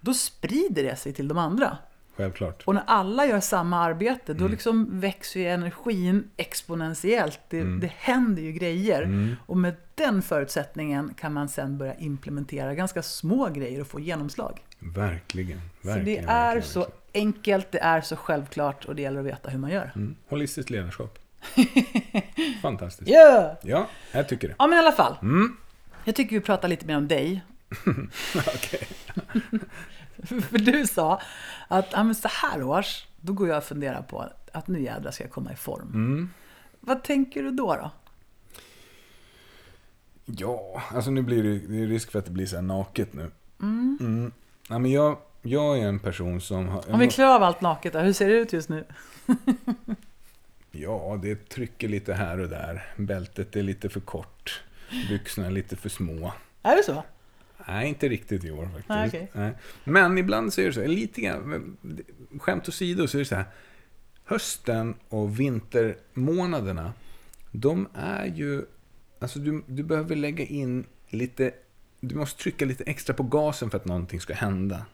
då 0.00 0.14
sprider 0.14 0.82
det 0.82 0.96
sig 0.96 1.12
till 1.12 1.28
de 1.28 1.38
andra. 1.38 1.78
Självklart. 2.16 2.62
Och 2.66 2.74
när 2.74 2.82
alla 2.86 3.26
gör 3.26 3.40
samma 3.40 3.78
arbete, 3.80 4.32
Mm. 4.32 4.42
då 4.42 4.48
liksom 4.48 5.00
växer 5.00 5.40
ju 5.40 5.46
energin 5.46 6.30
exponentiellt. 6.36 7.40
Det, 7.48 7.58
Mm. 7.60 7.80
det 7.80 7.92
händer 7.96 8.42
ju 8.42 8.52
grejer. 8.52 9.36
Och 9.46 9.56
med 9.56 9.74
den 9.94 10.22
förutsättningen 10.22 11.14
kan 11.14 11.32
man 11.32 11.48
sen 11.48 11.78
börja 11.78 11.94
implementera 11.94 12.74
ganska 12.74 13.02
små 13.02 13.48
grejer 13.48 13.80
och 13.80 13.86
få 13.86 14.00
genomslag. 14.00 14.60
Verkligen. 14.78 15.60
Så 15.82 15.88
verkligen 15.88 16.04
det 16.26 16.32
är 16.32 16.54
verkligen, 16.54 16.68
så 16.68 16.86
enkelt, 17.14 17.72
det 17.72 17.78
är 17.78 18.00
så 18.00 18.16
självklart 18.16 18.84
och 18.84 18.96
det 18.96 19.02
gäller 19.02 19.20
att 19.20 19.26
veta 19.26 19.50
hur 19.50 19.58
man 19.58 19.70
gör. 19.70 19.92
Mm. 19.96 20.16
Holistiskt 20.28 20.70
ledarskap. 20.70 21.18
Fantastiskt. 22.62 23.10
Yeah! 23.10 23.52
Ja, 23.62 23.86
jag 24.12 24.28
tycker 24.28 24.48
det. 24.48 24.54
Ja, 24.58 24.66
men 24.66 24.76
i 24.76 24.78
alla 24.80 24.92
fall. 24.92 25.16
Mm. 25.22 25.56
Jag 26.06 26.14
tycker 26.14 26.36
vi 26.36 26.40
pratar 26.40 26.68
lite 26.68 26.86
mer 26.86 26.96
om 26.96 27.08
dig 27.08 27.44
Okej. 28.34 28.88
För 30.40 30.58
du 30.58 30.86
sa 30.86 31.20
att 31.68 31.88
ja, 31.92 32.04
men 32.04 32.14
så 32.14 32.28
här 32.28 32.62
års, 32.62 33.06
då 33.20 33.32
går 33.32 33.48
jag 33.48 33.58
och 33.58 33.64
funderar 33.64 34.02
på 34.02 34.24
att 34.52 34.68
nu 34.68 34.82
jädrar 34.82 35.10
ska 35.10 35.24
jag 35.24 35.30
komma 35.30 35.52
i 35.52 35.56
form. 35.56 35.88
Mm. 35.94 36.30
Vad 36.80 37.04
tänker 37.04 37.42
du 37.42 37.50
då? 37.50 37.74
då? 37.74 37.90
Ja, 40.24 40.82
alltså 40.90 41.10
nu 41.10 41.22
blir 41.22 41.42
det, 41.42 41.58
det 41.58 41.82
är 41.82 41.86
risk 41.86 42.10
för 42.10 42.18
att 42.18 42.24
det 42.24 42.30
blir 42.30 42.46
så 42.46 42.56
här 42.56 42.62
naket 42.62 43.12
nu. 43.12 43.30
Mm. 43.62 44.32
Ja, 44.68 44.78
men 44.78 44.90
jag, 44.90 45.18
jag 45.42 45.78
är 45.78 45.88
en 45.88 45.98
person 45.98 46.40
som 46.40 46.68
har... 46.68 46.92
Om 46.92 46.98
vi 46.98 47.08
klär 47.08 47.34
av 47.34 47.42
allt 47.42 47.60
naket 47.60 47.92
då, 47.92 47.98
hur 47.98 48.12
ser 48.12 48.28
det 48.28 48.34
ut 48.34 48.52
just 48.52 48.68
nu? 48.68 48.84
Ja, 50.70 51.18
det 51.22 51.48
trycker 51.48 51.88
lite 51.88 52.14
här 52.14 52.40
och 52.40 52.48
där. 52.48 52.86
Bältet 52.96 53.56
är 53.56 53.62
lite 53.62 53.88
för 53.88 54.00
kort. 54.00 54.62
Byxorna 55.08 55.46
är 55.46 55.50
lite 55.50 55.76
för 55.76 55.88
små. 55.88 56.32
Är 56.62 56.76
det 56.76 56.82
så? 56.82 57.04
Nej, 57.68 57.88
inte 57.88 58.08
riktigt 58.08 58.44
i 58.44 58.50
år 58.50 58.64
faktiskt. 58.64 59.14
Okej. 59.14 59.30
Nej. 59.32 59.52
Men 59.84 60.18
ibland 60.18 60.52
så 60.52 60.60
är 60.60 60.66
det 60.66 60.72
så, 60.72 60.86
lite 60.86 61.20
grann, 61.20 61.76
skämt 62.40 62.68
åsido 62.68 63.06
så 63.06 63.16
är 63.16 63.18
det 63.18 63.24
så 63.24 63.34
här. 63.34 63.44
Hösten 64.24 64.94
och 65.08 65.40
vintermånaderna, 65.40 66.92
de 67.52 67.88
är 67.94 68.26
ju, 68.26 68.64
alltså 69.18 69.38
du, 69.38 69.62
du 69.66 69.82
behöver 69.82 70.16
lägga 70.16 70.44
in 70.44 70.86
lite, 71.08 71.52
du 72.00 72.14
måste 72.14 72.42
trycka 72.42 72.64
lite 72.64 72.84
extra 72.84 73.14
på 73.14 73.22
gasen 73.22 73.70
för 73.70 73.78
att 73.78 73.84
någonting 73.84 74.20
ska 74.20 74.34
hända. 74.34 74.86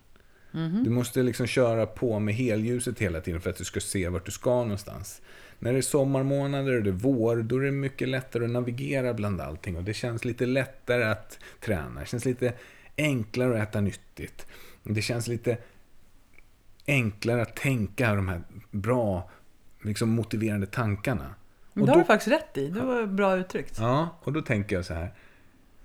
Du 0.84 0.90
måste 0.90 1.22
liksom 1.22 1.47
köra 1.47 1.86
på 1.86 2.18
med 2.18 2.34
helljuset 2.34 2.99
hela 2.99 3.20
tiden 3.20 3.40
för 3.40 3.51
att 3.51 3.57
du 3.57 3.64
ska 3.64 3.80
se 3.80 4.09
vart 4.09 4.26
du 4.26 4.32
ska 4.32 4.51
någonstans. 4.51 5.20
När 5.63 5.73
det 5.73 5.79
är 5.79 5.83
sommarmånader 5.83 6.77
och 6.77 6.83
det 6.83 6.91
är 6.91 6.93
vår, 6.93 7.37
då 7.37 7.57
är 7.57 7.61
det 7.61 7.71
mycket 7.71 8.09
lättare 8.09 8.45
att 8.45 8.51
navigera 8.51 9.15
bland 9.15 9.41
allting. 9.41 9.77
Och 9.77 9.83
det 9.83 9.95
känns 9.95 10.25
lite 10.25 10.47
lättare 10.47 11.05
att 11.05 11.39
träna. 11.61 12.01
Det 12.01 12.07
känns 12.07 12.25
lite 12.25 12.53
enklare 12.97 13.63
att 13.63 13.69
äta 13.69 13.81
nyttigt. 13.81 14.47
Det 14.83 15.03
känns 15.03 15.29
lite 15.29 15.59
enklare 16.87 17.43
att 17.43 17.57
tänka 17.57 18.15
de 18.15 18.29
här 18.29 18.43
bra, 18.71 19.31
liksom 19.83 20.09
motiverande 20.09 20.67
tankarna. 20.67 21.35
Men 21.73 21.87
det 21.87 21.93
har 21.93 21.99
du 21.99 22.05
faktiskt 22.05 22.33
rätt 22.33 22.59
i. 22.59 22.69
Det 22.69 22.81
var 22.81 23.07
bra 23.07 23.37
uttryckt. 23.37 23.79
Ja, 23.79 24.09
och 24.23 24.33
då 24.33 24.43
tänker 24.43 24.77
jag 24.77 24.85
så 24.85 24.95
här. 24.95 25.15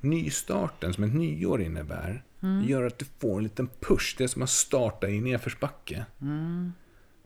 Nystarten 0.01 0.93
som 0.93 1.03
ett 1.03 1.13
nyår 1.13 1.61
innebär 1.61 2.23
gör 2.65 2.83
att 2.83 2.99
du 2.99 3.05
får 3.19 3.37
en 3.37 3.43
liten 3.43 3.69
push. 3.79 4.15
Det 4.17 4.23
är 4.23 4.27
som 4.27 4.41
att 4.41 4.49
starta 4.49 5.09
i 5.09 5.21
nedförsbacke. 5.21 6.05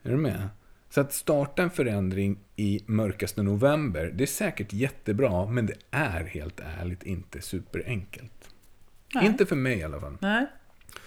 Är 0.04 0.10
du 0.10 0.18
med? 0.18 0.50
Så 0.92 1.02
att 1.02 1.14
starta 1.14 1.64
en 1.64 1.70
förändring 1.70 2.40
i 2.56 2.84
mörkaste 2.86 3.44
november, 3.44 4.12
det 4.16 4.24
är 4.24 4.28
säkert 4.28 4.74
jättebra, 4.74 5.46
men 5.46 5.66
det 5.66 5.76
är 5.92 6.24
helt 6.24 6.60
ärligt 6.80 7.04
inte 7.04 7.42
superenkelt. 7.42 8.50
Nej. 9.14 9.26
Inte 9.26 9.46
för 9.46 9.56
mig 9.56 9.78
i 9.78 9.84
alla 9.84 10.00
fall. 10.00 10.18
Nej. 10.22 10.46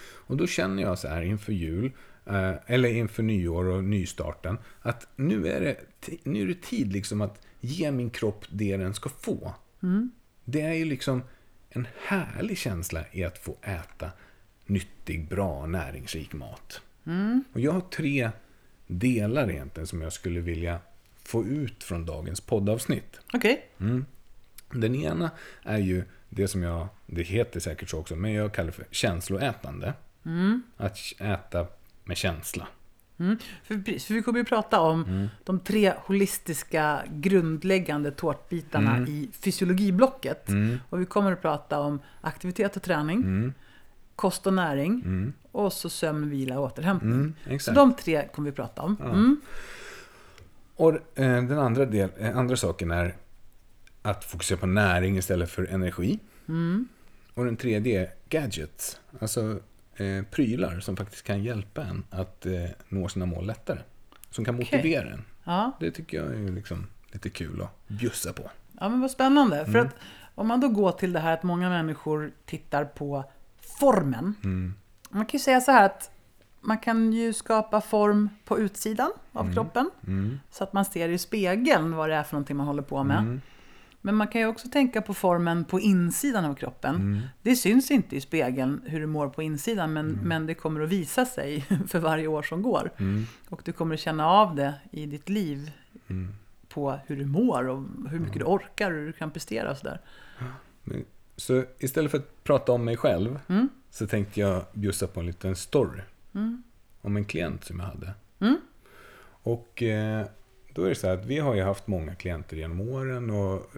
Och 0.03 0.37
då 0.37 0.47
känner 0.47 0.82
jag 0.82 0.99
så 0.99 1.09
här 1.09 1.22
inför 1.22 1.53
jul, 1.53 1.93
eh, 2.26 2.53
eller 2.66 2.89
inför 2.89 3.22
nyår 3.22 3.64
och 3.64 3.85
nystarten, 3.85 4.59
att 4.82 5.09
nu 5.16 5.49
är 5.49 5.61
det, 5.61 5.76
nu 6.22 6.43
är 6.43 6.47
det 6.47 6.62
tid 6.62 6.93
liksom 6.93 7.20
att 7.20 7.47
ge 7.61 7.91
min 7.91 8.11
kropp 8.11 8.45
det 8.51 8.76
den 8.76 8.95
ska 8.95 9.09
få. 9.09 9.55
Det 10.45 10.61
är 10.61 10.72
ju 10.72 10.85
liksom 10.85 11.22
en 11.70 11.87
härlig 12.07 12.59
känsla 12.59 13.05
i 13.12 13.24
att 13.24 13.39
få 13.39 13.57
äta 13.62 14.11
nyttig, 14.66 15.28
bra, 15.28 15.66
näringsrik 15.66 16.32
mat. 16.32 16.80
Och 17.53 17.61
jag 17.61 17.72
har 17.72 17.80
tre 17.80 18.30
delar 18.87 19.51
egentligen 19.51 19.87
som 19.87 20.03
jag 20.03 20.12
skulle 20.12 20.41
vilja 20.41 20.78
få 21.22 21.45
ut 21.45 21.85
från 21.85 22.07
dagens 22.07 22.41
poddavsnitt. 22.41 23.20
Okej. 23.32 23.66
Den 24.70 24.95
ena 24.95 25.30
är 25.62 25.78
ju 25.78 26.05
det 26.28 26.49
som 26.49 26.62
jag, 26.62 26.89
det 27.07 27.22
heter 27.22 27.61
säkert 27.61 27.91
så 27.91 27.99
också, 27.99 28.16
men 28.16 28.32
jag 28.32 28.53
kallar 28.55 28.66
det 28.66 28.72
för 28.72 28.87
känsloätande. 28.91 29.95
Att 30.76 30.99
äta 31.18 31.66
med 32.05 32.16
känsla. 32.16 32.68
Mm. 33.18 33.39
För, 33.64 33.78
precis, 33.78 34.05
för 34.05 34.14
vi 34.14 34.22
kommer 34.22 34.39
ju 34.39 34.45
prata 34.45 34.80
om 34.80 35.05
Mm. 35.05 35.28
de 35.45 35.61
tre 35.61 35.93
holistiska 36.05 37.03
grundläggande 37.12 38.11
tårtbitarna 38.11 38.97
Mm. 38.97 39.11
i 39.11 39.28
fysiologiblocket. 39.41 40.49
Och 40.91 41.01
vi 41.01 41.07
kommer 41.07 41.32
att 41.32 41.43
prata 41.43 41.80
om 41.80 41.99
aktivitet 42.20 42.76
och 42.76 42.82
träning, 42.82 43.16
Mm. 43.22 43.53
Kost 44.17 44.47
och 44.47 44.55
näring 44.55 45.33
och 45.53 45.73
så 45.73 45.91
sömn, 45.91 46.31
vila 46.31 46.59
och 46.59 46.65
återhämtning. 46.65 47.35
Mm, 47.47 47.59
Så 47.61 47.71
de 47.73 47.95
tre 47.95 48.29
kommer 48.35 48.51
vi 48.51 48.57
prata 48.57 48.83
om. 48.83 48.97
Mm. 49.05 49.41
Och 50.77 50.93
eh, 50.95 50.99
den 51.45 51.59
andra, 51.59 51.85
del, 51.85 52.11
eh, 52.19 52.37
andra 52.39 52.57
saken 52.57 52.91
är 52.91 53.17
att 54.03 54.25
fokusera 54.25 54.59
på 54.59 54.67
näring 54.67 55.17
istället 55.19 55.51
för 55.51 55.65
energi. 55.67 56.19
Och 57.35 57.45
den 57.45 57.57
tredje 57.57 58.01
är 58.03 58.11
gadgets. 58.29 59.01
Alltså 59.21 59.59
eh, 59.97 60.25
prylar 60.31 60.81
som 60.81 60.97
faktiskt 60.97 61.23
kan 61.25 61.43
hjälpa 61.45 61.85
en 61.85 62.05
att 62.11 62.47
eh, 62.47 62.53
nå 62.89 63.09
sina 63.09 63.27
mål 63.27 63.47
lättare. 63.47 63.79
Som 64.31 64.45
kan 64.45 64.55
motivera 64.55 65.11
en. 65.11 65.23
Ja. 65.45 65.73
Det 65.81 65.91
tycker 65.91 66.17
jag 66.17 66.27
är 66.35 66.53
liksom 66.53 66.87
lite 67.12 67.31
kul 67.31 67.62
att 67.62 67.89
bjussa 67.89 68.33
på. 68.33 68.51
ja, 68.81 68.89
men 68.89 69.01
vad 69.01 69.11
spännande. 69.11 69.59
Mm. 69.61 69.73
För 69.73 69.79
att 69.79 69.95
om 70.35 70.47
man 70.49 70.61
då 70.61 70.69
går 70.69 70.93
till 70.93 71.12
det 71.12 71.21
här 71.21 71.33
att 71.35 71.43
många 71.43 71.69
människor 71.69 72.33
tittar 72.47 72.85
på 72.85 73.25
formen. 73.79 74.35
Mm. 74.45 74.75
Man 75.11 75.27
kan 75.27 75.39
ju 75.39 75.43
säga 75.45 75.61
så 75.61 75.72
här 75.72 75.85
att 75.87 76.11
man 76.61 76.79
kan 76.79 77.12
ju 77.12 77.33
skapa 77.33 77.81
form 77.81 78.29
på 78.45 78.59
utsidan 78.59 79.11
av 79.33 79.43
Mm. 79.43 79.55
kroppen. 79.55 79.91
Så 80.51 80.64
att 80.64 80.72
man 80.72 80.85
ser 80.85 81.09
i 81.09 81.18
spegeln 81.18 81.97
vad 81.97 82.09
det 82.11 82.14
är 82.14 82.22
för 82.22 82.35
någonting 82.35 82.57
man 82.57 82.66
håller 82.66 82.83
på 82.83 83.05
med. 83.05 83.18
Mm. 83.18 83.41
Men 84.01 84.14
man 84.14 84.29
kan 84.29 84.41
ju 84.41 84.47
också 84.47 84.68
tänka 84.68 85.03
på 85.03 85.14
formen 85.14 85.64
på 85.64 85.81
insidan 85.81 86.45
av 86.45 86.55
kroppen. 86.55 86.95
Mm. 86.95 87.20
Det 87.43 87.57
syns 87.57 87.91
inte 87.91 88.16
i 88.16 88.20
spegeln 88.20 88.83
hur 88.87 89.01
du 89.01 89.07
mår 89.07 89.29
på 89.29 89.43
insidan, 89.43 89.93
men, 89.93 90.11
Mm. 90.11 90.29
men 90.29 90.47
det 90.47 90.55
kommer 90.55 90.81
att 90.81 90.89
visa 90.89 91.25
sig 91.27 91.61
för 91.89 91.99
varje 91.99 92.27
år 92.27 92.43
som 92.43 92.62
går. 92.62 92.91
Och 93.49 93.61
du 93.64 93.72
kommer 93.72 93.95
att 93.95 94.01
känna 94.01 94.27
av 94.29 94.55
det 94.55 94.75
i 94.91 95.07
ditt 95.07 95.29
liv 95.29 95.70
Mm. 96.09 96.35
på 96.68 96.99
hur 97.07 97.16
du 97.16 97.25
mår 97.27 97.68
och 97.68 97.85
hur 98.11 98.18
mycket 98.18 98.39
du 98.39 98.45
orkar 98.45 98.91
och 98.91 98.97
hur 98.99 99.07
du 99.07 99.12
kan 99.12 99.31
prestera 99.31 99.70
och 99.70 99.77
sådär. 99.77 100.01
Men- 100.83 101.05
Så 101.37 101.64
istället 101.78 102.11
för 102.11 102.18
att 102.18 102.45
prata 102.45 102.72
om 102.72 102.85
mig 102.85 102.97
själv 102.97 103.39
Mm. 103.49 103.68
så 103.91 104.07
tänkte 104.07 104.41
jag 104.41 104.64
bjussa 104.72 105.07
på 105.07 105.20
en 105.20 105.26
liten 105.26 105.57
story. 105.57 106.01
Om 107.01 107.16
en 107.16 107.24
klient 107.24 107.64
som 107.64 107.80
jag 107.80 107.87
hade. 107.87 108.14
Mm. 108.41 108.57
Och 109.26 109.82
eh, 109.82 110.26
då 110.74 110.85
är 110.85 110.89
det 110.89 110.95
så 110.95 111.07
här 111.07 111.14
att 111.14 111.24
vi 111.26 111.39
har 111.39 111.55
ju 111.55 111.62
haft 111.62 111.87
många 111.87 112.14
klienter 112.14 112.57
genom 112.57 112.80
åren 112.80 113.30
och 113.30 113.70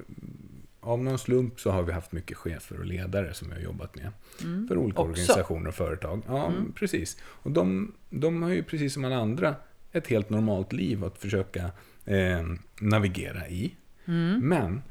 av 0.81 1.03
någon 1.03 1.19
slump 1.19 1.61
så 1.61 1.71
har 1.71 1.83
vi 1.83 1.93
haft 1.93 2.13
mycket 2.13 2.37
chefer 2.37 2.79
och 2.79 2.87
ledare 2.87 3.35
som 3.35 3.49
vi 3.49 3.55
har 3.55 3.61
jobbat 3.61 3.95
med. 3.97 4.11
För 4.39 4.45
olika 4.47 4.73
Mm. 4.73 4.81
Också. 4.87 5.01
Mm. 5.03 5.11
organisationer 5.11 5.69
och 5.69 5.75
företag. 5.75 6.23
Ja, 6.27 6.53
precis. 6.75 7.17
Och 7.25 7.51
de, 7.51 7.93
de 8.11 8.43
har 8.43 8.51
ju 8.51 8.63
precis 8.63 8.95
som 8.95 9.05
alla 9.05 9.17
andra 9.17 9.55
ett 9.93 10.07
helt 10.07 10.31
normalt 10.31 10.73
liv 10.73 11.05
att 11.05 11.19
försöka 11.19 11.71
eh, 12.05 12.47
navigera 12.81 13.49
i. 13.49 13.75
Mm. 14.05 14.49
Men 14.49 14.83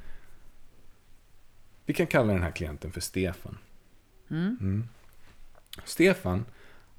vi 1.86 1.94
kan 1.94 2.08
kalla 2.08 2.34
den 2.34 2.44
här 2.44 2.52
klienten 2.52 2.92
för 2.92 3.02
Stefan. 3.02 3.58
Mm. 4.30 4.88
Stefan, 5.84 6.46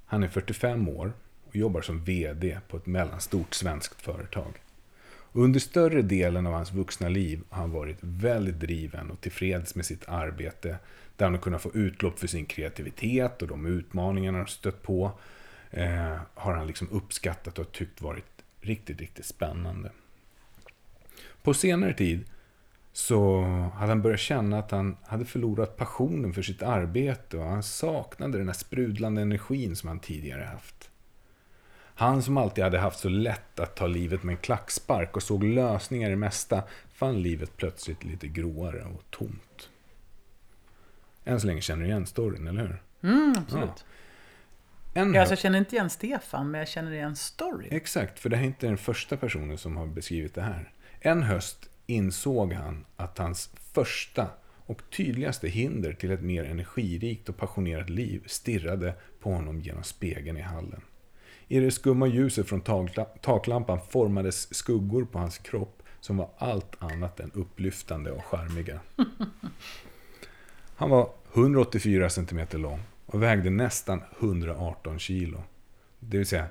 han 0.04 0.22
är 0.22 0.28
45 0.28 0.88
år 0.88 1.12
och 1.44 1.56
jobbar 1.56 1.80
som 1.80 2.04
VD 2.04 2.58
på 2.68 2.76
ett 2.76 2.86
mellanstort 2.86 3.54
svenskt 3.54 4.02
företag. 4.02 4.62
Och 5.36 5.42
under 5.42 5.60
större 5.60 6.02
delen 6.02 6.46
av 6.46 6.52
hans 6.52 6.72
vuxna 6.72 7.08
liv 7.08 7.40
har 7.48 7.60
han 7.60 7.70
varit 7.70 7.98
väldigt 8.00 8.60
driven 8.60 9.10
och 9.10 9.20
tillfreds 9.20 9.74
med 9.74 9.86
sitt 9.86 10.08
arbete. 10.08 10.78
Där 11.16 11.26
han 11.26 11.34
har 11.34 11.40
kunnat 11.40 11.62
få 11.62 11.70
utlopp 11.74 12.18
för 12.18 12.26
sin 12.26 12.46
kreativitet 12.46 13.42
och 13.42 13.48
de 13.48 13.66
utmaningar 13.66 14.32
han 14.32 14.40
har 14.40 14.46
stött 14.46 14.82
på. 14.82 15.12
Eh, 15.70 16.16
har 16.34 16.54
han 16.54 16.66
liksom 16.66 16.88
uppskattat 16.90 17.58
och 17.58 17.72
tyckt 17.72 18.00
varit 18.00 18.44
riktigt, 18.60 19.00
riktigt 19.00 19.26
spännande. 19.26 19.90
På 21.42 21.54
senare 21.54 21.94
tid 21.94 22.24
så 22.96 23.42
hade 23.74 23.88
han 23.88 24.02
börjat 24.02 24.20
känna 24.20 24.58
att 24.58 24.70
han 24.70 24.96
hade 25.02 25.24
förlorat 25.24 25.76
passionen 25.76 26.32
för 26.32 26.42
sitt 26.42 26.62
arbete 26.62 27.38
och 27.38 27.44
han 27.44 27.62
saknade 27.62 28.38
den 28.38 28.46
här 28.46 28.54
sprudlande 28.54 29.22
energin 29.22 29.76
som 29.76 29.88
han 29.88 29.98
tidigare 29.98 30.42
haft. 30.42 30.90
Han 31.94 32.22
som 32.22 32.36
alltid 32.36 32.64
hade 32.64 32.78
haft 32.78 32.98
så 32.98 33.08
lätt 33.08 33.60
att 33.60 33.76
ta 33.76 33.86
livet 33.86 34.22
med 34.22 34.32
en 34.32 34.38
klackspark 34.38 35.16
och 35.16 35.22
såg 35.22 35.44
lösningar 35.44 36.08
i 36.08 36.10
det 36.10 36.16
mesta 36.16 36.62
fann 36.94 37.22
livet 37.22 37.56
plötsligt 37.56 38.04
lite 38.04 38.28
gråare 38.28 38.84
och 38.84 39.02
tomt. 39.10 39.70
Än 41.24 41.40
så 41.40 41.46
länge 41.46 41.60
känner 41.60 41.82
du 41.82 41.88
igen 41.88 42.06
storyn, 42.06 42.46
eller 42.46 42.60
hur? 42.60 42.82
Mm, 43.02 43.34
absolut. 43.38 43.84
En 44.94 45.14
Ja, 45.14 45.20
alltså, 45.20 45.32
jag 45.32 45.38
känner 45.38 45.58
inte 45.58 45.76
igen 45.76 45.90
Stefan, 45.90 46.50
men 46.50 46.58
jag 46.58 46.68
känner 46.68 46.92
igen 46.92 47.16
story. 47.16 47.68
Exakt, 47.70 48.18
för 48.18 48.28
det 48.28 48.36
här 48.36 48.44
är 48.44 48.46
inte 48.46 48.66
den 48.66 48.78
första 48.78 49.16
personen 49.16 49.58
som 49.58 49.76
har 49.76 49.86
beskrivit 49.86 50.34
det 50.34 50.42
här. 50.42 50.72
En 51.00 51.22
höst 51.22 51.70
insåg 51.86 52.52
han 52.52 52.84
att 52.96 53.18
hans 53.18 53.50
första 53.72 54.26
och 54.66 54.82
tydligaste 54.96 55.48
hinder 55.48 55.92
till 55.92 56.10
ett 56.10 56.22
mer 56.22 56.44
energirikt 56.44 57.28
och 57.28 57.36
passionerat 57.36 57.90
liv 57.90 58.22
stirrade 58.26 58.94
på 59.20 59.32
honom 59.32 59.60
genom 59.60 59.82
spegeln 59.82 60.36
i 60.36 60.40
hallen. 60.40 60.80
I 61.48 61.60
det 61.60 61.70
skumma 61.70 62.06
ljuset 62.06 62.48
från 62.48 62.88
taklampan 63.20 63.80
formades 63.90 64.54
skuggor 64.54 65.04
på 65.04 65.18
hans 65.18 65.38
kropp 65.38 65.82
som 66.00 66.16
var 66.16 66.30
allt 66.38 66.82
annat 66.82 67.20
än 67.20 67.30
upplyftande 67.34 68.10
och 68.10 68.24
charmiga. 68.24 68.80
Han 70.76 70.90
var 70.90 71.10
184 71.34 72.10
cm 72.10 72.40
lång 72.52 72.80
och 73.06 73.22
vägde 73.22 73.50
nästan 73.50 74.02
118 74.20 74.98
kilo. 74.98 75.42
Det 75.98 76.18
vill 76.18 76.26
säga 76.26 76.46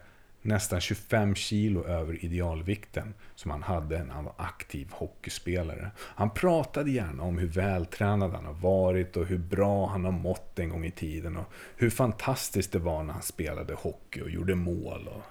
nästan 0.45 0.81
25 0.81 1.35
kilo 1.35 1.83
över 1.83 2.25
idealvikten 2.25 3.13
som 3.35 3.51
han 3.51 3.63
hade 3.63 4.03
när 4.03 4.13
han 4.13 4.25
var 4.25 4.33
aktiv 4.37 4.87
hockeyspelare. 4.91 5.91
Han 5.97 6.29
pratade 6.29 6.91
gärna 6.91 7.23
om 7.23 7.37
hur 7.37 7.47
vältränad 7.47 8.31
han 8.31 8.45
har 8.45 8.53
varit 8.53 9.17
och 9.17 9.25
hur 9.25 9.37
bra 9.37 9.87
han 9.87 10.05
har 10.05 10.11
mått 10.11 10.59
en 10.59 10.69
gång 10.69 10.85
i 10.85 10.91
tiden 10.91 11.37
och 11.37 11.53
hur 11.75 11.89
fantastiskt 11.89 12.71
det 12.71 12.79
var 12.79 13.03
när 13.03 13.13
han 13.13 13.21
spelade 13.21 13.73
hockey 13.73 14.21
och 14.21 14.29
gjorde 14.29 14.55
mål 14.55 15.07
och 15.07 15.23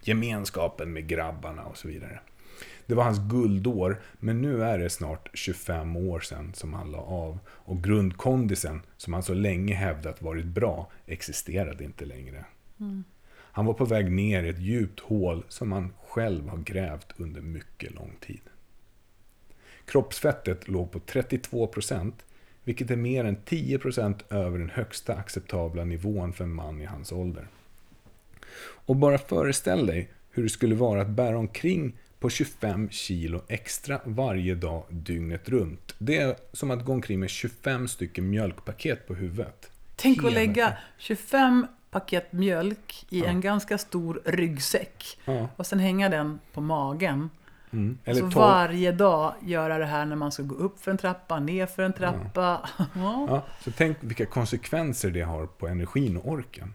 gemenskapen 0.00 0.92
med 0.92 1.08
grabbarna 1.08 1.64
och 1.64 1.76
så 1.76 1.88
vidare. 1.88 2.20
Det 2.86 2.94
var 2.94 3.04
hans 3.04 3.18
guldår, 3.18 4.02
men 4.18 4.42
nu 4.42 4.62
är 4.62 4.78
det 4.78 4.90
snart 4.90 5.28
25 5.34 5.96
år 5.96 6.20
sedan 6.20 6.54
som 6.54 6.74
han 6.74 6.90
la 6.90 6.98
av. 6.98 7.38
Och 7.48 7.82
grundkondisen, 7.84 8.82
som 8.96 9.12
han 9.12 9.22
så 9.22 9.34
länge 9.34 9.74
hävdat 9.74 10.22
varit 10.22 10.46
bra, 10.46 10.90
existerade 11.06 11.84
inte 11.84 12.04
längre. 12.04 12.44
Mm. 12.80 13.04
Han 13.56 13.66
var 13.66 13.74
på 13.74 13.84
väg 13.84 14.12
ner 14.12 14.42
i 14.42 14.48
ett 14.48 14.58
djupt 14.58 15.00
hål 15.00 15.44
som 15.48 15.72
han 15.72 15.92
själv 16.06 16.48
har 16.48 16.58
grävt 16.58 17.12
under 17.16 17.40
mycket 17.40 17.94
lång 17.94 18.16
tid. 18.20 18.40
Kroppsfettet 19.84 20.68
låg 20.68 20.90
på 20.90 20.98
32%, 20.98 22.12
vilket 22.64 22.90
är 22.90 22.96
mer 22.96 23.24
än 23.24 23.36
10% 23.36 24.14
över 24.30 24.58
den 24.58 24.70
högsta 24.70 25.14
acceptabla 25.14 25.84
nivån 25.84 26.32
för 26.32 26.44
en 26.44 26.54
man 26.54 26.80
i 26.80 26.84
hans 26.84 27.12
ålder. 27.12 27.48
Och 28.58 28.96
bara 28.96 29.18
föreställ 29.18 29.86
dig 29.86 30.10
hur 30.30 30.42
det 30.42 30.48
skulle 30.48 30.74
vara 30.74 31.02
att 31.02 31.08
bära 31.08 31.38
omkring 31.38 31.92
på 32.18 32.30
25 32.30 32.90
kilo 32.90 33.42
extra 33.48 34.00
varje 34.04 34.54
dag 34.54 34.84
dygnet 34.90 35.48
runt. 35.48 35.94
Det 35.98 36.16
är 36.16 36.36
som 36.52 36.70
att 36.70 36.84
gå 36.84 36.92
omkring 36.92 37.20
med 37.20 37.30
25 37.30 37.88
stycken 37.88 38.30
mjölkpaket 38.30 39.06
på 39.06 39.14
huvudet. 39.14 39.70
Tänk 39.96 40.24
att 40.24 40.32
lägga 40.32 40.66
tiden. 40.66 40.72
25 40.98 41.66
paket 41.90 42.32
mjölk 42.32 43.06
i 43.08 43.24
en 43.24 43.40
ganska 43.40 43.78
stor 43.78 44.20
ryggsäck. 44.24 45.18
Ja. 45.24 45.48
Och 45.56 45.66
sen 45.66 45.78
hänga 45.78 46.08
den 46.08 46.38
på 46.52 46.60
magen. 46.60 47.30
Mm. 47.70 47.98
Så 48.14 48.26
varje 48.26 48.92
dag 48.92 49.34
göra 49.42 49.78
det 49.78 49.84
här 49.84 50.04
när 50.04 50.16
man 50.16 50.32
ska 50.32 50.42
gå 50.42 50.54
upp 50.54 50.80
för 50.80 50.90
en 50.90 50.98
trappa, 50.98 51.40
ner 51.40 51.66
för 51.66 51.82
en 51.82 51.92
trappa. 51.92 52.68
Ja. 52.94 53.26
Ja, 53.28 53.42
så 53.64 53.70
tänk 53.76 53.96
vilka 54.00 54.26
konsekvenser 54.26 55.10
det 55.10 55.22
har 55.22 55.46
på 55.46 55.68
energin 55.68 56.16
och 56.16 56.28
orken. 56.28 56.74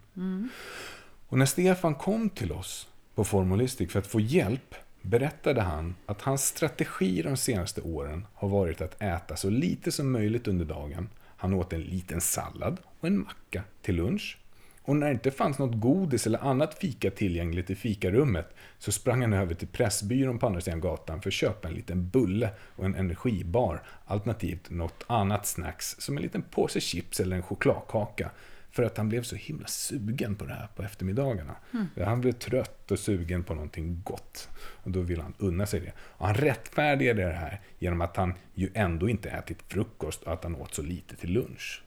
Och 1.28 1.38
när 1.38 1.46
Stefan 1.46 1.94
kom 1.94 2.30
till 2.30 2.52
oss 2.52 2.88
på 3.14 3.24
Formulistic 3.24 3.92
för 3.92 3.98
att 3.98 4.06
få 4.06 4.20
hjälp 4.20 4.74
berättade 5.02 5.60
han 5.60 5.94
att 6.06 6.22
hans 6.22 6.46
strategi 6.46 7.22
de 7.22 7.36
senaste 7.36 7.80
åren 7.80 8.26
har 8.34 8.48
varit 8.48 8.80
att 8.80 9.02
äta 9.02 9.36
så 9.36 9.50
lite 9.50 9.92
som 9.92 10.12
möjligt 10.12 10.48
under 10.48 10.64
dagen. 10.64 11.08
Han 11.36 11.54
åt 11.54 11.72
en 11.72 11.80
liten 11.80 12.20
sallad 12.20 12.78
och 13.00 13.06
en 13.06 13.18
macka 13.18 13.62
till 13.82 13.96
lunch. 13.96 14.38
Och 14.84 14.96
när 14.96 15.06
det 15.06 15.12
inte 15.12 15.30
fanns 15.30 15.58
något 15.58 15.80
godis 15.80 16.26
eller 16.26 16.38
annat 16.38 16.74
fika 16.74 17.10
tillgängligt 17.10 17.70
i 17.70 17.74
fikarummet 17.74 18.54
så 18.78 18.92
sprang 18.92 19.20
han 19.20 19.32
över 19.32 19.54
till 19.54 19.68
Pressbyrån 19.68 20.38
på 20.38 20.46
andra 20.46 20.60
sidan 20.60 20.80
gatan 20.80 21.22
för 21.22 21.30
att 21.30 21.34
köpa 21.34 21.68
en 21.68 21.74
liten 21.74 22.08
bulle 22.08 22.50
och 22.58 22.84
en 22.84 22.94
energibar, 22.94 23.82
alternativt 24.04 24.70
något 24.70 25.04
annat 25.06 25.46
snacks 25.46 25.96
som 25.98 26.16
en 26.16 26.22
liten 26.22 26.42
påse 26.42 26.80
chips 26.80 27.20
eller 27.20 27.36
en 27.36 27.42
chokladkaka. 27.42 28.30
För 28.70 28.82
att 28.82 28.96
han 28.96 29.08
blev 29.08 29.22
så 29.22 29.36
himla 29.36 29.66
sugen 29.66 30.34
på 30.34 30.44
det 30.44 30.52
här 30.52 30.68
på 30.76 30.82
eftermiddagarna. 30.82 31.56
Han 32.04 32.20
blev 32.20 32.32
trött 32.32 32.90
och 32.90 32.98
sugen 32.98 33.44
på 33.44 33.54
någonting 33.54 34.02
gott. 34.04 34.48
Och 34.58 34.90
då 34.90 35.00
ville 35.00 35.22
han 35.22 35.34
unna 35.38 35.66
sig 35.66 35.80
det. 35.80 35.92
Och 35.98 36.26
han 36.26 36.34
rättfärdigade 36.34 37.22
det 37.22 37.32
här 37.32 37.60
genom 37.78 38.00
att 38.00 38.16
han 38.16 38.34
ju 38.54 38.70
ändå 38.74 39.08
inte 39.08 39.30
ätit 39.30 39.58
frukost 39.68 40.22
och 40.22 40.32
att 40.32 40.44
han 40.44 40.56
åt 40.56 40.74
så 40.74 40.82
lite 40.82 41.16
till 41.16 41.32
lunch. 41.32 41.82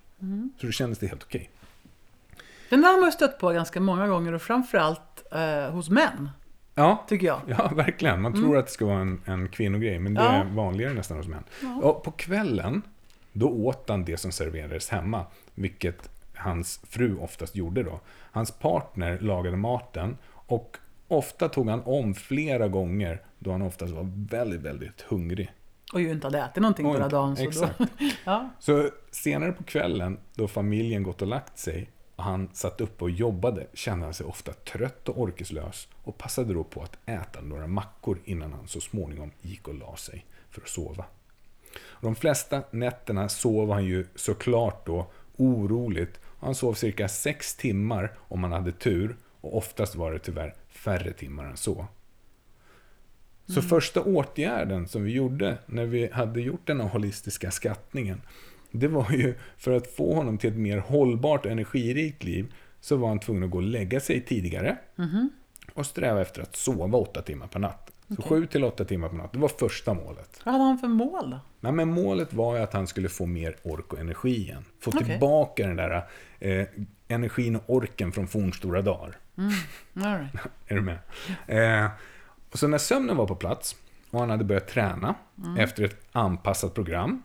Så 0.60 0.66
då 0.66 0.72
kändes 0.72 1.00
det 1.00 1.08
helt 1.08 1.24
okej. 1.24 1.50
Den 2.70 2.82
där 2.82 2.94
har 2.94 3.02
man 3.02 3.12
stött 3.12 3.40
på 3.40 3.50
ganska 3.50 3.80
många 3.80 4.08
gånger 4.08 4.34
och 4.34 4.42
framförallt 4.42 5.24
eh, 5.32 5.72
hos 5.72 5.90
män, 5.90 6.30
Ja, 6.78 7.06
tycker 7.08 7.28
jag. 7.28 7.42
Ja, 7.48 7.72
verkligen. 7.76 8.22
Man 8.22 8.34
tror 8.34 8.58
att 8.58 8.66
det 8.66 8.72
ska 8.72 8.86
vara 8.86 9.00
en, 9.00 9.22
en 9.26 9.48
kvinnogrej, 9.50 10.00
men 10.00 10.14
det 10.14 10.24
Ja. 10.24 10.32
är 10.32 10.44
vanligare 10.46 10.94
nästan 10.94 11.18
hos 11.18 11.28
män. 11.28 11.44
Och 11.82 12.04
på 12.04 12.12
kvällen, 12.12 12.82
då 13.34 13.48
åt 13.50 13.90
han 13.90 14.06
det 14.06 14.18
som 14.18 14.32
serverades 14.32 14.90
hemma, 14.90 15.26
vilket 15.56 16.10
hans 16.36 16.80
fru 16.90 17.18
oftast 17.18 17.56
gjorde 17.56 17.84
då. 17.84 18.00
Hans 18.32 18.52
partner 18.52 19.20
lagade 19.20 19.58
maten 19.58 20.18
och 20.34 20.78
ofta 21.08 21.50
tog 21.50 21.70
han 21.70 21.82
om 21.86 22.14
flera 22.16 22.68
gånger 22.68 23.22
då 23.40 23.52
han 23.52 23.62
oftast 23.62 23.94
var 23.94 24.10
väldigt, 24.30 24.62
väldigt 24.62 25.02
hungrig. 25.02 25.52
Och 25.94 26.02
ju 26.02 26.12
inte 26.12 26.28
hade 26.28 26.40
ätit 26.40 26.62
någonting 26.62 26.92
hela 26.92 27.08
dagen. 27.10 27.36
Så 27.36 27.44
exakt. 27.44 27.78
Då, 27.78 27.86
ja. 28.26 28.50
Så 28.60 28.90
senare 29.12 29.52
på 29.52 29.64
kvällen, 29.64 30.18
då 30.36 30.48
familjen 30.48 31.04
gått 31.04 31.22
och 31.22 31.28
lagt 31.28 31.58
sig 31.58 31.90
han 32.16 32.50
satt 32.54 32.82
upp 32.82 33.02
och 33.02 33.10
jobbade, 33.10 33.68
kände 33.74 34.06
han 34.06 34.14
sig 34.14 34.26
ofta 34.26 34.54
trött 34.54 35.10
och 35.10 35.22
orkeslös 35.22 35.88
och 36.04 36.18
passade 36.18 36.54
då 36.54 36.64
på 36.64 36.82
att 36.82 36.98
äta 37.06 37.42
några 37.42 37.68
mackor 37.68 38.20
innan 38.26 38.54
han 38.54 38.68
så 38.68 38.82
småningom 38.82 39.32
gick 39.42 39.68
och 39.68 39.76
la 39.76 39.96
sig 39.96 40.26
för 40.50 40.62
att 40.62 40.70
sova. 40.70 41.06
Och 41.78 42.02
de 42.02 42.16
flesta 42.16 42.64
nätterna 42.72 43.30
sov 43.30 43.72
han 43.72 43.86
ju 43.86 44.08
såklart 44.16 44.86
då 44.86 45.08
oroligt. 45.38 46.20
Han 46.40 46.56
sov 46.56 46.74
cirka 46.74 47.08
sex 47.08 47.56
timmar 47.56 48.14
om 48.18 48.44
han 48.44 48.52
hade 48.52 48.72
tur 48.72 49.16
och 49.42 49.58
oftast 49.58 49.96
var 49.96 50.12
det 50.12 50.20
tyvärr 50.20 50.56
färre 50.70 51.14
timmar 51.14 51.46
än 51.46 51.58
så. 51.58 51.88
Så 53.48 53.62
första 53.62 54.02
åtgärden 54.02 54.88
som 54.88 55.04
vi 55.04 55.12
gjorde 55.12 55.58
när 55.66 55.86
vi 55.86 56.10
hade 56.12 56.42
gjort 56.42 56.68
den 56.68 56.82
här 56.82 56.88
holistiska 56.88 57.52
skattningen, 57.52 58.22
det 58.80 58.88
var 58.88 59.12
ju 59.12 59.36
för 59.58 59.72
att 59.72 59.88
få 59.88 60.14
honom 60.14 60.38
till 60.38 60.50
ett 60.50 60.58
mer 60.58 60.78
hållbart 60.78 61.46
och 61.46 61.52
energirikt 61.52 62.24
liv, 62.24 62.54
så 62.82 62.96
var 62.96 63.08
han 63.08 63.20
tvungen 63.20 63.44
att 63.44 63.50
gå 63.50 63.58
och 63.58 63.64
lägga 63.64 64.00
sig 64.00 64.22
tidigare 64.22 64.78
och 65.74 65.86
sträva 65.86 66.22
efter 66.22 66.42
att 66.42 66.56
sova 66.56 66.98
åtta 66.98 67.22
timmar 67.22 67.48
per 67.48 67.60
natt. 67.60 67.92
Så 68.16 68.22
sju 68.22 68.46
till 68.46 68.64
åtta 68.64 68.86
timmar 68.86 69.10
per 69.10 69.16
natt, 69.18 69.34
det 69.34 69.40
var 69.40 69.48
första 69.48 69.94
målet. 69.94 70.42
Vad 70.44 70.54
hade 70.54 70.66
han 70.66 70.78
för 70.78 70.88
mål 70.88 71.30
då? 71.30 71.40
Nej, 71.60 71.72
men 71.72 71.90
målet 71.90 72.34
var 72.34 72.56
ju 72.56 72.64
att 72.64 72.74
han 72.74 72.88
skulle 72.88 73.10
få 73.10 73.26
mer 73.26 73.56
ork 73.64 73.94
och 73.94 74.00
energi 74.00 74.36
igen. 74.36 74.66
Få 74.80 74.92
Okej. 74.96 75.06
tillbaka 75.06 75.68
den 75.68 75.76
där 75.76 76.04
eh, 76.40 76.68
energin 77.08 77.56
och 77.56 77.64
orken 77.68 78.12
från 78.12 78.28
fornstora 78.28 78.82
dagar. 78.82 79.18
All 79.96 80.18
right. 80.20 80.34
Är 80.68 80.76
du 80.76 80.82
med? 80.82 80.98
Eh, 81.48 81.92
och 82.52 82.60
så 82.60 82.68
när 82.68 82.78
sömnen 82.78 83.18
var 83.18 83.28
på 83.28 83.36
plats 83.36 83.76
och 84.10 84.20
han 84.20 84.30
hade 84.30 84.44
börjat 84.44 84.68
träna 84.68 85.16
efter 85.58 85.84
ett 85.84 86.08
anpassat 86.12 86.74
program. 86.74 87.24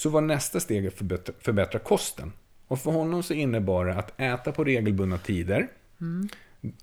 Så 0.00 0.08
var 0.08 0.20
nästa 0.20 0.60
steg 0.60 0.86
att 0.86 0.94
förbättra, 0.94 1.34
förbättra 1.40 1.78
kosten. 1.78 2.32
Och 2.68 2.78
för 2.78 2.90
honom 2.90 3.22
så 3.22 3.34
innebar 3.34 3.86
det 3.86 3.94
att 3.94 4.20
äta 4.20 4.52
på 4.52 4.64
regelbundna 4.64 5.18
tider. 5.18 5.68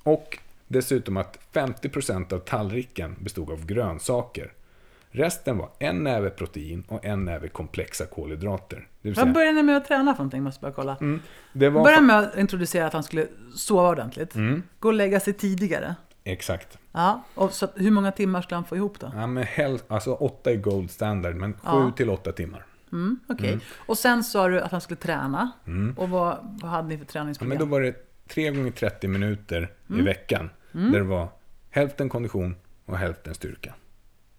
Och 0.03 0.39
dessutom 0.67 1.17
att 1.17 1.39
50% 1.53 2.33
av 2.33 2.39
tallriken 2.39 3.15
bestod 3.19 3.51
av 3.51 3.65
grönsaker. 3.65 4.53
Resten 5.09 5.57
var 5.57 5.69
en 5.79 6.03
näve 6.03 6.29
protein 6.29 6.83
och 6.87 7.05
en 7.05 7.25
näve 7.25 7.47
komplexa 7.47 8.05
kolhydrater. 8.05 8.87
Det 9.01 9.15
säga, 9.15 9.25
började 9.25 9.53
ni 9.53 9.63
med 9.63 9.77
att 9.77 9.87
träna 9.87 10.13
för 10.13 10.19
någonting? 10.19 10.43
Måste 10.43 10.61
bara 10.61 10.71
kolla. 10.71 10.97
det 11.53 11.69
var 11.69 11.83
Börja 11.83 12.01
med 12.01 12.19
att 12.19 12.37
introducera 12.37 12.87
att 12.87 12.93
han 12.93 13.03
skulle 13.03 13.27
sova 13.55 13.89
ordentligt. 13.89 14.35
Mm. 14.35 14.63
Gå 14.79 14.87
och 14.87 14.93
lägga 14.93 15.19
sig 15.19 15.33
tidigare. 15.33 15.95
Exakt. 16.23 16.77
Ja, 16.91 17.23
och 17.35 17.53
så, 17.53 17.67
hur 17.75 17.91
många 17.91 18.11
timmar 18.11 18.41
skulle 18.41 18.55
han 18.55 18.65
få 18.65 18.75
ihop 18.75 18.99
då? 18.99 19.11
Ja, 19.15 19.27
men 19.27 19.43
hel, 19.43 19.79
alltså 19.87 20.13
åtta 20.13 20.51
är 20.51 20.55
gold 20.55 20.91
standard, 20.91 21.35
men 21.35 21.53
sju 21.53 21.59
Ja. 21.63 21.91
till 21.97 22.09
åtta 22.09 22.31
timmar. 22.31 22.65
Mm, 22.91 23.19
Okej. 23.27 23.59
Och 23.75 23.97
sen 23.97 24.23
sa 24.23 24.47
du 24.47 24.61
att 24.61 24.71
han 24.71 24.81
skulle 24.81 24.97
träna. 24.97 25.51
Och 25.95 26.09
vad, 26.09 26.57
vad 26.61 26.71
hade 26.71 26.87
ni 26.87 26.97
för 26.97 27.05
Ja, 27.05 27.09
träningsprogram? 27.11 27.49
men 27.49 27.57
då 27.57 27.65
var 27.65 27.81
det 27.81 27.95
3 28.27 28.51
gånger 28.51 28.71
30 28.71 29.07
minuter 29.07 29.71
i 29.97 30.01
veckan. 30.01 30.49
Där 30.71 30.91
det 30.91 31.03
var 31.03 31.27
hälften 31.69 32.09
kondition 32.09 32.55
och 32.85 32.97
hälften 32.97 33.33
styrka. 33.35 33.73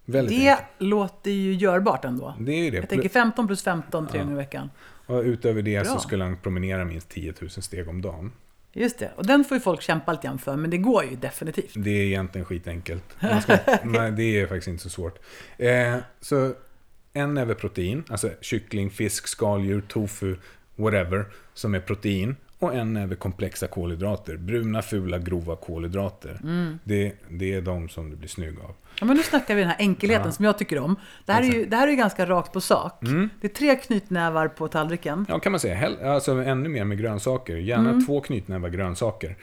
Väldigt 0.05 0.39
det 0.39 0.51
enkelt. 0.51 0.67
låter 0.79 1.31
ju 1.31 1.53
görbart 1.55 2.05
ändå. 2.05 2.35
Det 2.41 2.53
är 2.53 2.65
ju 2.65 2.71
det. 2.71 2.77
Jag 2.77 2.89
tänker 2.89 3.09
15 3.09 3.47
plus 3.47 3.63
15 3.63 4.07
tre 4.07 4.19
gånger 4.21 4.33
i 4.33 4.37
veckan. 4.37 4.71
Och 5.07 5.23
utöver 5.23 5.63
det 5.63 5.83
Bra. 5.85 5.93
så 5.95 6.01
skulle 6.01 6.25
han 6.25 6.37
promenera 6.37 6.85
minst 6.85 7.09
10 7.09 7.35
000 7.41 7.51
steg 7.51 7.89
om 7.89 8.03
dagen. 8.03 8.33
Just 8.73 8.99
det. 8.99 9.11
Och 9.17 9.27
den 9.27 9.45
får 9.45 9.57
ju 9.57 9.61
folk 9.61 9.83
kämpa 9.83 10.13
lite 10.13 10.27
grann 10.27 10.39
för, 10.39 10.57
men 10.57 10.71
det 10.71 10.79
går 10.79 11.05
ju 11.05 11.17
definitivt. 11.17 11.73
Det 11.75 11.91
är 11.91 12.05
egentligen 12.07 12.45
skitenkelt. 12.45 13.05
Ska, 13.43 13.59
nej, 13.85 14.13
det 14.13 14.23
är 14.41 14.47
faktiskt 14.47 14.69
inte 14.69 14.83
så 14.83 14.91
svårt. 14.91 15.19
Eh, 15.59 15.97
så 16.21 16.55
en 17.19 17.35
näve 17.35 17.55
protein, 17.55 18.05
alltså 18.09 18.31
kyckling, 18.41 18.91
fisk, 18.91 19.29
skaldjur, 19.29 19.81
tofu, 19.81 20.37
whatever, 20.77 21.25
som 21.55 21.75
är 21.75 21.81
protein. 21.81 22.37
Och 22.61 22.75
en 22.75 22.93
näve 22.93 23.15
komplexa 23.15 23.67
kolhydrater. 23.67 24.37
Bruna, 24.37 24.83
fula, 24.83 25.19
grova 25.19 25.57
kolhydrater. 25.57 26.41
Det, 26.85 27.13
det 27.29 27.55
är 27.55 27.63
de 27.63 27.89
som 27.89 28.11
du 28.11 28.17
blir 28.17 28.29
snygg 28.29 28.59
av. 28.61 28.75
Ja, 29.01 29.07
men 29.07 29.17
nu 29.17 29.23
snackar 29.23 29.55
vi 29.55 29.61
den 29.61 29.71
här 29.71 29.77
enkelheten 29.79 30.33
som 30.33 30.45
jag 30.45 30.59
tycker 30.59 30.79
om. 30.79 30.97
Det 31.25 31.33
här, 31.33 31.43
är 31.43 31.47
ju, 31.47 31.67
det 31.67 31.77
här 31.77 31.89
är 31.89 31.93
ganska 31.93 32.27
rakt 32.27 32.53
på 32.53 32.61
sak. 32.61 33.03
Mm. 33.03 33.31
Det 33.41 33.47
är 33.47 33.55
tre 33.55 33.77
knytnävar 33.77 34.49
på 34.49 34.69
tallriken. 34.69 35.27
Ja, 35.29 35.39
kan 35.39 35.53
man 35.53 35.61
säga. 35.61 35.97
Alltså 36.05 36.33
ännu 36.33 36.69
mer 36.69 36.85
med 36.85 36.99
grönsaker. 36.99 37.57
Gärna 37.57 38.01
två 38.07 38.21
knytnävar 38.21 38.69
grönsaker. 38.69 39.37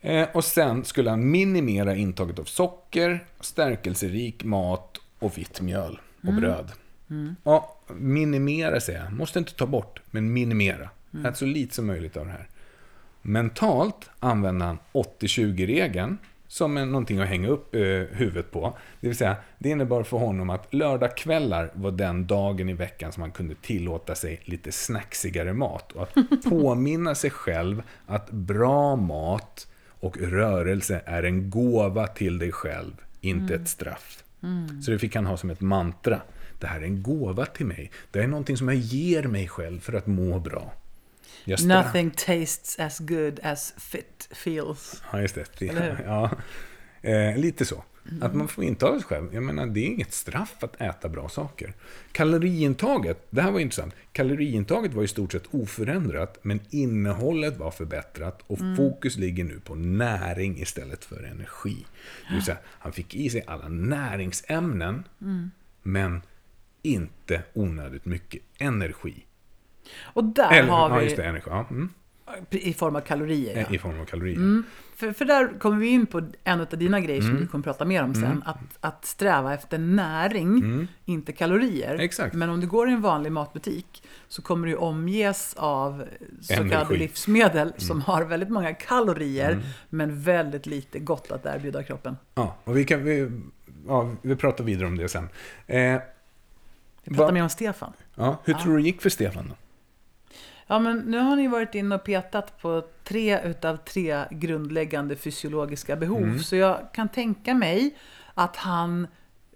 Eh, 0.00 0.28
och 0.32 0.44
sen 0.44 0.84
skulle 0.84 1.10
han 1.10 1.30
minimera 1.30 1.96
intaget 1.96 2.38
av 2.38 2.44
socker, 2.44 3.24
stärkelserik 3.40 4.44
mat 4.44 4.98
och 5.18 5.38
vitt 5.38 5.60
mjöl 5.60 6.00
och 6.26 6.34
bröd. 6.34 6.72
Ja, 7.42 7.76
minimera 7.88 8.80
säger 8.80 9.04
jag. 9.04 9.12
Måste 9.12 9.38
inte 9.38 9.54
ta 9.54 9.66
bort, 9.66 10.00
men 10.10 10.32
minimera. 10.32 10.90
Ät 11.24 11.36
så 11.36 11.44
lite 11.44 11.74
som 11.74 11.86
möjligt 11.86 12.16
av 12.16 12.26
det 12.26 12.32
här. 12.32 12.48
Mentalt 13.22 14.10
använder 14.20 14.66
han 14.66 14.78
80-20-regeln 14.92 16.18
som 16.48 16.76
är 16.76 16.86
någonting 16.86 17.18
att 17.18 17.28
hänga 17.28 17.48
upp 17.48 17.74
eh, 17.74 17.80
huvudet 18.10 18.50
på. 18.50 18.78
Det 19.00 19.06
vill 19.08 19.16
säga, 19.16 19.36
det 19.58 19.68
innebar 19.68 20.02
för 20.02 20.16
honom 20.16 20.50
att 20.50 20.74
lördagskvällar 20.74 21.70
var 21.74 21.90
den 21.90 22.26
dagen 22.26 22.68
i 22.68 22.72
veckan 22.72 23.12
som 23.12 23.20
han 23.20 23.32
kunde 23.32 23.54
tillåta 23.54 24.14
sig 24.14 24.40
lite 24.44 24.72
snacksigare 24.72 25.52
mat. 25.52 25.92
Och 25.92 26.02
att 26.02 26.14
påminna 26.44 27.14
sig 27.14 27.30
själv 27.30 27.82
att 28.06 28.30
bra 28.30 28.96
mat 28.96 29.68
och 30.00 30.16
rörelse 30.18 31.02
är 31.06 31.22
en 31.22 31.50
gåva 31.50 32.06
till 32.06 32.38
dig 32.38 32.52
själv, 32.52 32.92
inte 33.20 33.54
ett 33.54 33.68
straff. 33.68 34.24
Så 34.84 34.90
det 34.90 34.98
fick 34.98 35.14
han 35.14 35.26
ha 35.26 35.36
som 35.36 35.50
ett 35.50 35.60
mantra. 35.60 36.22
Det 36.58 36.66
här 36.66 36.80
är 36.80 36.84
en 36.84 37.02
gåva 37.02 37.46
till 37.46 37.66
mig. 37.66 37.90
Det 38.10 38.18
är 38.22 38.26
någonting 38.26 38.56
som 38.56 38.68
jag 38.68 38.76
ger 38.76 39.22
mig 39.22 39.48
själv 39.48 39.80
för 39.80 39.92
att 39.92 40.06
må 40.06 40.38
bra. 40.38 40.72
Stra- 41.44 41.66
Nothing 41.82 42.10
tastes 42.10 42.78
as 42.78 42.98
good 42.98 43.40
as 43.42 43.74
fit 43.76 44.28
feels. 44.32 45.02
Ja, 45.12 45.20
just 45.20 45.34
det. 45.34 45.58
det 45.58 45.96
ja. 46.04 46.30
Eh, 47.02 47.36
lite 47.36 47.64
så. 47.64 47.84
Att 48.20 48.34
man 48.34 48.48
får 48.48 48.64
intala 48.64 48.98
sig 48.98 49.04
själv. 49.04 49.34
Jag 49.34 49.42
menar, 49.42 49.66
det 49.66 49.80
är 49.80 49.86
inget 49.86 50.12
straff 50.12 50.56
att 50.60 50.80
äta 50.80 51.08
bra 51.08 51.28
saker. 51.28 51.74
Kaloriintaget, 52.12 53.26
det 53.30 53.42
här 53.42 53.50
var 53.50 53.60
intressant. 53.60 53.94
Kaloriintaget 54.12 54.94
var 54.94 55.02
i 55.02 55.08
stort 55.08 55.32
sett 55.32 55.46
oförändrat, 55.50 56.38
men 56.42 56.60
innehållet 56.70 57.56
var 57.56 57.70
förbättrat 57.70 58.42
och 58.46 58.58
fokus 58.76 59.16
ligger 59.16 59.44
nu 59.44 59.60
på 59.60 59.74
näring 59.74 60.58
istället 60.58 61.04
för 61.04 61.22
energi. 61.22 61.86
Det 62.28 62.34
vill 62.34 62.44
säga, 62.44 62.58
han 62.66 62.92
fick 62.92 63.14
i 63.14 63.30
sig 63.30 63.44
alla 63.46 63.68
näringsämnen, 63.68 65.04
men 65.82 66.22
inte 66.82 67.42
onödigt 67.52 68.04
mycket 68.04 68.42
energi. 68.58 69.24
Och 70.00 70.24
där 70.24 70.52
Eller, 70.52 70.68
har 70.68 70.90
ja, 70.90 70.96
vi 70.96 71.04
just 71.04 71.16
det, 71.16 71.24
energi. 71.24 71.50
Ja, 71.50 71.66
mm. 71.70 71.88
I 72.50 72.72
form 72.72 72.96
av 72.96 73.00
kalorier. 73.00 73.66
Ja. 73.68 73.74
I 73.74 73.78
form 73.78 74.00
av 74.00 74.04
kalorier. 74.04 74.62
För, 74.96 75.12
för 75.12 75.24
där 75.24 75.58
kommer 75.58 75.76
vi 75.78 75.86
in 75.88 76.06
på 76.06 76.22
en 76.44 76.60
av 76.60 76.66
dina 76.70 77.00
grejer 77.00 77.20
Mm. 77.22 77.32
som 77.32 77.40
vi 77.40 77.46
kommer 77.46 77.62
prata 77.64 77.84
mer 77.84 78.02
om 78.02 78.14
sen. 78.14 78.42
Att, 78.46 78.58
att 78.80 79.04
sträva 79.04 79.54
efter 79.54 79.78
näring, 79.78 80.86
inte 81.04 81.32
kalorier. 81.32 81.88
Mm. 81.94 82.00
Exakt. 82.00 82.34
Men 82.34 82.50
om 82.50 82.60
du 82.60 82.66
går 82.66 82.88
i 82.88 82.92
en 82.92 83.00
vanlig 83.00 83.32
matbutik 83.32 84.02
så 84.28 84.42
kommer 84.42 84.66
du 84.68 84.74
omges 84.76 85.54
av 85.56 86.04
så 86.40 86.54
kallade 86.54 86.74
Energi. 86.74 86.94
Mm. 86.94 86.98
livsmedel 87.00 87.72
som 87.76 88.00
har 88.00 88.22
väldigt 88.24 88.48
många 88.50 88.74
kalorier 88.74 89.62
men 89.88 90.22
väldigt 90.22 90.66
lite 90.66 90.98
gott 90.98 91.30
att 91.32 91.46
erbjuda 91.46 91.82
kroppen. 91.82 92.16
Ja, 92.34 92.56
och 92.64 92.76
vi 92.76 92.84
kan... 92.84 93.04
Vi, 93.04 93.30
ja, 93.86 94.10
vi 94.22 94.36
pratar 94.36 94.64
vidare 94.64 94.86
om 94.86 94.96
det 94.98 95.08
sen. 95.08 95.28
Eh, 95.66 96.00
Vi 97.04 97.14
pratar 97.14 97.26
Va- 97.26 97.32
mer 97.32 97.42
om 97.42 97.48
Stefan. 97.48 97.92
ja, 98.14 98.40
hur 98.44 98.54
tror 98.54 98.72
du 98.72 98.78
det 98.78 98.84
gick 98.86 99.02
för 99.02 99.10
Stefan 99.10 99.48
då? 99.48 99.54
Ja, 100.70 100.78
men 100.78 100.98
nu 100.98 101.18
har 101.18 101.36
ni 101.36 101.48
varit 101.48 101.74
inne 101.74 101.94
och 101.94 102.04
petat 102.04 102.58
på 102.62 102.82
tre 103.04 103.40
utav 103.44 103.76
tre 103.76 104.24
grundläggande 104.30 105.16
fysiologiska 105.16 105.96
behov. 105.96 106.22
Mm. 106.22 106.38
Så 106.38 106.56
jag 106.56 106.78
kan 106.92 107.08
tänka 107.08 107.54
mig 107.54 107.96
att 108.34 108.56
han... 108.56 109.06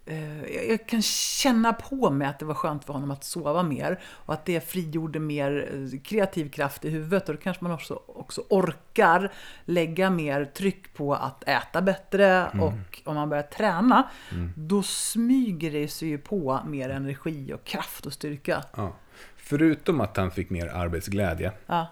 Eh, 0.07 0.43
jag- 0.69 0.87
kan 0.87 1.03
känna 1.03 1.73
på 1.73 2.11
mig 2.11 2.29
att 2.29 2.39
det 2.39 2.45
var 2.45 2.55
skönt 2.55 2.85
för 2.85 2.93
honom 2.93 3.11
att 3.11 3.25
sova 3.25 3.63
mer. 3.63 4.01
Och 4.07 4.35
att 4.35 4.45
det 4.47 4.61
frigjorde 4.61 5.21
mer 5.21 5.69
eh, 5.75 6.01
kreativ 6.01 6.51
kraft 6.51 6.85
i 6.85 6.91
huvudet. 6.91 7.29
Och 7.29 7.35
då 7.35 7.41
kanske 7.41 7.65
man 7.65 7.73
också, 7.73 8.01
också 8.07 8.43
orkar 8.51 9.33
lägga 9.65 10.11
mer 10.11 10.45
tryck 10.45 10.95
på 10.95 11.15
att 11.15 11.49
äta 11.49 11.83
bättre. 11.83 12.27
Mm. 12.27 12.61
Och 12.65 13.03
om 13.05 13.15
man 13.15 13.29
börjar 13.29 13.43
träna, 13.43 14.09
då 14.57 14.83
smyger 14.83 15.71
det 15.73 15.89
sig 15.89 16.09
ju 16.09 16.19
på 16.19 16.61
mer 16.67 16.89
energi 16.89 17.53
och 17.53 17.65
kraft 17.65 18.07
och 18.07 18.13
styrka. 18.13 18.65
Ja. 18.77 18.93
Förutom 19.37 20.01
att 20.01 20.17
han 20.17 20.31
fick 20.31 20.51
mer 20.51 20.67
arbetsglädje 20.67 21.53
Ja. 21.67 21.87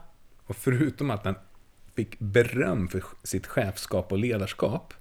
och 0.47 0.57
förutom 0.57 1.11
att 1.11 1.25
han 1.25 1.35
fick 1.95 2.19
beröm 2.19 2.89
för 2.89 3.03
sitt 3.23 3.47
chefskap 3.47 4.13
och 4.13 4.19
ledarskap 4.19 4.95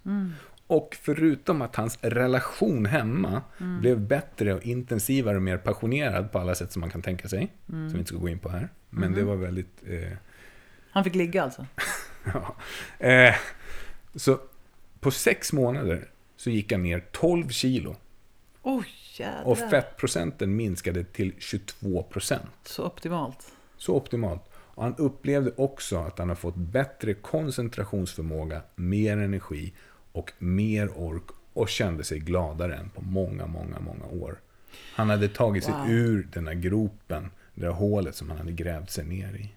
och 0.68 0.98
förutom 1.02 1.62
att 1.62 1.76
hans 1.76 2.00
relation 2.02 2.86
hemma 2.86 3.42
blev 3.58 4.00
bättre 4.00 4.54
och 4.54 4.64
intensivare 4.66 5.36
och 5.36 5.42
mer 5.44 5.58
passionerad 5.58 6.32
på 6.32 6.40
alla 6.40 6.56
sätt 6.56 6.72
som 6.72 6.80
man 6.80 6.90
kan 6.90 7.02
tänka 7.02 7.28
sig, 7.28 7.52
som 7.68 7.90
vi 7.92 7.98
inte 7.98 8.08
ska 8.08 8.18
gå 8.18 8.30
in 8.30 8.40
på 8.40 8.50
här. 8.50 8.70
Men 8.90 9.14
det 9.14 9.24
var 9.24 9.36
väldigt... 9.36 9.84
Eh, 9.88 10.18
Han 10.92 11.04
fick 11.04 11.16
ligga 11.16 11.44
alltså? 11.44 11.66
ja. 12.34 12.56
eh, 13.08 13.36
så 14.16 14.40
på 15.00 15.12
sex 15.12 15.54
månader 15.54 16.08
så 16.36 16.50
gick 16.50 16.72
han 16.72 16.84
ner 16.84 17.04
12 17.12 17.50
kilo 17.50 17.96
Jädrar. 19.18 19.43
och 19.47 19.57
fettprocenten 19.57 20.55
minskade 20.55 21.03
till 21.03 21.34
22 21.39 22.03
procent. 22.03 22.49
Så 22.64 22.86
optimalt. 22.86 23.51
Så 23.78 23.95
optimalt. 23.95 24.41
Och 24.53 24.84
han 24.84 24.95
upplevde 24.95 25.51
också 25.57 25.97
att 25.97 26.20
han 26.20 26.30
har 26.30 26.36
fått 26.36 26.55
bättre 26.55 27.14
koncentrationsförmåga, 27.14 28.62
mer 28.76 29.18
energi 29.18 29.74
och 30.12 30.32
mer 30.39 30.89
ork 30.97 31.24
och 31.53 31.70
kände 31.70 32.03
sig 32.03 32.20
gladare 32.20 32.76
än 32.76 32.89
på 32.89 33.01
många, 33.01 33.47
många, 33.47 33.80
många 33.80 34.05
år. 34.05 34.39
Han 34.95 35.09
hade 35.09 35.28
tagit 35.28 35.64
sig 35.64 35.74
Wow. 35.74 35.89
ur 35.89 36.28
den 36.34 36.47
här 36.47 36.53
gropen, 36.53 37.32
det 37.53 37.62
där 37.62 37.72
hålet 37.72 38.16
som 38.16 38.30
han 38.30 38.38
hade 38.38 38.51
grävt 38.51 38.91
sig 38.91 39.05
ner 39.05 39.34
i. 39.36 39.53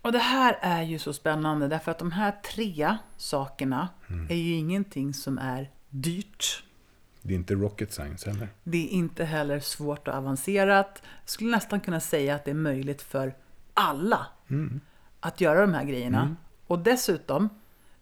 Och 0.00 0.12
det 0.12 0.18
här 0.18 0.58
är 0.60 0.82
ju 0.82 0.98
så 0.98 1.12
spännande 1.12 1.68
därför 1.68 1.90
att 1.90 1.98
de 1.98 2.12
här 2.12 2.32
tre 2.54 2.96
sakerna 3.16 3.88
Mm. 4.10 4.26
är 4.30 4.34
ju 4.36 4.54
ingenting 4.54 5.14
som 5.14 5.38
är 5.38 5.70
dyrt. 5.88 6.62
Det 7.26 7.34
är 7.34 7.38
inte 7.38 7.54
rocket 7.54 7.92
science 7.92 8.30
heller. 8.30 8.48
Det 8.64 8.86
är 8.86 8.88
inte 8.88 9.24
heller 9.24 9.60
svårt 9.60 10.08
och 10.08 10.14
avancerat. 10.14 11.02
Jag 11.02 11.28
skulle 11.30 11.50
nästan 11.50 11.80
kunna 11.80 12.00
säga 12.00 12.34
att 12.34 12.44
det 12.44 12.50
är 12.50 12.54
möjligt 12.54 13.02
för 13.02 13.34
alla 13.74 14.26
Mm. 14.50 14.80
att 15.20 15.40
göra 15.40 15.60
de 15.60 15.74
här 15.74 15.84
grejerna. 15.84 16.36
Och 16.66 16.78
dessutom, 16.78 17.48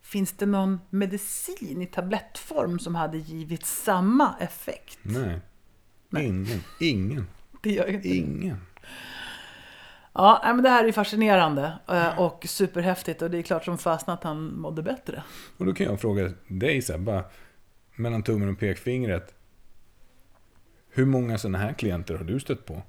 finns 0.01 0.33
det 0.33 0.47
någon 0.47 0.81
medicin 0.91 1.83
i 1.83 1.87
tablettform 1.87 2.79
som 2.79 2.95
hade 2.95 3.19
givit 3.19 3.67
samma 3.67 4.35
effekt? 4.41 4.99
Nej. 5.03 5.41
Ingen. 6.19 6.61
Ingen. 6.81 7.27
Det 7.63 7.71
gör 7.71 7.87
ju 7.87 7.95
inte. 7.95 8.09
Ingen. 8.09 8.57
Ja, 10.13 10.41
nej, 10.45 10.55
men 10.55 10.63
det 10.63 10.71
här 10.71 10.85
är 10.85 10.93
fascinerande 10.93 11.73
eh, 11.89 12.19
och 12.21 12.45
superhäftigt 12.49 13.23
och 13.23 13.31
det 13.31 13.39
är 13.39 13.43
klart 13.43 13.65
som 13.65 13.79
fasen 13.79 14.15
att 14.15 14.25
han 14.25 14.55
mådde 14.61 14.83
bättre. 14.83 15.23
Och 15.57 15.67
då 15.67 15.75
kan 15.75 15.87
jag 15.87 16.01
fråga 16.01 16.33
dig 16.49 16.83
Sebba, 16.83 17.25
mellan 18.03 18.23
tummen 18.23 18.49
och 18.49 18.59
pekfingret. 18.59 19.35
Hur 20.91 21.05
många 21.05 21.39
sådana 21.39 21.59
här 21.59 21.73
klienter 21.73 22.15
har 22.15 22.25
du 22.25 22.41
stött 22.41 22.67
på 22.67 22.83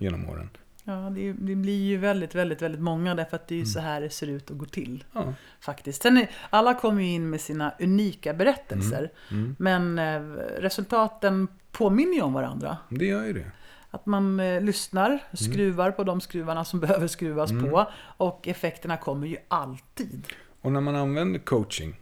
genom 0.00 0.28
åren? 0.28 0.50
Ja, 0.88 1.10
det, 1.14 1.32
det 1.32 1.54
blir 1.54 1.86
ju 1.86 1.96
väldigt, 1.96 2.34
väldigt, 2.34 2.62
väldigt 2.62 2.80
många 2.80 3.14
därför 3.14 3.36
att 3.36 3.48
det 3.48 3.54
är 3.54 3.58
ju 3.58 3.66
så 3.66 3.80
här 3.80 4.00
det 4.00 4.10
ser 4.10 4.26
ut 4.26 4.50
att 4.50 4.58
gå 4.58 4.66
till. 4.66 5.04
Ja. 5.12 5.34
Faktiskt. 5.60 6.02
Sen 6.02 6.16
är, 6.16 6.30
alla 6.50 6.74
kommer 6.74 7.02
ju 7.02 7.08
in 7.08 7.30
med 7.30 7.40
sina 7.40 7.74
unika 7.80 8.34
berättelser. 8.34 9.10
Men 9.58 9.98
eh, 9.98 10.20
resultaten 10.58 11.48
påminner 11.72 12.14
ju 12.14 12.22
om 12.22 12.32
varandra. 12.32 12.76
Det 12.88 13.06
gör 13.06 13.24
ju 13.24 13.32
det. 13.32 13.50
Att 13.90 14.06
man 14.06 14.40
eh, 14.40 14.60
lyssnar, 14.60 15.18
skruvar 15.32 15.90
på 15.90 16.04
de 16.04 16.20
skruvarna 16.20 16.64
som 16.64 16.80
behöver 16.86 17.06
skruvas 17.06 17.50
på. 17.50 17.90
Och 18.16 18.48
effekterna 18.48 18.96
kommer 18.96 19.26
ju 19.26 19.36
alltid. 19.48 20.26
Och 20.60 20.72
när 20.72 20.80
man 20.80 20.96
använder 20.96 21.40
coaching, 21.40 22.00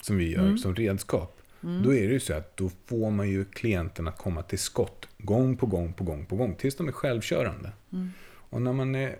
som 0.00 0.16
vi 0.18 0.32
gör, 0.32 0.56
som 0.56 0.74
redskap, 0.74 1.37
då 1.60 1.94
är 1.94 2.06
det 2.06 2.12
ju 2.12 2.20
så 2.20 2.34
att 2.34 2.56
då 2.56 2.70
får 2.86 3.10
man 3.10 3.28
ju 3.28 3.44
klienten 3.44 4.08
att 4.08 4.18
komma 4.18 4.42
till 4.42 4.58
skott 4.58 5.08
gång 5.18 5.56
på 5.56 5.66
gång 5.66 5.92
på 5.92 6.04
gång 6.04 6.26
på 6.26 6.36
gång, 6.36 6.54
tills 6.54 6.76
de 6.76 6.88
är 6.88 6.92
självkörande. 6.92 7.72
Och 8.50 8.62
när 8.62 8.72
man 8.72 8.94
är, 8.94 9.18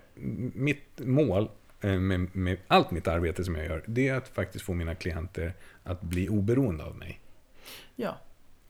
mitt 0.53 0.99
mål 0.99 1.49
eh, 1.81 1.99
med, 1.99 2.35
med 2.35 2.57
allt 2.67 2.91
mitt 2.91 3.07
arbete 3.07 3.43
som 3.43 3.55
jag 3.55 3.65
gör, 3.65 3.83
det 3.87 4.07
är 4.07 4.15
att 4.15 4.27
faktiskt 4.27 4.65
få 4.65 4.73
mina 4.73 4.95
klienter 4.95 5.53
att 5.83 6.01
bli 6.01 6.29
oberoende 6.29 6.83
av 6.83 6.95
mig. 6.95 7.19
Ja. 7.95 8.17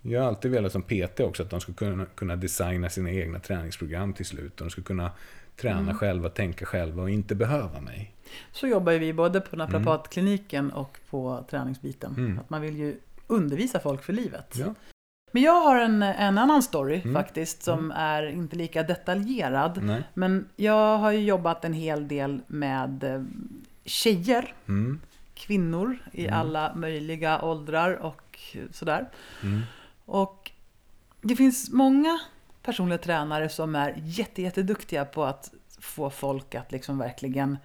Jag 0.01 0.21
har 0.21 0.27
alltid 0.27 0.51
velat 0.51 0.71
som 0.71 0.81
PT 0.81 1.19
också 1.19 1.43
att 1.43 1.49
de 1.49 1.61
ska 1.61 1.73
kunna, 1.73 2.05
kunna 2.05 2.35
designa 2.35 2.89
sina 2.89 3.11
egna 3.11 3.39
träningsprogram 3.39 4.13
till 4.13 4.25
slut. 4.25 4.57
De 4.57 4.69
ska 4.69 4.81
kunna 4.81 5.11
träna 5.55 5.93
själva, 5.93 6.29
tänka 6.29 6.65
själva 6.65 7.03
och 7.03 7.09
inte 7.09 7.35
behöva 7.35 7.81
mig. 7.81 8.13
Så 8.51 8.67
jobbar 8.67 8.93
vi 8.93 9.13
både 9.13 9.41
på 9.41 9.55
naprapatkliniken 9.55 10.71
och 10.71 10.99
på 11.09 11.45
träningsbiten. 11.49 12.39
Att 12.41 12.49
man 12.49 12.61
vill 12.61 12.77
ju 12.77 12.95
undervisa 13.29 13.79
folk 13.79 14.03
för 14.03 14.13
livet. 14.13 14.55
Ja. 14.57 14.73
Men 15.31 15.43
jag 15.43 15.61
har 15.61 15.77
en, 15.79 16.03
en 16.03 16.37
annan 16.37 16.63
story 16.63 17.13
faktiskt 17.13 17.63
som 17.63 17.91
är 17.91 18.23
inte 18.27 18.55
lika 18.55 18.83
detaljerad. 18.83 19.83
Nej. 19.83 20.03
Men 20.13 20.49
jag 20.55 20.97
har 20.97 21.11
ju 21.11 21.19
jobbat 21.19 21.65
en 21.65 21.73
hel 21.73 22.07
del 22.07 22.41
med 22.47 23.03
eh, 23.03 23.23
tjejer, 23.85 24.53
Mm. 24.67 24.99
kvinnor 25.33 25.97
i 26.11 26.29
alla 26.29 26.75
möjliga 26.75 27.41
åldrar 27.41 27.93
och 27.93 28.39
sådär. 28.71 29.09
Mm. 29.43 29.61
Och 30.05 30.51
det 31.21 31.35
finns 31.35 31.71
många 31.71 32.19
personliga 32.63 32.97
tränare 32.97 33.49
som 33.49 33.75
är 33.75 33.93
jätte, 33.97 34.41
jätteduktiga 34.41 35.05
på 35.05 35.23
att 35.23 35.51
få 35.79 36.09
folk 36.09 36.55
att 36.55 36.71
liksom 36.71 36.97
verkligen 36.97 37.57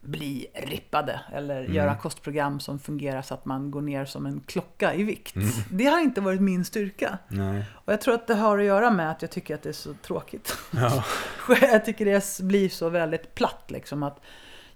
bli 0.00 0.46
rippade 0.54 1.20
eller 1.32 1.60
Mm. 1.60 1.74
göra 1.74 1.94
kostprogram 1.94 2.60
som 2.60 2.78
fungerar 2.78 3.22
så 3.22 3.34
att 3.34 3.44
man 3.44 3.70
går 3.70 3.80
ner 3.82 4.04
som 4.04 4.26
en 4.26 4.40
klocka 4.40 4.94
i 4.94 5.02
vikt. 5.02 5.36
Mm. 5.36 5.48
Det 5.70 5.84
har 5.84 6.00
inte 6.00 6.20
varit 6.20 6.40
min 6.40 6.64
styrka. 6.64 7.18
Nej. 7.28 7.64
Och 7.72 7.92
jag 7.92 8.00
tror 8.00 8.14
att 8.14 8.26
det 8.26 8.34
har 8.34 8.58
att 8.58 8.64
göra 8.64 8.90
med 8.90 9.10
att 9.10 9.22
jag 9.22 9.30
tycker 9.30 9.54
att 9.54 9.62
det 9.62 9.68
är 9.68 9.72
så 9.72 9.94
tråkigt. 9.94 10.56
Ja. 10.70 11.04
jag 11.60 11.84
tycker 11.84 12.04
det 12.04 12.40
blir 12.40 12.68
så 12.68 12.88
väldigt 12.88 13.34
platt 13.34 13.64
liksom 13.68 14.02
att 14.02 14.20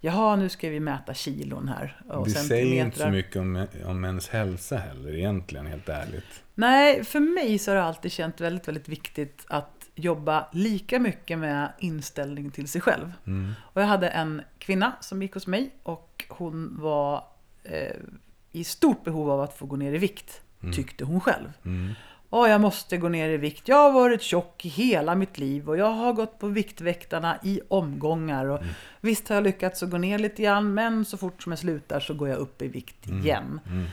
Jaha, 0.01 0.37
nu 0.37 0.49
ska 0.49 0.69
vi 0.69 0.81
mäta 0.81 1.15
kilon 1.15 1.69
här. 1.69 2.01
Och 2.09 2.25
Det 2.25 2.31
säger 2.31 2.85
inte 2.85 2.99
så 2.99 3.09
mycket 3.09 3.37
om, 3.37 3.67
om 3.85 4.05
ens 4.05 4.29
hälsa 4.29 4.77
heller 4.77 5.15
egentligen, 5.15 5.67
helt 5.67 5.89
ärligt. 5.89 6.43
Nej, 6.55 7.05
för 7.05 7.21
mig 7.21 7.59
så 7.59 7.71
har 7.71 7.77
det 7.77 7.83
alltid 7.85 8.13
känt 8.13 8.41
väldigt, 8.41 8.69
väldigt 8.69 8.89
viktigt 8.89 9.45
att 9.49 9.74
jobba 9.95 10.47
lika 10.53 10.99
mycket 10.99 11.39
med 11.39 11.73
inställning 11.79 12.51
till 12.51 12.69
sig 12.69 12.81
själv. 12.81 13.13
Mm. 13.27 13.53
Och 13.61 13.83
jag 13.83 13.87
hade 13.87 14.09
en 14.09 14.43
kvinna 14.59 14.93
som 15.01 15.23
gick 15.23 15.35
hos 15.35 15.47
mig 15.47 15.71
och 15.83 16.25
hon 16.29 16.77
var 16.81 17.25
eh, 17.63 17.97
i 18.53 18.65
stort 18.65 19.05
behov 19.05 19.31
av 19.31 19.41
att 19.41 19.59
få 19.59 19.67
gå 19.67 19.77
ner 19.77 19.93
i 19.93 19.99
vikt, 19.99 20.41
tyckte 20.75 21.05
hon 21.05 21.21
själv. 21.21 21.53
Mm. 21.65 21.95
Åh, 22.31 22.51
jag 22.51 22.61
måste 22.61 22.97
gå 22.97 23.09
ner 23.09 23.29
i 23.29 23.37
vikt. 23.37 23.69
Jag 23.69 23.77
har 23.77 23.93
varit 23.93 24.23
tjock 24.23 24.65
i 24.65 24.69
hela 24.69 25.15
mitt 25.15 25.39
liv 25.39 25.69
och 25.69 25.77
jag 25.77 25.91
har 25.91 26.13
gått 26.13 26.39
på 26.39 26.49
Viktväktarna 26.49 27.39
i 27.43 27.61
omgångar. 27.69 28.47
Och 28.47 28.61
Visst 29.01 29.29
har 29.29 29.37
jag 29.37 29.45
lyckats 29.45 29.83
att 29.83 29.91
gå 29.91 29.99
ner 29.99 30.19
lite 30.19 30.43
grann, 30.43 30.75
men 30.75 31.05
så 31.05 31.17
fort 31.17 31.43
som 31.43 31.53
jag 31.53 31.59
slutar 31.59 32.01
så 32.01 32.15
går 32.15 32.29
jag 32.29 32.39
upp 32.39 32.63
i 32.63 32.69
vikt 32.69 33.07
igen. 33.07 33.61
Mm. 33.67 33.87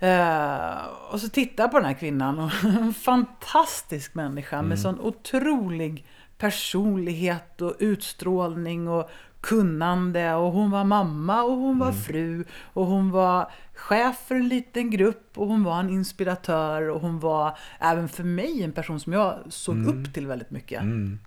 Eh, 0.00 0.86
och 1.10 1.20
så 1.20 1.28
tittar 1.28 1.64
jag 1.64 1.70
på 1.70 1.78
den 1.78 1.86
här 1.86 1.94
kvinnan 1.94 2.38
och 2.38 2.50
en 2.64 2.94
fantastisk 2.94 4.14
människa 4.14 4.62
med 4.62 4.80
sån 4.80 5.00
otrolig 5.00 6.06
personlighet 6.38 7.60
och 7.60 7.76
utstrålning 7.78 8.88
och 8.88 9.10
kunnande. 9.40 10.34
Och 10.34 10.52
hon 10.52 10.70
var 10.70 10.84
mamma 10.84 11.42
och 11.42 11.56
hon 11.56 11.78
var 11.78 11.92
fru. 11.92 12.44
Och 12.72 12.86
hon 12.86 13.10
var 13.10 13.50
chef 13.74 14.18
för 14.26 14.34
en 14.34 14.48
liten 14.48 14.90
grupp 14.90 15.38
och 15.38 15.46
hon 15.46 15.64
var 15.64 15.80
en 15.80 15.90
inspiratör. 15.90 16.88
Och 16.88 17.00
hon 17.00 17.20
var 17.20 17.58
även 17.78 18.08
för 18.08 18.24
mig 18.24 18.62
en 18.62 18.72
person 18.72 19.00
som 19.00 19.12
jag 19.12 19.38
såg 19.48 19.86
upp 19.86 20.14
till 20.14 20.26
väldigt 20.26 20.50
mycket. 20.50 20.82
Mm. 20.82 21.18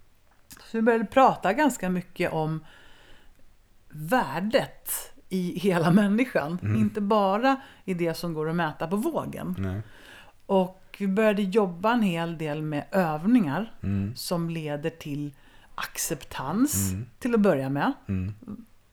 Så 0.48 0.78
vi 0.78 0.82
började 0.82 1.06
prata 1.06 1.54
ganska 1.54 1.90
mycket 1.90 2.34
om 2.34 2.66
värdet 3.90 5.13
i 5.34 5.60
hela 5.60 5.92
människan. 5.92 6.60
Inte 6.78 7.02
bara 7.02 7.56
i 7.86 7.94
det 7.94 8.14
som 8.14 8.34
går 8.34 8.50
att 8.50 8.56
mäta 8.56 8.88
på 8.88 8.96
vågen. 8.96 9.56
Nej. 9.58 9.82
Och 10.46 10.80
vi 11.00 11.08
började 11.08 11.42
jobba 11.42 11.94
en 11.94 12.02
hel 12.02 12.38
del 12.38 12.62
med 12.62 12.86
övningar 12.92 13.72
Mm. 13.84 14.16
som 14.16 14.50
leder 14.50 14.90
till 14.90 15.34
acceptans 15.76 16.92
till 17.20 17.34
att 17.34 17.40
börja 17.40 17.70
med. 17.70 17.94
Mm. 18.08 18.34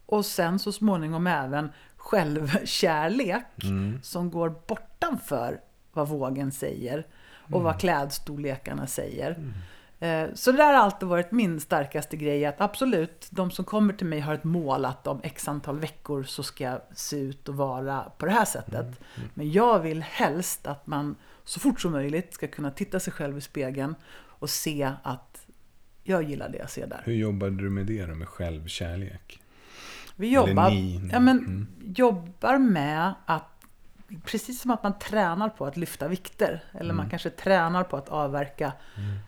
Och 0.07 0.26
sen 0.26 0.59
så 0.59 0.72
småningom 0.72 1.26
även 1.26 1.68
självkärlek 1.97 3.64
Mm. 3.64 4.01
som 4.03 4.30
går 4.30 4.55
bortanför 4.66 5.61
vad 5.93 6.09
vågen 6.09 6.53
säger 6.53 7.07
och 7.53 7.62
vad 7.62 7.80
klädstorlekarna 7.80 8.86
säger. 8.86 9.53
Eh, 10.01 10.28
Så 10.34 10.53
det 10.53 10.57
där 10.59 10.66
har 10.74 10.80
alltid 10.82 11.09
varit 11.09 11.32
min 11.32 11.61
starkaste 11.61 12.16
grej. 12.16 12.46
Att 12.46 12.61
absolut, 12.61 13.26
de 13.30 13.51
som 13.51 13.64
kommer 13.64 13.92
till 13.94 14.07
mig 14.07 14.20
har 14.20 14.34
ett 14.34 14.44
mål 14.44 14.84
att 14.84 15.07
om 15.07 15.20
x 15.22 15.48
antal 15.48 15.78
veckor 15.78 16.22
så 16.22 16.42
ska 16.42 16.64
jag 16.64 16.80
se 16.94 17.16
ut 17.20 17.48
och 17.48 17.57
vara 17.57 18.03
på 18.18 18.26
det 18.26 18.32
här 18.32 18.44
sättet. 18.44 19.01
Men 19.34 19.53
jag 19.53 19.80
vill 19.80 20.03
helst 20.03 20.66
att 20.66 20.86
man 20.86 21.16
så 21.44 21.61
fort 21.61 21.80
som 21.80 21.92
möjligt 21.92 22.34
ska 22.34 22.46
kunna 22.48 22.70
titta 22.70 23.01
sig 23.01 23.12
själv 23.12 23.38
i 23.38 23.40
spegeln 23.40 23.94
och 24.12 24.51
se 24.51 24.92
att 25.03 25.46
jag 26.03 26.22
gillar 26.22 26.48
det 26.48 26.59
jag 26.59 26.70
ser 26.70 26.86
där. 26.86 27.03
Hur 27.05 27.12
jobbade 27.14 27.57
du 27.57 27.70
med 27.70 27.86
det 27.86 28.07
då, 28.07 28.14
med 28.14 28.28
självkärlek? 28.28 29.42
Vi 30.16 30.28
jobbar, 30.32 30.70
ja, 31.12 31.20
men, 31.20 31.38
Mm. 31.38 31.66
jobbar 31.96 32.59
med 32.59 33.14
att, 33.26 33.49
precis 34.24 34.61
som 34.61 34.70
att 34.70 34.82
man 34.82 34.98
tränar 34.98 35.48
på 35.48 35.66
att 35.66 35.76
lyfta 35.76 36.08
vikter, 36.08 36.64
eller 36.72 36.84
Mm. 36.84 36.96
man 36.96 37.11
kanske 37.11 37.30
tränar 37.30 37.84
på 37.84 37.96
att 37.96 38.08
avverka 38.08 38.72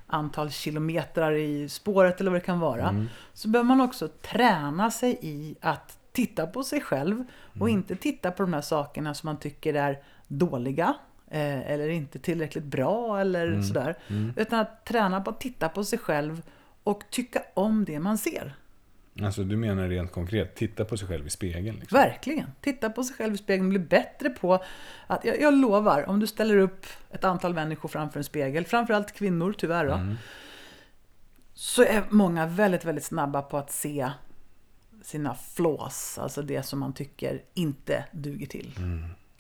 antal 0.07 0.51
kilometrar 0.51 1.33
i 1.33 1.69
spåret 1.69 2.21
eller 2.21 2.31
vad 2.31 2.41
det 2.41 2.45
kan 2.47 2.61
vara, 2.61 2.89
Mm. 2.89 3.09
så 3.33 3.49
behöver 3.49 3.69
man 3.69 3.81
också 3.81 4.09
träna 4.09 4.91
sig 4.91 5.19
i 5.23 5.57
att 5.61 5.99
titta 6.13 6.47
på 6.47 6.63
sig 6.63 6.81
själv 6.81 7.25
och 7.61 7.69
Mm. 7.69 7.69
inte 7.69 7.97
titta 7.97 8.31
på 8.31 8.43
de 8.43 8.53
här 8.53 8.61
sakerna 8.61 9.15
som 9.15 9.27
man 9.27 9.37
tycker 9.37 9.75
är 9.75 10.03
dåliga 10.29 10.95
eh, 11.31 11.71
eller 11.71 11.89
inte 11.89 12.19
tillräckligt 12.19 12.65
bra 12.65 13.21
eller 13.21 13.47
Mm. 13.47 13.63
sådär. 13.63 13.97
Utan 14.37 14.59
att 14.61 14.85
träna 14.87 15.21
på 15.21 15.31
att 15.31 15.41
titta 15.41 15.69
på 15.69 15.85
sig 15.85 15.99
själv 15.99 16.43
och 16.85 17.03
tycka 17.11 17.43
om 17.55 17.85
det 17.85 18.01
man 18.01 18.19
ser. 18.19 18.55
Alltså 19.21 19.45
du 19.45 19.57
menar 19.57 19.89
rent 19.89 20.13
konkret, 20.13 20.55
titta 20.55 20.85
på 20.85 20.97
sig 20.97 21.09
själv 21.09 21.27
i 21.27 21.31
spegeln? 21.31 21.77
Liksom. 21.81 21.97
Verkligen. 21.99 22.47
Titta 22.61 22.91
på 22.91 23.05
sig 23.05 23.17
själv 23.17 23.35
i 23.35 23.39
spegeln. 23.39 23.69
Bli 23.69 23.79
bättre 23.79 24.31
på 24.31 24.63
att... 25.07 25.25
Jag, 25.25 25.41
jag 25.41 25.55
lovar, 25.55 26.09
om 26.09 26.21
du 26.21 26.27
ställer 26.27 26.57
upp 26.57 26.87
ett 27.11 27.25
antal 27.25 27.55
människor 27.55 27.89
framför 27.89 28.21
en 28.21 28.25
spegel, 28.25 28.65
framförallt 28.65 29.13
kvinnor 29.13 29.55
tyvärr 29.59 29.87
då, 29.87 29.93
Mm. 29.93 30.15
så 31.55 31.83
är 31.83 32.03
många 32.11 32.47
väldigt, 32.47 32.85
väldigt 32.85 33.05
snabba 33.05 33.43
på 33.43 33.59
att 33.59 33.71
se 33.73 34.11
sina 35.03 35.35
flaws, 35.35 36.19
alltså 36.19 36.43
det 36.43 36.63
som 36.63 36.79
man 36.79 36.93
tycker 36.93 37.43
inte 37.55 38.05
duger 38.13 38.47
till. 38.47 38.75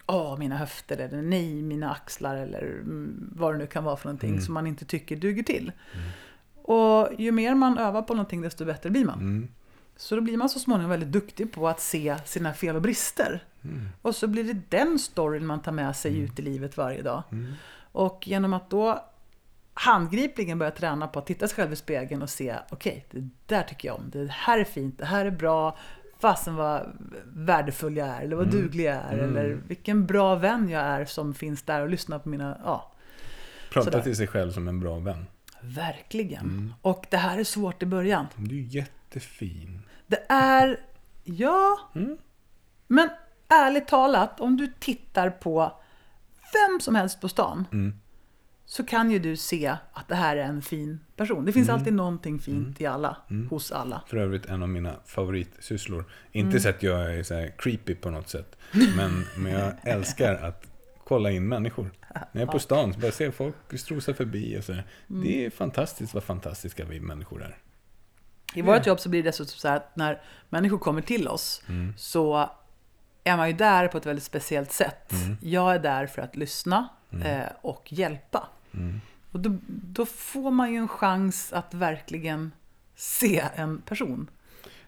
Åh, 0.07 0.39
mina 0.39 0.57
höfter, 0.57 0.99
eller 0.99 1.23
nej, 1.23 1.63
mina 1.63 1.91
axlar, 1.91 2.37
eller 2.37 2.63
mm, 2.63 3.31
vad 3.37 3.55
det 3.55 3.59
nu 3.59 3.67
kan 3.67 3.85
vara 3.85 3.97
för 3.97 4.07
någonting 4.09 4.41
som 4.41 4.55
man 4.55 4.67
inte 4.67 4.85
tycker 4.85 5.17
duger 5.17 5.43
till. 5.43 5.73
Och 6.63 7.09
ju 7.19 7.33
mer 7.33 7.55
man 7.55 7.79
övar 7.79 8.03
på 8.03 8.15
någonting, 8.15 8.41
desto 8.41 8.65
bättre 8.65 8.91
blir 8.91 9.05
man. 9.05 9.49
Mm. 9.93 9.99
Så 9.99 10.17
då 10.17 10.21
blir 10.21 10.37
man 10.37 10.49
så 10.49 10.59
småningom 10.59 10.91
väldigt 10.91 11.13
duktig 11.13 11.53
på 11.53 11.69
att 11.69 11.81
se 11.81 12.17
sina 12.25 12.53
fel 12.55 12.77
och 12.77 12.83
brister. 12.83 13.45
Mm. 13.65 13.89
Och 14.03 14.15
så 14.15 14.27
blir 14.27 14.45
det 14.45 14.61
den 14.69 14.99
storyn 14.99 15.47
man 15.47 15.63
tar 15.63 15.73
med 15.73 15.97
sig 15.97 16.19
ut 16.19 16.39
i 16.39 16.43
livet 16.43 16.77
varje 16.77 17.03
dag. 17.03 17.23
Mm. 17.33 17.53
Och 17.93 18.29
genom 18.29 18.53
att 18.53 18.71
då 18.71 19.05
handgripligen 19.75 20.59
börja 20.59 20.71
träna 20.71 21.09
på 21.09 21.19
att 21.19 21.27
titta 21.27 21.49
sig 21.49 21.57
själv 21.57 21.73
i 21.73 21.77
spegeln 21.77 22.23
och 22.23 22.31
se, 22.31 22.57
okej, 22.71 23.07
det 23.11 23.29
där 23.47 23.63
tycker 23.63 23.89
jag 23.89 23.97
om, 23.97 24.11
det 24.11 24.31
här 24.31 24.59
är 24.59 24.65
fint, 24.65 24.99
det 24.99 25.05
här 25.05 25.27
är 25.27 25.31
bra, 25.31 25.79
fasen 26.19 26.55
vad 26.55 26.99
värdefull 27.25 27.97
jag 27.97 28.09
är, 28.09 28.21
eller 28.21 28.37
vad 28.37 28.51
duglig 28.51 28.85
jag 28.85 28.95
är, 28.95 29.19
eller 29.19 29.49
vilken 29.49 30.07
bra 30.07 30.35
vän 30.35 30.69
jag 30.69 30.83
är 30.83 31.05
som 31.05 31.35
finns 31.35 31.63
där 31.63 31.83
och 31.83 31.89
lyssnar 31.89 32.19
på 32.19 32.29
mina, 32.29 32.61
ja, 32.65 32.93
Prata 33.73 33.85
Sådär. 33.85 34.03
till 34.03 34.17
sig 34.17 34.27
själv 34.27 34.53
som 34.53 34.69
en 34.69 34.81
bra 34.81 34.99
vän. 34.99 35.27
verkligen. 35.61 36.75
Och 36.83 37.07
det 37.11 37.17
här 37.17 37.39
är 37.39 37.45
svårt 37.45 37.83
i 37.83 37.87
början. 37.87 38.27
Du 38.37 38.59
är 38.59 38.63
jättefin. 39.15 39.83
Det 40.07 40.27
är, 40.29 40.81
ja, 41.25 41.79
Mm. 41.95 42.17
men 42.87 43.09
ärligt 43.49 43.89
talat, 43.89 44.41
om 44.41 44.57
du 44.57 44.73
tittar 44.79 45.31
på 45.31 45.73
vem 46.53 46.81
som 46.81 46.95
helst 46.95 47.21
på 47.21 47.29
stan, 47.29 47.65
Mm. 47.73 47.95
så 48.65 48.85
kan 48.87 49.11
ju 49.11 49.19
du 49.19 49.37
se 49.37 49.77
att 49.93 50.09
det 50.09 50.15
här 50.15 50.37
är 50.37 50.43
en 50.45 50.63
fin 50.63 51.01
person. 51.17 51.45
Det 51.45 51.53
finns 51.53 51.69
Mm. 51.69 51.79
alltid 51.81 51.93
någonting 51.95 52.39
fint 52.39 52.81
i 52.81 52.87
alla, 52.87 53.17
hos 53.51 53.73
alla. 53.73 54.03
För 54.07 54.17
övrigt 54.17 54.47
en 54.47 54.63
av 54.63 54.69
mina 54.69 54.95
favoritsysslor. 55.07 56.05
Inte 56.33 56.49
Mm. 56.51 56.61
så 56.61 56.69
att 56.69 56.83
jag 56.83 57.15
är 57.15 57.23
så 57.23 57.49
creepy 57.59 57.95
på 57.95 58.11
något 58.11 58.29
sätt. 58.29 58.57
Men, 58.97 59.25
men 59.37 59.53
jag 59.53 59.73
älskar 59.83 60.35
att 60.35 60.67
kolla 61.05 61.31
in 61.31 61.49
människor. 61.49 61.91
När 62.33 62.41
jag 62.41 62.49
är 62.49 62.53
på 62.53 62.59
stan 62.59 62.93
så 62.95 63.01
bara 63.01 63.13
ser 63.13 63.31
folk 63.31 63.55
strosa 63.79 64.15
förbi 64.15 64.59
och 64.59 64.65
så. 64.65 64.73
Mm. 64.73 64.85
Det 65.09 65.47
är 65.47 65.51
fantastiskt 65.51 66.15
vad 66.15 66.23
fantastiska 66.25 66.85
vi 66.85 67.01
människor 67.01 67.43
är. 67.43 67.59
I 68.55 68.63
vårt 68.63 68.87
jobb 68.87 69.01
så 69.01 69.09
blir 69.09 69.23
det 69.23 69.29
dessutom 69.29 69.59
så 69.59 69.69
att 69.69 69.97
när 69.97 70.23
människor 70.49 70.79
kommer 70.79 71.01
till 71.01 71.29
oss 71.29 71.63
Mm. 71.69 71.95
så 71.97 72.51
är 73.25 73.37
man 73.37 73.49
ju 73.49 73.55
där 73.57 73.89
på 73.89 73.99
ett 73.99 74.07
väldigt 74.07 74.25
speciellt 74.25 74.73
sätt. 74.73 75.13
Mm. 75.13 75.37
Jag 75.41 75.75
är 75.75 75.79
där 75.79 76.07
för 76.07 76.23
att 76.23 76.37
lyssna 76.37 76.89
eh, 77.25 77.47
och 77.61 77.93
hjälpa. 77.93 78.49
Mm. 78.75 79.01
Och 79.33 79.41
då, 79.41 79.57
då 79.67 80.07
får 80.07 80.51
man 80.51 80.73
ju 80.73 80.79
en 80.79 80.89
chans 80.89 81.53
att 81.53 81.75
verkligen 81.75 82.53
se 82.95 83.45
en 83.55 83.81
person. 83.81 84.31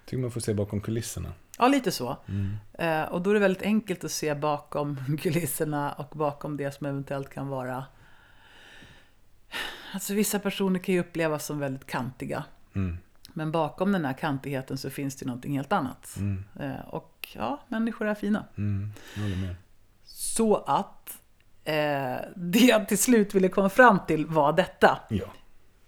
Tycker 0.04 0.20
man 0.22 0.30
får 0.30 0.40
se 0.40 0.54
bakom 0.54 0.80
kulisserna. 0.80 1.32
Ja, 1.58 1.68
lite 1.68 1.90
så. 1.90 2.16
Mm. 2.28 2.56
Eh, 2.72 3.02
och 3.12 3.22
då 3.22 3.30
är 3.30 3.34
det 3.34 3.40
väldigt 3.40 3.62
enkelt 3.62 4.04
att 4.04 4.10
se 4.12 4.34
bakom 4.34 5.16
kulisserna 5.22 5.92
och 5.92 6.16
bakom 6.16 6.56
det 6.56 6.74
som 6.74 6.86
eventuellt 6.86 7.30
kan 7.30 7.48
vara... 7.48 7.84
Alltså 9.94 10.14
vissa 10.14 10.38
personer 10.38 10.78
kan 10.78 10.94
ju 10.94 11.00
upplevas 11.00 11.46
som 11.46 11.58
väldigt 11.58 11.86
kantiga. 11.86 12.44
Mm. 12.74 12.98
Men 13.34 13.52
bakom 13.52 13.92
den 13.92 14.04
här 14.04 14.12
kantigheten 14.12 14.78
så 14.78 14.90
finns 14.90 15.16
det 15.16 15.26
någonting 15.26 15.56
helt 15.56 15.72
annat. 15.72 16.16
Mm. 16.16 16.44
Eh, 16.60 16.88
och 16.88 17.28
ja, 17.34 17.60
människor 17.68 18.06
är 18.06 18.14
fina. 18.14 18.44
Mm. 18.58 18.90
Så 20.04 20.56
att 20.56 21.18
eh, 21.64 22.16
det 22.36 22.58
jag 22.58 22.88
till 22.88 22.98
slut 22.98 23.34
ville 23.34 23.48
komma 23.48 23.68
fram 23.68 23.98
till 24.06 24.26
var 24.26 24.52
detta. 24.52 24.98
Ja. 25.08 25.26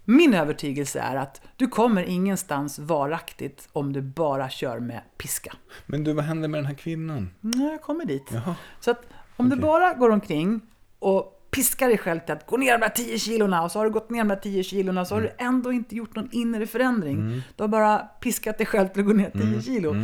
Min 0.05 0.33
övertygelse 0.33 0.99
är 0.99 1.15
att 1.15 1.41
du 1.55 1.67
kommer 1.67 2.03
ingenstans 2.03 2.79
varaktigt 2.79 3.69
om 3.73 3.93
du 3.93 4.01
bara 4.01 4.49
kör 4.49 4.79
med 4.79 5.01
piska. 5.17 5.53
Men 5.85 6.03
du, 6.03 6.13
vad 6.13 6.25
hände 6.25 6.47
med 6.47 6.57
den 6.57 6.65
här 6.65 6.73
kvinnan? 6.73 7.29
Mm, 7.43 7.61
jag 7.61 7.81
kommer 7.81 8.05
dit. 8.05 8.29
Jaha. 8.31 8.55
Så 8.79 8.91
att 8.91 9.01
om 9.37 9.49
du 9.49 9.55
Okej. 9.55 9.61
bara 9.61 9.93
går 9.93 10.09
omkring 10.09 10.61
och 10.99 11.36
piskar 11.57 11.87
dig 11.87 11.97
själv 11.97 12.19
till 12.19 12.33
att 12.33 12.45
gå 12.47 12.57
ner 12.57 12.77
de 12.77 12.83
här 12.83 12.89
10 12.89 13.19
kilona 13.19 13.61
och 13.63 13.71
så 13.71 13.79
har 13.79 13.85
du 13.85 13.91
gått 13.91 14.09
ner 14.09 14.19
de 14.19 14.29
här 14.29 14.37
10 14.37 14.63
kilona 14.63 15.05
så 15.05 15.15
har 15.15 15.21
du 15.21 15.31
ändå 15.37 15.71
inte 15.71 15.95
gjort 15.95 16.15
någon 16.15 16.29
inre 16.31 16.67
förändring. 16.67 17.41
Du 17.55 17.63
har 17.63 17.67
bara 17.67 17.97
piskat 17.99 18.57
dig 18.57 18.67
själv 18.67 18.87
till 18.87 18.99
att 19.01 19.07
gå 19.07 19.13
ner 19.13 19.29
10 19.29 19.61
kilo. 19.61 19.95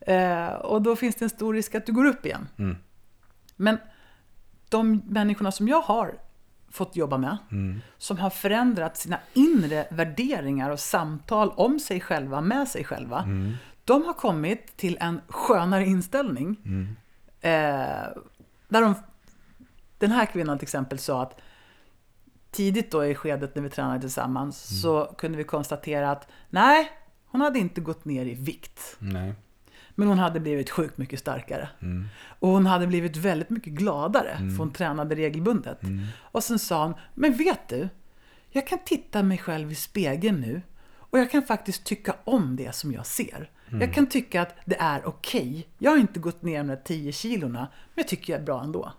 Eh, 0.00 0.46
och 0.48 0.82
då 0.82 0.96
finns 0.96 1.14
det 1.16 1.24
en 1.24 1.30
stor 1.30 1.54
risk 1.54 1.74
att 1.74 1.86
du 1.86 1.92
går 1.92 2.04
upp 2.04 2.26
igen. 2.26 2.48
Mm. 2.58 2.76
Men 3.56 3.78
de 4.68 5.02
människorna 5.06 5.52
som 5.52 5.68
jag 5.68 5.80
har 5.80 6.14
fått 6.70 6.96
jobba 6.96 7.18
med, 7.18 7.36
Mm. 7.50 7.80
som 7.98 8.18
har 8.18 8.30
förändrat 8.30 8.96
sina 8.96 9.18
inre 9.34 9.86
värderingar 9.90 10.70
och 10.70 10.80
samtal 10.80 11.50
om 11.56 11.80
sig 11.80 12.00
själva, 12.00 12.40
med 12.40 12.68
sig 12.68 12.84
själva, 12.84 13.22
Mm. 13.22 13.52
de 13.84 14.04
har 14.04 14.12
kommit 14.12 14.76
till 14.76 14.96
en 15.00 15.20
skönare 15.28 15.84
inställning. 15.86 16.56
Mm. 16.64 16.86
Eh, 17.40 18.06
där 18.68 18.80
de, 18.80 18.94
den 20.06 20.16
här 20.16 20.26
kvinnan 20.26 20.58
till 20.58 20.64
exempel 20.66 20.98
sa 20.98 21.22
att 21.22 21.40
tidigt 22.50 22.90
då 22.90 23.04
i 23.06 23.14
skedet 23.14 23.54
när 23.54 23.62
vi 23.62 23.70
tränade 23.70 24.00
tillsammans 24.00 24.70
Mm. 24.70 24.80
så 24.82 25.14
kunde 25.18 25.38
vi 25.38 25.44
konstatera 25.44 26.10
att 26.10 26.28
nej, 26.50 26.90
hon 27.26 27.40
hade 27.40 27.58
inte 27.58 27.80
gått 27.80 28.04
ner 28.04 28.24
i 28.26 28.34
vikt. 28.34 28.96
Nej. 28.98 29.34
Men 29.94 30.08
hon 30.08 30.18
hade 30.18 30.40
blivit 30.40 30.70
sjukt 30.70 30.98
mycket 30.98 31.20
starkare. 31.20 31.68
Mm. 31.82 32.08
Och 32.38 32.48
hon 32.48 32.66
hade 32.66 32.86
blivit 32.86 33.16
väldigt 33.16 33.50
mycket 33.50 33.72
gladare 33.72 34.36
för 34.36 34.58
hon 34.58 34.72
tränade 34.72 35.14
regelbundet. 35.14 35.82
Mm. 35.82 36.06
Och 36.18 36.44
sen 36.44 36.58
sa 36.58 36.84
hon, 36.84 36.94
men 37.14 37.32
vet 37.36 37.68
du? 37.68 37.88
Jag 38.50 38.66
kan 38.66 38.78
titta 38.84 39.22
mig 39.22 39.38
själv 39.38 39.72
i 39.72 39.74
spegeln 39.74 40.40
nu 40.40 40.62
och 40.96 41.18
jag 41.18 41.30
kan 41.30 41.42
faktiskt 41.42 41.84
tycka 41.84 42.16
om 42.24 42.56
det 42.56 42.74
som 42.74 42.92
jag 42.92 43.06
ser. 43.06 43.50
Mm. 43.68 43.80
Jag 43.80 43.94
kan 43.94 44.06
tycka 44.06 44.42
att 44.42 44.56
det 44.64 44.76
är 44.80 45.08
okej. 45.08 45.68
Jag 45.78 45.90
har 45.90 45.98
inte 45.98 46.20
gått 46.20 46.42
ner 46.42 46.58
de 46.58 46.66
där 46.66 46.76
10 46.84 47.12
kilorna, 47.12 47.58
men 47.58 48.02
jag 48.02 48.08
tycker 48.08 48.32
jag 48.32 48.40
är 48.40 48.44
bra 48.46 48.62
ändå. 48.62 48.92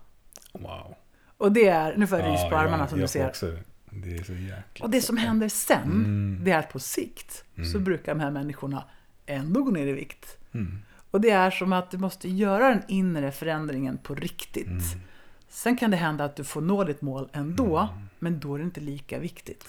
Wow. 0.62 0.94
Och 1.36 1.52
det 1.52 1.68
är, 1.68 1.96
nu 1.96 2.06
får 2.06 2.18
jag 2.18 2.32
rys 2.32 2.50
på 2.50 2.56
armarna 2.56 2.88
som 2.88 3.00
du 3.00 3.08
ser. 3.08 3.26
Också, 3.28 3.56
det 3.90 4.16
är 4.16 4.22
så 4.22 4.32
jäkla... 4.32 4.84
Och 4.84 4.90
det 4.90 5.00
som 5.00 5.16
händer 5.16 5.48
sen, 5.48 5.82
Mm. 5.82 6.40
det 6.44 6.50
är 6.50 6.58
att 6.58 6.72
på 6.72 6.78
sikt 6.78 7.44
så 7.72 7.78
brukar 7.78 8.14
de 8.14 8.20
här 8.20 8.30
människorna 8.30 8.84
ändå 9.26 9.62
gå 9.62 9.70
ner 9.70 9.86
i 9.86 9.92
vikt. 9.92 10.38
Mm. 10.52 10.78
Och 11.10 11.20
det 11.20 11.30
är 11.30 11.50
som 11.50 11.72
att 11.72 11.90
du 11.90 11.98
måste 11.98 12.28
göra 12.28 12.68
den 12.68 12.82
inre 12.88 13.32
förändringen 13.32 13.98
på 13.98 14.14
riktigt. 14.14 14.66
Mm. 14.66 14.82
Sen 15.48 15.76
kan 15.76 15.90
det 15.90 15.96
hända 15.96 16.24
att 16.24 16.36
du 16.36 16.44
får 16.44 16.60
nå 16.60 16.84
ditt 16.84 17.02
mål 17.02 17.28
ändå, 17.32 17.78
Mm. 17.78 18.08
men 18.18 18.40
då 18.40 18.54
är 18.54 18.58
det 18.58 18.64
inte 18.64 18.80
lika 18.80 19.18
viktigt. 19.18 19.66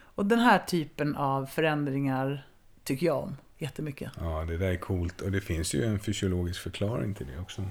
Och 0.00 0.26
den 0.26 0.38
här 0.38 0.58
typen 0.58 1.16
av 1.16 1.46
förändringar 1.46 2.46
tycker 2.84 3.06
jag 3.06 3.22
om 3.22 3.36
jättemycket. 3.58 4.12
Ja, 4.20 4.44
det 4.48 4.56
där 4.56 4.70
är 4.70 4.76
coolt. 4.76 5.20
Och 5.20 5.32
det 5.32 5.40
finns 5.40 5.74
ju 5.74 5.84
en 5.84 6.00
fysiologisk 6.00 6.60
förklaring 6.62 7.14
till 7.14 7.26
det 7.26 7.38
också. 7.40 7.62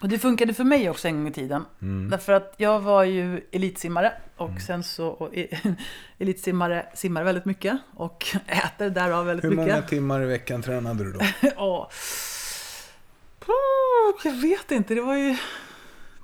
Och 0.00 0.08
det 0.08 0.18
funkade 0.18 0.54
för 0.54 0.64
mig 0.64 0.90
också 0.90 1.08
en 1.08 1.16
gång 1.16 1.28
i 1.28 1.32
tiden. 1.32 1.64
Mm. 1.82 2.10
Därför 2.10 2.32
att 2.32 2.54
jag 2.56 2.80
var 2.80 3.04
ju 3.04 3.40
elitsimmare 3.52 4.12
och 4.36 4.60
sen 4.66 4.84
så 4.84 5.08
och, 5.08 5.34
elitsimmare 6.18 6.86
simmar 6.94 7.24
väldigt 7.24 7.44
mycket 7.44 7.78
och 7.94 8.26
äter 8.46 8.90
därav 8.90 9.26
väldigt 9.26 9.44
Hur 9.44 9.56
många 9.56 9.74
mycket. 9.74 9.88
timmar 9.88 10.22
i 10.22 10.26
veckan 10.26 10.62
tränade 10.62 11.04
du 11.04 11.12
då? 11.12 11.20
Oh, 13.48 14.14
jag 14.24 14.32
vet 14.32 14.70
inte, 14.70 14.94
det 14.94 15.00
var 15.00 15.16
ju... 15.16 15.36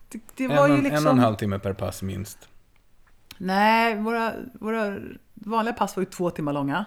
Det, 0.08 0.20
det 0.36 0.48
var 0.48 0.68
en, 0.68 0.76
ju 0.76 0.82
liksom... 0.82 0.98
en 0.98 1.06
och 1.06 1.12
en 1.12 1.18
halv 1.18 1.36
timme 1.36 1.58
per 1.58 1.72
pass 1.72 2.02
minst. 2.02 2.48
Nej, 3.38 3.94
våra, 3.94 4.32
våra 4.52 4.98
vanliga 5.34 5.74
pass 5.74 5.96
var 5.96 6.02
ju 6.02 6.10
två 6.10 6.30
timmar 6.30 6.52
långa. 6.52 6.84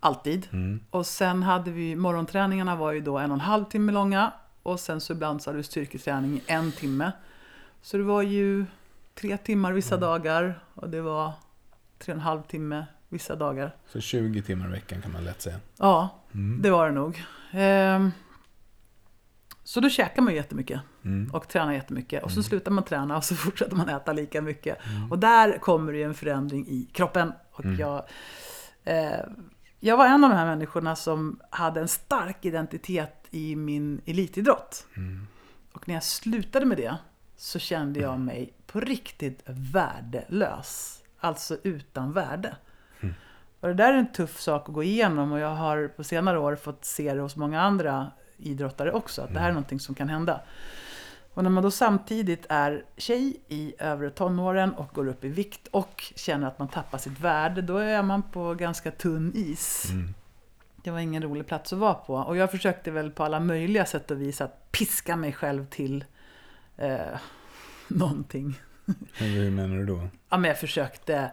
Alltid. 0.00 0.48
Mm. 0.52 0.80
Och 0.90 1.06
sen 1.06 1.42
hade 1.42 1.70
vi, 1.70 1.96
morgonträningarna 1.96 2.76
var 2.76 2.92
ju 2.92 3.00
då 3.00 3.18
en 3.18 3.30
och 3.30 3.36
en 3.36 3.40
halv 3.40 3.64
timme 3.64 3.92
långa. 3.92 4.32
Och 4.66 4.80
sen 4.80 5.00
så 5.00 5.12
ibland 5.12 5.42
så 5.42 5.50
hade 5.50 5.56
vi 5.56 5.62
styrketräning 5.62 6.34
i 6.36 6.42
en 6.46 6.72
timme. 6.72 7.12
Så 7.82 7.96
det 7.96 8.02
var 8.02 8.22
ju 8.22 8.64
tre 9.14 9.36
timmar 9.36 9.72
vissa 9.72 9.94
Mm. 9.94 10.00
dagar. 10.08 10.60
Och 10.74 10.90
det 10.90 11.00
var 11.00 11.32
tre 11.98 12.12
och 12.12 12.16
en 12.16 12.20
halv 12.20 12.42
timme 12.42 12.86
vissa 13.08 13.36
dagar. 13.36 13.76
Så 13.86 14.00
20 14.00 14.42
timmar 14.42 14.68
i 14.68 14.70
veckan 14.70 15.02
kan 15.02 15.12
man 15.12 15.24
lätt 15.24 15.40
säga. 15.42 15.56
Ja, 15.78 16.08
Mm. 16.34 16.62
det 16.62 16.70
var 16.70 16.86
det 16.86 16.92
nog. 16.94 17.24
Ehm, 17.52 18.10
så 19.64 19.80
då 19.80 19.88
käkar 19.88 20.22
man 20.22 20.32
ju 20.32 20.36
jättemycket 20.38 20.80
Mm. 21.04 21.30
och 21.34 21.48
tränar 21.48 21.72
jättemycket. 21.72 22.22
Och 22.24 22.30
så 22.30 22.42
slutar 22.42 22.70
man 22.70 22.84
träna 22.84 23.16
och 23.16 23.24
så 23.24 23.34
fortsätter 23.44 23.76
man 23.76 23.88
äta 23.88 24.12
lika 24.12 24.42
mycket. 24.42 24.78
Mm. 24.86 25.12
Och 25.12 25.18
där 25.18 25.58
kommer 25.58 25.92
det 25.92 25.98
ju 25.98 26.04
en 26.04 26.14
förändring 26.14 26.66
i 26.68 26.88
kroppen. 26.92 27.32
Och 27.52 27.64
Mm. 27.64 27.80
jag, 27.80 28.02
eh, 28.84 29.20
jag 29.80 29.96
var 29.96 30.06
en 30.06 30.24
av 30.24 30.30
de 30.30 30.36
här 30.36 30.46
människorna 30.46 30.96
som 30.96 31.40
hade 31.50 31.80
en 31.80 31.88
stark 31.88 32.44
identitet 32.44 33.26
i 33.30 33.56
min 33.56 34.00
elitidrott. 34.06 34.86
Mm. 34.96 35.26
Och 35.72 35.88
när 35.88 35.94
jag 35.94 36.04
slutade 36.04 36.66
med 36.66 36.76
det 36.76 36.96
så 37.36 37.58
kände 37.58 38.00
jag 38.00 38.20
mig 38.20 38.52
på 38.66 38.80
riktigt 38.80 39.42
värdelös. 39.46 41.02
Alltså 41.18 41.56
utan 41.62 42.12
värde. 42.12 42.56
Mm. 43.00 43.14
Och 43.60 43.68
det 43.68 43.74
där 43.74 43.92
är 43.92 43.98
en 43.98 44.12
tuff 44.12 44.40
sak 44.40 44.68
att 44.68 44.74
gå 44.74 44.82
igenom 44.82 45.32
och 45.32 45.38
jag 45.38 45.54
har 45.54 45.88
på 45.88 46.04
senare 46.04 46.38
år 46.38 46.56
fått 46.56 46.84
se 46.84 47.14
det 47.14 47.20
hos 47.20 47.36
många 47.36 47.60
andra 47.60 48.10
idrottare 48.36 48.92
också. 48.92 49.22
Att 49.22 49.32
det 49.32 49.40
här 49.40 49.48
är 49.48 49.52
någonting 49.52 49.80
som 49.80 49.94
kan 49.94 50.08
hända. 50.08 50.40
Och 51.36 51.42
när 51.42 51.50
man 51.50 51.62
då 51.62 51.70
samtidigt 51.70 52.46
är 52.48 52.84
tjej 52.96 53.36
i 53.48 53.74
övre 53.78 54.10
tonåren 54.10 54.74
och 54.74 54.88
går 54.94 55.08
upp 55.08 55.24
i 55.24 55.28
vikt 55.28 55.68
och 55.70 56.12
känner 56.14 56.46
att 56.48 56.58
man 56.58 56.68
tappar 56.68 56.98
sitt 56.98 57.20
värde, 57.20 57.62
då 57.62 57.76
är 57.76 58.02
man 58.02 58.22
på 58.22 58.54
ganska 58.54 58.90
tunn 58.90 59.32
is. 59.34 59.90
Mm. 59.90 60.14
Det 60.82 60.90
var 60.90 60.98
ingen 60.98 61.22
rolig 61.22 61.46
plats 61.46 61.72
att 61.72 61.78
vara 61.78 61.94
på. 61.94 62.14
Och 62.14 62.36
jag 62.36 62.50
försökte 62.50 62.90
väl 62.90 63.10
på 63.10 63.24
alla 63.24 63.40
möjliga 63.40 63.84
sätt 63.84 64.10
och 64.10 64.20
vis 64.20 64.40
att 64.40 64.72
piska 64.72 65.16
mig 65.16 65.32
själv 65.32 65.66
till 65.66 66.04
eh, 66.76 67.00
någonting. 67.88 68.60
Hur, 69.14 69.50
menar 69.50 69.76
du 69.76 69.86
då? 69.86 70.08
Ja, 70.28 70.36
men 70.36 70.48
jag 70.48 70.58
försökte 70.58 71.30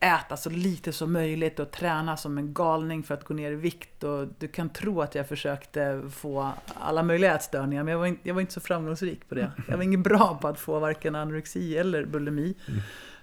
äta 0.00 0.36
så 0.36 0.50
lite 0.50 0.92
som 0.92 1.12
möjligt 1.12 1.58
och 1.58 1.70
träna 1.70 2.16
som 2.16 2.38
en 2.38 2.54
galning 2.54 3.02
för 3.02 3.14
att 3.14 3.24
gå 3.24 3.34
ner 3.34 3.52
i 3.52 3.54
vikt. 3.54 4.04
Och 4.04 4.28
du 4.38 4.48
kan 4.48 4.70
tro 4.70 5.00
att 5.00 5.14
jag 5.14 5.28
försökte 5.28 6.02
få 6.10 6.52
alla 6.80 7.02
möjliga 7.02 7.34
ätstörningar, 7.34 7.82
men 7.82 7.92
jag 7.92 7.98
var, 7.98 8.06
in, 8.06 8.18
jag 8.22 8.34
var 8.34 8.40
inte 8.40 8.52
så 8.52 8.60
framgångsrik 8.60 9.28
på 9.28 9.34
det. 9.34 9.52
Jag 9.68 9.76
var 9.76 9.84
ingen 9.84 10.02
bra 10.02 10.38
på 10.40 10.48
att 10.48 10.60
få 10.60 10.78
varken 10.78 11.14
anorexi 11.14 11.78
eller 11.78 12.04
bulimi, 12.04 12.54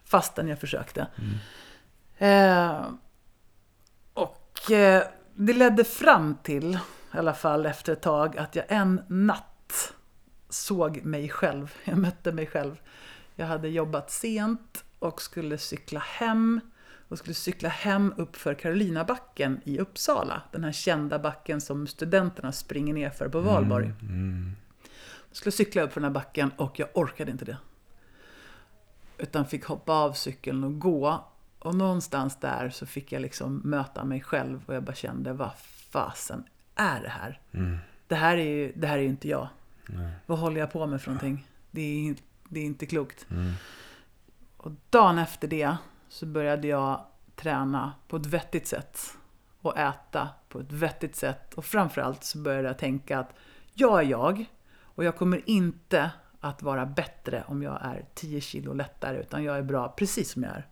fastän 0.06 0.48
jag 0.48 0.60
försökte. 0.60 1.08
Eh, 2.18 2.82
och 4.14 4.72
eh, 4.72 5.04
det 5.36 5.54
ledde 5.54 5.84
fram 5.84 6.38
till, 6.44 6.74
i 7.14 7.18
alla 7.18 7.34
fall 7.34 7.66
efter 7.66 7.94
ett 7.94 8.02
tag, 8.02 8.38
att 8.38 8.56
jag 8.56 8.66
en 8.68 9.02
natt 9.08 9.94
såg 10.50 11.06
mig 11.06 11.30
själv. 11.30 11.74
Jag 11.84 11.98
mötte 11.98 12.32
mig 12.32 12.48
själv. 12.48 12.82
Jag 13.36 13.48
hade 13.48 13.70
jobbat 13.70 14.12
sent 14.12 14.84
och 15.02 15.22
skulle 15.22 15.58
cykla 15.58 16.00
hem. 16.00 16.60
Och 17.08 17.18
skulle 17.18 17.34
cykla 17.34 17.70
hem 17.70 18.14
upp 18.18 18.36
för 18.36 18.54
Karolinabacken 18.54 19.62
i 19.64 19.80
Uppsala. 19.80 20.42
Den 20.52 20.64
här 20.64 20.72
kända 20.72 21.20
backen 21.20 21.62
som 21.62 21.88
studenterna 21.88 22.52
springer 22.52 22.94
ner 22.94 23.10
för 23.10 23.30
på 23.30 23.40
valborg. 23.40 23.94
Mm. 24.02 24.52
Jag 25.30 25.38
skulle 25.38 25.52
cykla 25.52 25.82
upp 25.82 25.94
för 25.94 26.02
den 26.02 26.10
här 26.10 26.14
backen 26.14 26.52
och 26.58 26.80
jag 26.80 26.90
orkade 26.94 27.32
inte 27.32 27.46
det. 27.46 27.58
Utan 29.18 29.46
fick 29.46 29.66
hoppa 29.66 29.94
av 29.94 30.14
cykeln 30.14 30.64
och 30.64 30.80
gå. 30.80 31.26
Och 31.60 31.76
någonstans 31.76 32.40
där 32.40 32.70
så 32.70 32.86
fick 32.86 33.12
jag 33.12 33.22
liksom 33.22 33.62
möta 33.64 34.04
mig 34.04 34.22
själv 34.22 34.62
och 34.66 34.76
jag 34.76 34.84
bara 34.84 34.96
kände, 34.96 35.34
vad 35.34 35.52
fasen 35.90 36.44
är 36.76 37.02
det 37.02 37.10
här? 37.10 37.40
Mm. 37.52 37.78
Det 38.08 38.16
här 38.16 38.38
är 38.38 38.46
ju, 38.46 38.74
det 38.76 38.88
här 38.88 38.98
är 38.98 39.02
ju 39.02 39.10
inte 39.10 39.28
jag. 39.28 39.48
Nej. 39.86 40.12
Vad 40.26 40.40
håller 40.40 40.60
jag 40.60 40.72
på 40.72 40.88
med 40.88 41.02
för 41.02 41.12
någonting? 41.12 41.48
Det 41.72 41.82
är, 41.82 42.16
det 42.50 42.60
är 42.60 42.66
inte 42.66 42.86
klokt. 42.86 43.26
Mm. 43.30 43.54
Och 44.64 44.72
dagen 44.90 45.18
efter 45.18 45.48
det 45.48 45.76
så 46.10 46.26
började 46.26 46.68
jag 46.68 47.06
träna 47.36 47.94
på 48.08 48.18
ett 48.18 48.26
vettigt 48.26 48.68
sätt. 48.68 49.00
Och 49.62 49.78
äta 49.78 50.30
på 50.50 50.60
ett 50.60 50.72
vettigt 50.72 51.16
sätt. 51.16 51.54
Och 51.54 51.66
framförallt 51.66 52.24
så 52.24 52.38
började 52.38 52.68
jag 52.68 52.78
tänka 52.78 53.20
att 53.20 53.34
jag 53.74 54.00
är 54.00 54.06
jag. 54.06 54.46
Och 54.80 55.04
jag 55.04 55.16
kommer 55.16 55.50
inte 55.50 56.12
att 56.40 56.62
vara 56.62 56.86
bättre 56.86 57.44
om 57.48 57.64
jag 57.64 57.80
är 57.82 58.06
10 58.14 58.42
kilo 58.42 58.74
lättare. 58.74 59.20
Utan 59.20 59.44
jag 59.44 59.58
är 59.58 59.64
bra 59.64 59.94
precis 59.98 60.32
som 60.32 60.44
jag 60.44 60.52
är. 60.52 60.68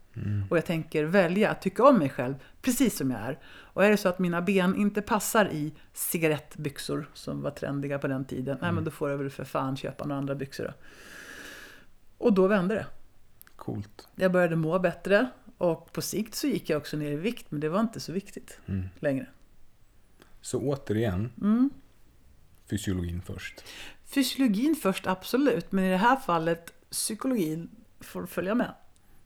Och 0.49 0.57
jag 0.57 0.65
tänker 0.65 1.03
välja 1.03 1.51
att 1.51 1.61
tycka 1.61 1.83
om 1.83 1.97
mig 1.97 2.09
själv 2.09 2.35
precis 2.61 2.97
som 2.97 3.11
jag 3.11 3.19
är. 3.19 3.39
Och 3.45 3.85
är 3.85 3.89
det 3.89 3.97
så 3.97 4.09
att 4.09 4.19
mina 4.19 4.41
ben 4.41 4.75
inte 4.75 5.01
passar 5.01 5.49
i 5.49 5.73
cigarettbyxor 5.93 7.09
som 7.13 7.41
var 7.41 7.51
trendiga 7.51 7.99
på 7.99 8.07
den 8.07 8.25
tiden. 8.25 8.57
Nej 8.61 8.71
men 8.71 8.83
då 8.83 8.91
får 8.91 9.09
jag 9.09 9.17
väl 9.17 9.29
för 9.29 9.43
fan 9.43 9.77
köpa 9.77 10.05
några 10.05 10.19
andra 10.19 10.35
byxor 10.35 10.63
då. 10.63 10.73
Och 12.17 12.33
då 12.33 12.47
vände 12.47 12.75
det. 12.75 12.85
Coolt. 13.73 14.07
Jag 14.15 14.31
började 14.31 14.55
må 14.55 14.79
bättre 14.79 15.27
och 15.57 15.93
på 15.93 16.01
sikt 16.01 16.35
så 16.35 16.47
gick 16.47 16.69
jag 16.69 16.77
också 16.77 16.97
ner 16.97 17.11
i 17.11 17.15
vikt 17.15 17.45
men 17.51 17.59
det 17.59 17.69
var 17.69 17.79
inte 17.79 17.99
så 17.99 18.11
viktigt 18.11 18.59
Mm. 18.67 18.83
längre. 18.99 19.25
Så 20.41 20.59
återigen, 20.59 21.31
Mm. 21.41 21.69
fysiologin 22.69 23.21
först. 23.21 23.63
Fysiologin 24.05 24.75
först, 24.81 25.07
absolut. 25.07 25.71
Men 25.71 25.83
i 25.85 25.89
det 25.89 25.97
här 25.97 26.15
fallet, 26.15 26.73
psykologin 26.91 27.69
får 27.99 28.25
följa 28.25 28.55
med. 28.55 28.71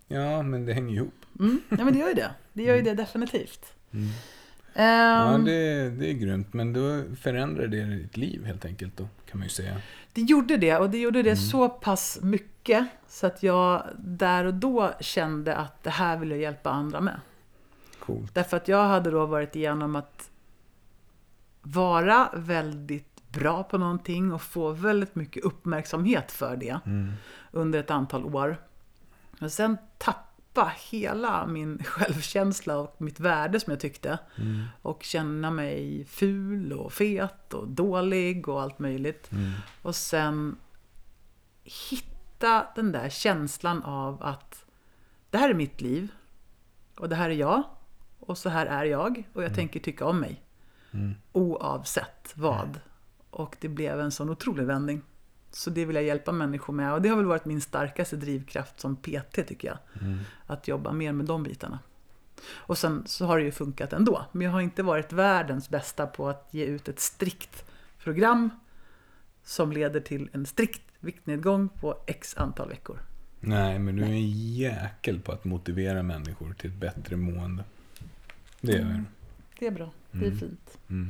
Ja, 0.07 0.41
men 0.41 0.65
det 0.65 0.73
hänger 0.73 0.95
ihop. 0.95 1.13
Mm. 1.39 1.61
Ja, 1.69 1.83
men 1.85 1.93
det 1.93 1.99
gör 1.99 2.07
ju 2.07 2.13
det. 2.13 2.31
Det 2.53 2.63
gör 2.63 2.75
ju 2.75 2.81
det 2.81 2.93
definitivt. 2.93 3.65
Mm. 3.91 4.07
Ja, 4.73 5.35
Ehm, 5.35 5.45
det, 5.45 5.89
det 5.89 6.09
är 6.09 6.13
grymt. 6.13 6.53
Men 6.53 6.73
då 6.73 7.03
förändrar 7.15 7.67
det 7.67 7.83
ditt 7.85 8.17
liv 8.17 8.45
helt 8.45 8.65
enkelt 8.65 8.97
då, 8.97 9.07
kan 9.33 9.39
man 9.39 9.45
ju 9.45 9.53
säga. 9.53 9.81
Det 10.13 10.21
gjorde 10.21 10.57
det 10.57 10.77
och 10.77 10.89
det 10.89 10.97
gjorde 10.97 11.21
det 11.21 11.35
så 11.35 11.69
pass 11.69 12.19
mycket 12.21 12.87
så 13.07 13.27
att 13.27 13.43
jag 13.43 13.83
där 13.97 14.45
och 14.45 14.53
då 14.53 14.91
kände 14.99 15.55
att 15.55 15.83
det 15.83 15.89
här 15.89 16.17
vill 16.17 16.31
jag 16.31 16.39
hjälpa 16.39 16.69
andra 16.69 17.01
med. 17.01 17.19
Coolt. 17.99 18.33
Därför 18.35 18.57
att 18.57 18.67
jag 18.67 18.87
hade 18.87 19.11
då 19.11 19.25
varit 19.25 19.55
igenom 19.55 19.95
att 19.95 20.29
vara 21.61 22.29
väldigt 22.33 23.31
bra 23.31 23.63
på 23.63 23.77
någonting 23.77 24.33
och 24.33 24.41
få 24.41 24.71
väldigt 24.71 25.15
mycket 25.15 25.43
uppmärksamhet 25.43 26.31
för 26.31 26.55
det 26.55 26.79
under 27.51 27.79
ett 27.79 27.91
antal 27.91 28.35
år. 28.35 28.57
Men 29.39 29.49
sen 29.49 29.77
tappa 30.53 30.71
hela 30.89 31.47
min 31.47 31.83
självkänsla 31.83 32.77
och 32.77 32.95
mitt 33.01 33.19
värde 33.19 33.59
som 33.59 33.71
jag 33.71 33.79
tyckte. 33.79 34.19
Och 34.81 35.03
känna 35.03 35.51
mig 35.51 36.05
ful 36.05 36.73
och 36.73 36.93
fet 36.93 37.53
och 37.53 37.67
dålig 37.67 38.49
och 38.49 38.61
allt 38.61 38.79
möjligt. 38.79 39.29
Och 39.81 39.95
sen 39.95 40.55
hitta 41.63 42.67
den 42.75 42.91
där 42.91 43.09
känslan 43.09 43.83
av 43.83 44.23
att 44.23 44.65
det 45.29 45.37
här 45.37 45.49
är 45.49 45.53
mitt 45.53 45.81
liv. 45.81 46.11
Och 46.95 47.09
det 47.09 47.15
här 47.15 47.29
är 47.29 47.35
jag. 47.35 47.63
Och 48.19 48.37
så 48.37 48.49
här 48.49 48.65
är 48.65 48.85
jag. 48.85 49.23
Och 49.33 49.43
jag 49.43 49.55
tänker 49.55 49.79
tycka 49.79 50.05
om 50.05 50.19
mig. 50.19 50.43
Oavsett 51.31 52.33
vad. 52.35 52.79
Och 53.29 53.55
det 53.59 53.69
blev 53.69 53.99
en 53.99 54.11
sån 54.11 54.29
otrolig 54.29 54.65
vändning. 54.65 55.01
Så 55.55 55.69
det 55.69 55.85
vill 55.85 55.95
jag 55.95 56.05
hjälpa 56.05 56.31
människor 56.31 56.73
med. 56.73 56.93
Och 56.93 57.01
det 57.01 57.09
har 57.09 57.17
väl 57.17 57.25
varit 57.25 57.45
min 57.45 57.61
starkaste 57.61 58.15
drivkraft 58.15 58.79
som 58.79 58.95
PT 58.95 59.47
tycker 59.47 59.67
jag. 59.67 59.77
Att 60.45 60.67
jobba 60.67 60.91
mer 60.91 61.11
med 61.11 61.25
de 61.25 61.43
bitarna. 61.43 61.79
Och 62.51 62.77
sen 62.77 63.03
så 63.05 63.25
har 63.25 63.37
det 63.37 63.43
ju 63.43 63.51
funkat 63.51 63.93
ändå. 63.93 64.25
Men 64.31 64.41
jag 64.41 64.51
har 64.51 64.61
inte 64.61 64.83
varit 64.83 65.13
världens 65.13 65.69
bästa 65.69 66.07
på 66.07 66.29
att 66.29 66.47
ge 66.51 66.65
ut 66.65 66.87
ett 66.87 66.99
strikt 66.99 67.65
program 68.03 68.49
som 69.43 69.71
leder 69.71 69.99
till 69.99 70.29
en 70.33 70.45
strikt 70.45 70.81
viktnedgång 70.99 71.69
på 71.69 71.97
x 72.05 72.37
antal 72.37 72.69
veckor. 72.69 72.99
Nej, 73.39 73.79
men 73.79 73.95
du 73.95 74.03
är 74.03 74.07
en 74.07 74.31
jäkel 74.31 75.19
på 75.19 75.31
att 75.31 75.45
motivera 75.45 76.03
människor 76.03 76.53
till 76.53 76.69
ett 76.69 76.75
bättre 76.75 77.15
mående. 77.15 77.63
Det 78.61 78.73
är 78.73 78.83
du. 78.83 79.03
Det 79.59 79.67
är 79.67 79.71
bra. 79.71 79.91
Det 80.11 80.25
är 80.25 80.31
fint. 80.31 80.77
Mm. 80.89 81.09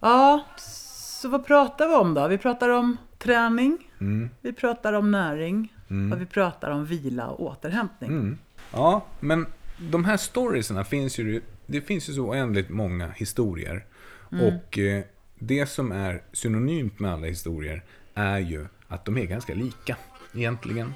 Ja, 0.00 0.46
så 0.56 1.28
vad 1.28 1.46
pratar 1.46 1.88
vi 1.88 1.94
om 1.94 2.14
då? 2.14 2.28
Vi 2.28 2.38
pratar 2.38 2.68
om 2.68 2.96
träning, 3.22 3.90
Mm. 4.00 4.30
vi 4.40 4.52
pratar 4.52 4.92
om 4.92 5.10
näring 5.10 5.74
Mm. 5.90 6.12
och 6.12 6.20
vi 6.20 6.26
pratar 6.26 6.70
om 6.70 6.84
vila 6.86 7.26
och 7.28 7.40
återhämtning. 7.46 8.10
Mm. 8.10 8.38
Ja, 8.72 9.04
men 9.20 9.46
de 9.90 10.04
här 10.04 10.16
storiesarna 10.16 10.84
finns 10.84 11.18
ju, 11.18 11.42
det 11.66 11.80
finns 11.80 12.08
ju 12.08 12.12
så 12.12 12.20
oändligt 12.28 12.68
många 12.70 13.08
historier. 13.10 13.84
Och 14.30 14.78
eh, 14.78 15.04
det 15.38 15.66
som 15.66 15.92
är 15.92 16.22
synonymt 16.32 16.98
med 17.00 17.12
alla 17.12 17.26
historier 17.26 17.82
är 18.14 18.38
ju 18.38 18.66
att 18.88 19.04
de 19.04 19.18
är 19.18 19.24
ganska 19.24 19.54
lika, 19.54 19.96
egentligen. 20.34 20.92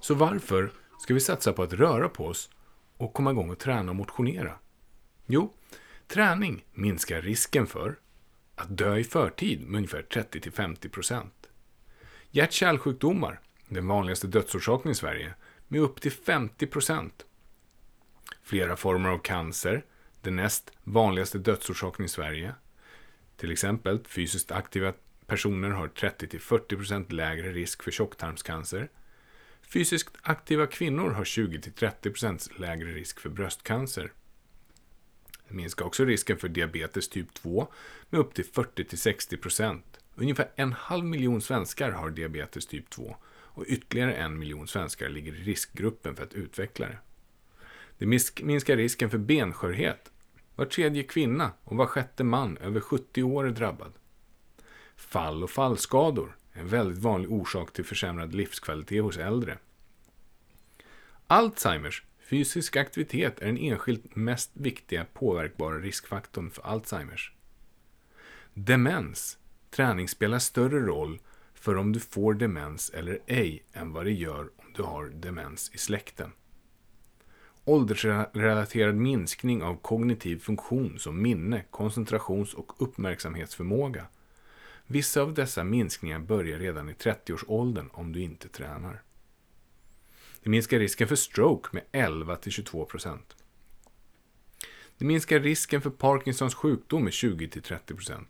Så 0.00 0.14
varför 0.14 0.70
ska 0.98 1.14
vi 1.14 1.20
satsa 1.20 1.52
på 1.52 1.62
att 1.62 1.72
röra 1.72 2.08
på 2.08 2.26
oss 2.26 2.50
och 2.96 3.12
komma 3.12 3.30
igång 3.30 3.50
och 3.50 3.58
träna 3.58 3.90
och 3.90 3.96
motionera? 3.96 4.52
Jo, 5.26 5.52
träning 6.08 6.64
minskar 6.72 7.22
risken 7.22 7.66
för 7.66 7.98
att 8.54 8.78
dö 8.78 8.96
i 8.96 9.04
förtid 9.04 9.68
med 9.68 9.78
ungefär 9.78 10.02
30-50%. 10.02 11.26
Hjärt-kärlsjukdomar, 12.30 13.40
den 13.68 13.86
vanligaste 13.86 14.26
dödsorsaken 14.26 14.90
i 14.90 14.94
Sverige, 14.94 15.34
med 15.68 15.80
upp 15.80 16.00
till 16.00 16.12
50%. 16.12 17.10
Flera 18.42 18.76
former 18.76 19.08
av 19.08 19.18
cancer, 19.18 19.84
den 20.20 20.36
näst 20.36 20.72
vanligaste 20.84 21.38
dödsorsaken 21.38 22.04
i 22.04 22.08
Sverige. 22.08 22.54
Till 23.36 23.52
exempel 23.52 24.04
fysiskt 24.08 24.52
aktiva 24.52 24.92
personer 25.26 25.70
har 25.70 25.88
30-40% 25.88 27.12
lägre 27.12 27.52
risk 27.52 27.82
för 27.82 27.90
tjocktarmscancer. 27.90 28.88
Fysiskt 29.62 30.16
aktiva 30.22 30.66
kvinnor 30.66 31.10
har 31.10 31.24
20-30% 31.24 32.60
lägre 32.60 32.92
risk 32.92 33.20
för 33.20 33.28
bröstcancer. 33.28 34.12
Det 35.48 35.54
minskar 35.54 35.84
också 35.84 36.04
risken 36.04 36.38
för 36.38 36.48
diabetes 36.48 37.08
typ 37.08 37.34
2 37.34 37.66
med 38.10 38.20
upp 38.20 38.34
till 38.34 38.44
40-60%. 38.44 39.82
Ungefär 40.14 40.50
en 40.56 40.72
halv 40.72 41.04
miljon 41.04 41.42
svenskar 41.42 41.90
har 41.90 42.10
diabetes 42.10 42.66
typ 42.66 42.90
2 42.90 43.16
och 43.54 43.64
ytterligare 43.66 44.14
en 44.14 44.38
miljon 44.38 44.68
svenskar 44.68 45.08
ligger 45.08 45.34
i 45.34 45.42
riskgruppen 45.42 46.16
för 46.16 46.22
att 46.22 46.34
utveckla 46.34 46.86
det. 46.86 46.98
Det 47.98 48.06
minskar 48.42 48.76
risken 48.76 49.10
för 49.10 49.18
benskörhet. 49.18 50.10
Var 50.54 50.66
tredje 50.66 51.02
kvinna 51.02 51.52
och 51.64 51.76
var 51.76 51.86
sjätte 51.86 52.24
man 52.24 52.56
över 52.56 52.80
70 52.80 53.22
år 53.22 53.46
är 53.46 53.50
drabbad. 53.50 53.92
Fall 54.96 55.42
och 55.42 55.50
fallskador 55.50 56.36
är 56.52 56.60
en 56.60 56.68
väldigt 56.68 56.98
vanlig 56.98 57.32
orsak 57.32 57.72
till 57.72 57.84
försämrad 57.84 58.34
livskvalitet 58.34 59.02
hos 59.02 59.16
äldre. 59.16 59.58
Alzheimers, 61.26 62.02
fysisk 62.34 62.76
aktivitet, 62.76 63.38
är 63.38 63.46
den 63.46 63.58
enskilt 63.58 64.16
mest 64.16 64.50
viktiga 64.54 65.06
påverkbara 65.12 65.78
riskfaktorn 65.78 66.50
för 66.50 66.62
Alzheimers. 66.62 67.32
Demens, 68.54 69.38
träning 69.70 70.08
spelar 70.08 70.38
större 70.38 70.80
roll 70.80 71.20
för 71.54 71.76
om 71.76 71.92
du 71.92 72.00
får 72.00 72.34
demens 72.34 72.90
eller 72.90 73.18
ej 73.26 73.62
än 73.72 73.92
vad 73.92 74.04
det 74.04 74.12
gör 74.12 74.50
om 74.56 74.72
du 74.76 74.82
har 74.82 75.04
demens 75.06 75.70
i 75.74 75.78
släkten. 75.78 76.32
Åldersrelaterad 77.64 78.94
minskning 78.94 79.62
av 79.62 79.76
kognitiv 79.76 80.38
funktion 80.38 80.98
som 80.98 81.22
minne, 81.22 81.64
koncentrations 81.70 82.54
och 82.54 82.82
uppmärksamhetsförmåga. 82.82 84.06
Vissa 84.86 85.22
av 85.22 85.34
dessa 85.34 85.64
minskningar 85.64 86.18
börjar 86.18 86.58
redan 86.58 86.88
i 86.88 86.92
30-årsåldern 86.92 87.90
om 87.92 88.12
du 88.12 88.20
inte 88.20 88.48
tränar. 88.48 89.02
Det 90.44 90.50
minskar 90.50 90.78
risken 90.78 91.08
för 91.08 91.16
stroke 91.16 91.68
med 91.72 91.82
11-22%. 91.92 93.18
Det 94.98 95.04
minskar 95.04 95.40
risken 95.40 95.82
för 95.82 95.90
Parkinsons 95.90 96.54
sjukdom 96.54 97.04
med 97.04 97.12
20-30%. 97.12 98.24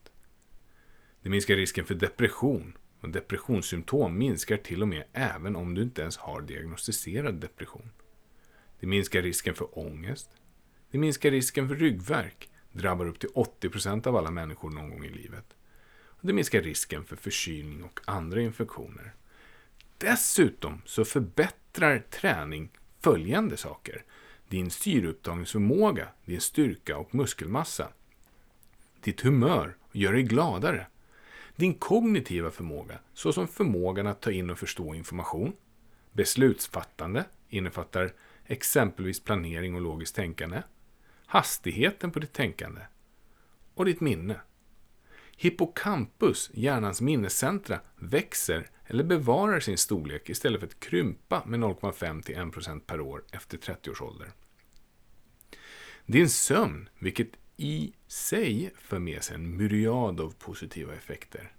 Det 1.23 1.29
minskar 1.29 1.57
risken 1.57 1.85
för 1.85 1.95
depression 1.95 2.77
och 3.01 3.09
depressionssymptom 3.09 4.19
minskar 4.19 4.57
till 4.57 4.83
och 4.83 4.89
med 4.89 5.05
även 5.13 5.57
om 5.57 5.75
du 5.75 5.83
inte 5.83 6.03
ens 6.03 6.17
har 6.17 6.41
diagnostiserad 6.41 7.35
depression. 7.35 7.91
Det 8.81 8.87
minskar 8.87 9.23
risken 9.23 9.55
för 9.55 9.79
ångest. 9.79 10.31
Det 10.91 10.99
minskar 10.99 11.31
risken 11.31 11.69
för 11.69 11.75
ryggvärk. 11.75 12.51
Drabbar 12.73 13.07
upp 13.07 13.19
till 13.19 13.31
80% 13.31 14.07
av 14.07 14.17
alla 14.17 14.31
människor 14.31 14.71
någon 14.71 14.91
gång 14.91 15.05
i 15.05 15.11
livet. 15.11 15.57
Och 16.07 16.27
det 16.27 16.33
minskar 16.33 16.63
risken 16.63 17.05
för 17.05 17.17
förkylning 17.17 17.85
och 17.85 18.01
andra 18.05 18.41
infektioner. 18.41 19.15
Dessutom 20.05 20.83
så 20.85 21.05
förbättrar 21.05 21.99
träning 21.99 22.71
följande 23.01 23.57
saker. 23.57 24.05
Din 24.49 24.71
syreupptagningsförmåga, 24.71 26.09
din 26.25 26.41
styrka 26.41 26.97
och 26.97 27.15
muskelmassa. 27.15 27.89
Ditt 29.01 29.21
humör 29.21 29.77
gör 29.93 30.13
dig 30.13 30.23
gladare. 30.23 30.87
Din 31.57 31.75
kognitiva 31.75 32.51
förmåga, 32.51 32.99
såsom 33.15 33.49
förmågan 33.49 34.07
att 34.07 34.21
ta 34.21 34.31
in 34.31 34.51
och 34.51 34.59
förstå 34.59 34.95
information. 34.95 35.53
Beslutsfattande 36.13 37.25
innefattar 37.49 38.13
exempelvis 38.47 39.21
planering 39.21 39.75
och 39.75 39.81
logiskt 39.81 40.17
tänkande. 40.17 40.63
Hastigheten 41.27 42.11
på 42.11 42.19
ditt 42.19 42.33
tänkande. 42.33 42.81
Och 43.75 43.85
ditt 43.85 44.01
minne. 44.01 44.41
Hippocampus, 45.37 46.51
hjärnans 46.55 47.01
minnescentra, 47.01 47.81
växer 47.97 48.71
eller 48.87 49.05
bevarar 49.05 49.61
sin 49.61 49.79
storlek 49.79 50.31
istället 50.31 50.61
för 50.61 50.67
att 50.67 50.81
krympa 50.81 51.43
med 51.47 51.61
0,5 51.61 52.23
till 52.23 52.37
1% 52.37 52.81
per 52.81 53.01
år 53.01 53.25
efter 53.33 53.59
30 53.59 53.91
års 53.91 54.03
ålder. 54.03 54.33
Din 56.07 56.29
sömn, 56.29 56.89
vilket 56.99 57.29
i 57.57 57.93
sig 58.07 58.73
för 58.79 58.99
med 58.99 59.23
sig 59.23 59.35
en 59.35 59.57
myriad 59.57 60.21
av 60.21 60.35
positiva 60.39 60.95
effekter. 60.95 61.53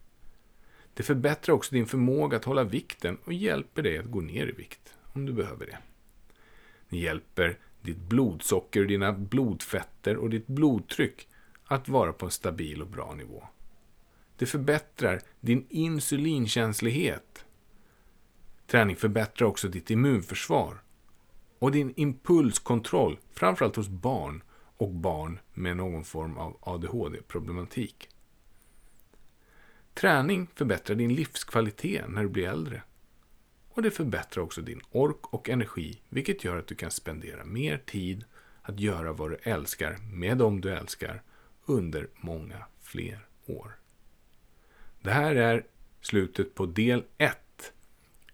Det 0.93 1.03
förbättrar 1.03 1.55
också 1.55 1.75
din 1.75 1.85
förmåga 1.85 2.37
att 2.37 2.45
hålla 2.45 2.63
vikten 2.63 3.17
och 3.23 3.33
hjälper 3.33 3.83
dig 3.83 3.97
att 3.97 4.11
gå 4.11 4.21
ner 4.21 4.47
i 4.47 4.51
vikt 4.51 4.93
om 5.13 5.25
du 5.25 5.33
behöver 5.33 5.65
det. 5.65 5.77
Det 6.89 6.97
hjälper 6.97 7.57
ditt 7.81 7.97
blodsocker, 7.97 8.85
dina 8.85 9.13
blodfetter 9.13 10.17
och 10.17 10.29
ditt 10.29 10.47
blodtryck 10.47 11.27
att 11.65 11.89
vara 11.89 12.13
på 12.13 12.25
en 12.25 12.31
stabil 12.31 12.81
och 12.81 12.87
bra 12.87 13.13
nivå. 13.13 13.47
Det 14.37 14.45
förbättrar 14.45 15.21
din 15.39 15.65
insulinkänslighet. 15.69 17.45
Träning 18.67 18.95
förbättrar 18.95 19.47
också 19.47 19.67
ditt 19.67 19.91
immunförsvar 19.91 20.81
och 21.59 21.71
din 21.71 21.93
impulskontroll, 21.95 23.19
framförallt 23.33 23.75
hos 23.75 23.87
barn 23.89 24.43
och 24.77 24.91
barn 24.91 25.39
med 25.53 25.77
någon 25.77 26.03
form 26.03 26.37
av 26.37 26.57
ADHD-problematik. 26.61 28.09
Träning 29.93 30.47
förbättrar 30.55 30.95
din 30.95 31.15
livskvalitet 31.15 32.05
när 32.07 32.23
du 32.23 32.29
blir 32.29 32.47
äldre. 32.47 32.83
Och 33.69 33.81
det 33.81 33.91
förbättrar 33.91 34.43
också 34.43 34.61
din 34.61 34.81
ork 34.91 35.33
och 35.33 35.49
energi, 35.49 36.01
vilket 36.09 36.43
gör 36.43 36.57
att 36.57 36.67
du 36.67 36.75
kan 36.75 36.91
spendera 36.91 37.45
mer 37.45 37.77
tid 37.77 38.25
att 38.61 38.79
göra 38.79 39.13
vad 39.13 39.31
du 39.31 39.35
älskar 39.43 39.97
med 39.97 40.37
dem 40.37 40.61
du 40.61 40.73
älskar 40.73 41.21
under 41.65 42.07
många 42.15 42.65
fler 42.81 43.27
år. 43.45 43.75
Det 45.05 45.11
här 45.11 45.35
är 45.35 45.65
slutet 46.01 46.55
på 46.55 46.65
del 46.65 47.03
1. 47.17 47.37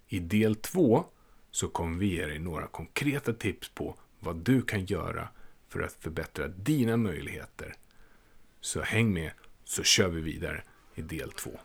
I 0.08 0.20
del 0.20 0.56
2 0.56 1.06
så 1.52 1.68
kommer 1.68 1.98
vi 1.98 2.06
ge 2.06 2.26
dig 2.26 2.40
några 2.40 2.68
konkreta 2.68 3.34
tips 3.34 3.70
på 3.70 3.96
vad 4.20 4.36
du 4.36 4.62
kan 4.62 4.86
göra 4.86 5.28
för 5.70 5.82
att 5.82 5.94
förbättra 5.94 6.48
dina 6.48 6.98
möjligheter. 6.98 7.76
Så 8.62 8.82
häng 8.82 9.14
med 9.14 9.32
så 9.64 9.84
kör 9.84 10.08
vi 10.08 10.22
vidare 10.22 10.64
i 10.96 11.02
del 11.02 11.32
2. 11.32 11.60